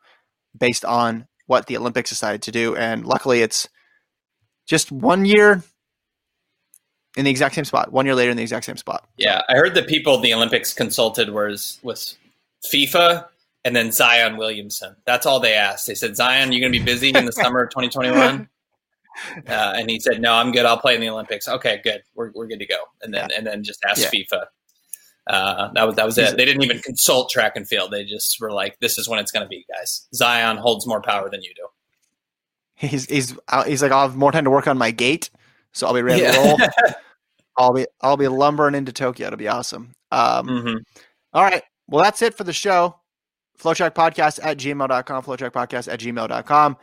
based 0.58 0.84
on 0.84 1.26
what 1.46 1.66
the 1.66 1.76
Olympics 1.76 2.10
decided 2.10 2.42
to 2.42 2.52
do. 2.52 2.76
And 2.76 3.06
luckily, 3.06 3.40
it's 3.40 3.68
just 4.68 4.92
one 4.92 5.24
year 5.24 5.64
in 7.16 7.24
the 7.24 7.30
exact 7.30 7.56
same 7.56 7.64
spot. 7.64 7.90
One 7.90 8.06
year 8.06 8.14
later 8.14 8.30
in 8.30 8.36
the 8.36 8.42
exact 8.42 8.66
same 8.66 8.76
spot. 8.76 9.08
Yeah, 9.16 9.42
I 9.48 9.54
heard 9.54 9.74
the 9.74 9.82
people 9.82 10.20
the 10.20 10.32
Olympics 10.32 10.72
consulted 10.72 11.30
was 11.30 11.80
was 11.82 12.16
FIFA 12.72 13.26
and 13.64 13.74
then 13.74 13.90
Zion 13.90 14.36
Williamson. 14.36 14.94
That's 15.04 15.26
all 15.26 15.40
they 15.40 15.54
asked. 15.54 15.86
They 15.86 15.94
said, 15.94 16.16
Zion, 16.16 16.52
you're 16.52 16.60
going 16.60 16.72
to 16.72 16.78
be 16.78 16.84
busy 16.84 17.08
in 17.08 17.24
the 17.24 17.32
summer 17.42 17.62
of 17.64 17.70
2021. 17.70 18.48
Uh, 19.48 19.74
and 19.76 19.90
he 19.90 19.98
said, 19.98 20.20
"No, 20.20 20.32
I'm 20.32 20.52
good. 20.52 20.64
I'll 20.64 20.78
play 20.78 20.94
in 20.94 21.00
the 21.00 21.08
Olympics." 21.08 21.48
Okay, 21.48 21.80
good. 21.82 22.04
We're, 22.14 22.30
we're 22.36 22.46
good 22.46 22.60
to 22.60 22.66
go. 22.66 22.76
And 23.02 23.12
then 23.12 23.26
yeah. 23.30 23.36
and 23.36 23.44
then 23.44 23.64
just 23.64 23.84
ask 23.84 24.12
yeah. 24.12 24.20
FIFA. 24.20 24.44
Uh, 25.26 25.72
that 25.72 25.84
was 25.84 25.96
that 25.96 26.06
was 26.06 26.16
it. 26.18 26.36
They 26.36 26.44
didn't 26.44 26.62
even 26.62 26.78
consult 26.78 27.28
track 27.28 27.56
and 27.56 27.66
field. 27.66 27.90
They 27.90 28.04
just 28.04 28.40
were 28.40 28.52
like, 28.52 28.78
"This 28.78 28.96
is 28.96 29.08
when 29.08 29.18
it's 29.18 29.32
going 29.32 29.42
to 29.44 29.48
be, 29.48 29.66
guys." 29.76 30.06
Zion 30.14 30.56
holds 30.56 30.86
more 30.86 31.02
power 31.02 31.28
than 31.28 31.42
you 31.42 31.52
do 31.56 31.66
he's 32.78 33.06
he's 33.06 33.36
uh, 33.48 33.64
he's 33.64 33.82
like 33.82 33.92
I'll 33.92 34.08
have 34.08 34.16
more 34.16 34.32
time 34.32 34.44
to 34.44 34.50
work 34.50 34.66
on 34.66 34.78
my 34.78 34.90
gait, 34.90 35.30
so 35.72 35.86
I'll 35.86 35.94
be 35.94 36.02
ready 36.02 36.22
yeah. 36.22 36.32
to 36.32 36.38
roll. 36.40 36.58
I'll 37.56 37.72
be 37.72 37.86
I'll 38.00 38.16
be 38.16 38.28
lumbering 38.28 38.74
into 38.74 38.92
Tokyo. 38.92 39.26
It'll 39.26 39.36
be 39.36 39.48
awesome. 39.48 39.92
Um, 40.10 40.46
mm-hmm. 40.46 40.76
all 41.32 41.42
right. 41.42 41.62
Well, 41.88 42.02
that's 42.02 42.22
it 42.22 42.34
for 42.34 42.44
the 42.44 42.52
show. 42.52 43.00
FloTrack 43.58 43.94
Podcast 43.94 44.38
at 44.42 44.56
gmail.com, 44.58 45.24
FloTrack 45.24 45.50
Podcast 45.50 45.92
at 45.92 45.98
gmail.com. 45.98 46.76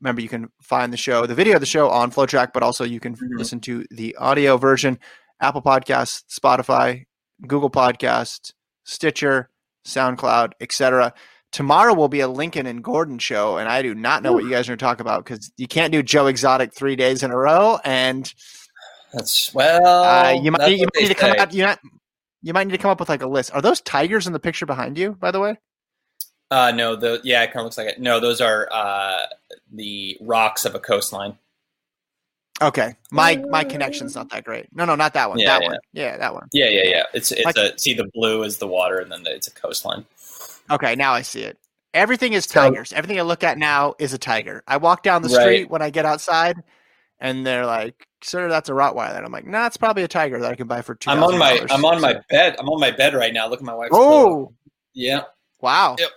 Remember, 0.00 0.20
you 0.20 0.28
can 0.28 0.48
find 0.62 0.92
the 0.92 0.96
show, 0.96 1.26
the 1.26 1.34
video 1.34 1.54
of 1.54 1.60
the 1.60 1.66
show 1.66 1.90
on 1.90 2.10
FloTrack, 2.10 2.52
but 2.54 2.62
also 2.62 2.84
you 2.84 3.00
can 3.00 3.14
mm-hmm. 3.14 3.36
listen 3.36 3.60
to 3.60 3.84
the 3.90 4.16
audio 4.16 4.56
version, 4.56 4.98
Apple 5.40 5.62
Podcasts, 5.62 6.22
Spotify, 6.30 7.04
Google 7.46 7.70
Podcast, 7.70 8.52
Stitcher, 8.84 9.50
SoundCloud, 9.86 10.52
etc. 10.60 11.12
Tomorrow 11.52 11.94
will 11.94 12.08
be 12.08 12.20
a 12.20 12.28
Lincoln 12.28 12.66
and 12.66 12.82
Gordon 12.82 13.18
show, 13.18 13.56
and 13.56 13.68
I 13.68 13.80
do 13.82 13.94
not 13.94 14.22
know 14.22 14.32
Ooh. 14.32 14.34
what 14.34 14.44
you 14.44 14.50
guys 14.50 14.68
are 14.68 14.72
going 14.72 14.78
to 14.78 14.84
talk 14.84 15.00
about 15.00 15.24
because 15.24 15.50
you 15.56 15.66
can't 15.66 15.92
do 15.92 16.02
Joe 16.02 16.26
Exotic 16.26 16.74
three 16.74 16.96
days 16.96 17.22
in 17.22 17.30
a 17.30 17.36
row. 17.36 17.78
And 17.84 18.32
that's 19.12 19.54
well, 19.54 19.86
uh, 20.04 20.32
you 20.32 20.50
might, 20.50 20.66
you 20.66 20.86
might 20.94 21.02
need 21.02 21.08
to 21.08 21.14
come 21.14 21.38
up 21.38 21.54
You 21.54 21.62
not, 21.62 21.78
you 22.42 22.52
might 22.52 22.64
need 22.64 22.72
to 22.72 22.78
come 22.78 22.90
up 22.90 23.00
with 23.00 23.08
like 23.08 23.22
a 23.22 23.26
list. 23.26 23.54
Are 23.54 23.62
those 23.62 23.80
tigers 23.80 24.26
in 24.26 24.32
the 24.32 24.40
picture 24.40 24.66
behind 24.66 24.98
you? 24.98 25.12
By 25.12 25.30
the 25.30 25.40
way. 25.40 25.56
Uh, 26.50 26.70
no, 26.70 26.94
the 26.94 27.20
yeah, 27.24 27.42
it 27.42 27.46
kind 27.48 27.58
of 27.58 27.64
looks 27.64 27.78
like 27.78 27.88
it. 27.88 28.00
No, 28.00 28.20
those 28.20 28.40
are 28.40 28.68
uh, 28.70 29.22
the 29.72 30.16
rocks 30.20 30.64
of 30.64 30.74
a 30.74 30.78
coastline. 30.78 31.36
Okay, 32.62 32.94
my 33.10 33.36
my 33.50 33.64
connection's 33.64 34.14
not 34.14 34.30
that 34.30 34.44
great. 34.44 34.66
No, 34.72 34.84
no, 34.84 34.94
not 34.94 35.12
that 35.14 35.28
one. 35.28 35.38
Yeah, 35.38 35.46
that 35.46 35.62
yeah. 35.62 35.68
one. 35.68 35.78
Yeah, 35.92 36.16
that 36.16 36.34
one. 36.34 36.48
Yeah, 36.52 36.68
yeah, 36.68 36.84
yeah. 36.84 37.02
It's 37.12 37.32
it's 37.32 37.44
like, 37.44 37.56
a 37.56 37.76
see 37.78 37.94
the 37.94 38.08
blue 38.14 38.44
is 38.44 38.58
the 38.58 38.66
water, 38.66 38.98
and 38.98 39.10
then 39.10 39.24
the, 39.24 39.34
it's 39.34 39.48
a 39.48 39.50
coastline. 39.50 40.06
Okay, 40.70 40.94
now 40.96 41.12
I 41.12 41.22
see 41.22 41.42
it. 41.42 41.58
Everything 41.94 42.34
is 42.34 42.46
tigers. 42.46 42.90
So, 42.90 42.96
Everything 42.96 43.18
I 43.18 43.22
look 43.22 43.42
at 43.42 43.58
now 43.58 43.94
is 43.98 44.12
a 44.12 44.18
tiger. 44.18 44.62
I 44.66 44.76
walk 44.76 45.02
down 45.02 45.22
the 45.22 45.28
street 45.28 45.62
right. 45.62 45.70
when 45.70 45.82
I 45.82 45.90
get 45.90 46.04
outside, 46.04 46.56
and 47.18 47.46
they're 47.46 47.64
like, 47.64 48.06
"Sir, 48.22 48.48
that's 48.48 48.68
a 48.68 48.72
Rottweiler." 48.72 49.16
And 49.16 49.24
I'm 49.24 49.32
like, 49.32 49.46
"Nah, 49.46 49.66
it's 49.66 49.78
probably 49.78 50.02
a 50.02 50.08
tiger 50.08 50.38
that 50.40 50.50
I 50.50 50.54
can 50.56 50.66
buy 50.66 50.82
for 50.82 50.94
two. 50.94 51.10
I'm 51.10 51.24
on 51.24 51.38
my 51.38 51.64
I'm 51.70 51.84
on 51.84 52.00
my 52.00 52.20
bed. 52.28 52.56
I'm 52.58 52.68
on 52.68 52.80
my 52.80 52.90
bed 52.90 53.14
right 53.14 53.32
now. 53.32 53.48
Look 53.48 53.60
at 53.60 53.64
my 53.64 53.74
wife. 53.74 53.90
Oh, 53.92 54.52
yeah. 54.92 55.22
Wow. 55.60 55.96
Yep. 55.98 56.10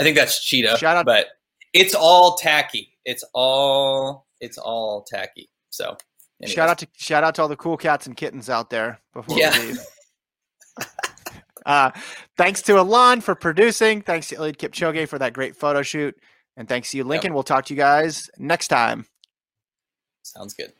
I 0.00 0.04
think 0.04 0.16
that's 0.16 0.44
cheetah. 0.44 0.78
Shout 0.78 0.96
out, 0.96 1.06
but 1.06 1.26
it's 1.72 1.94
all 1.94 2.36
tacky. 2.36 2.96
It's 3.04 3.24
all 3.34 4.26
it's 4.40 4.58
all 4.58 5.02
tacky. 5.02 5.50
So 5.70 5.96
anyways. 6.42 6.54
shout 6.54 6.68
out 6.68 6.78
to 6.78 6.88
shout 6.96 7.24
out 7.24 7.34
to 7.36 7.42
all 7.42 7.48
the 7.48 7.56
cool 7.56 7.76
cats 7.76 8.06
and 8.06 8.16
kittens 8.16 8.48
out 8.48 8.70
there 8.70 9.00
before 9.12 9.38
yeah. 9.38 9.58
we 9.58 9.66
leave. 9.66 9.80
Uh, 11.68 11.90
thanks 12.38 12.62
to 12.62 12.80
Alon 12.80 13.20
for 13.20 13.34
producing. 13.34 14.00
Thanks 14.00 14.28
to 14.28 14.36
Eliud 14.36 14.56
Kipchoge 14.56 15.06
for 15.06 15.18
that 15.18 15.34
great 15.34 15.54
photo 15.54 15.82
shoot. 15.82 16.18
And 16.56 16.66
thanks 16.66 16.90
to 16.90 16.96
you, 16.96 17.04
Lincoln. 17.04 17.28
Yep. 17.30 17.34
We'll 17.34 17.42
talk 17.44 17.66
to 17.66 17.74
you 17.74 17.78
guys 17.78 18.30
next 18.38 18.68
time. 18.68 19.06
Sounds 20.22 20.54
good. 20.54 20.72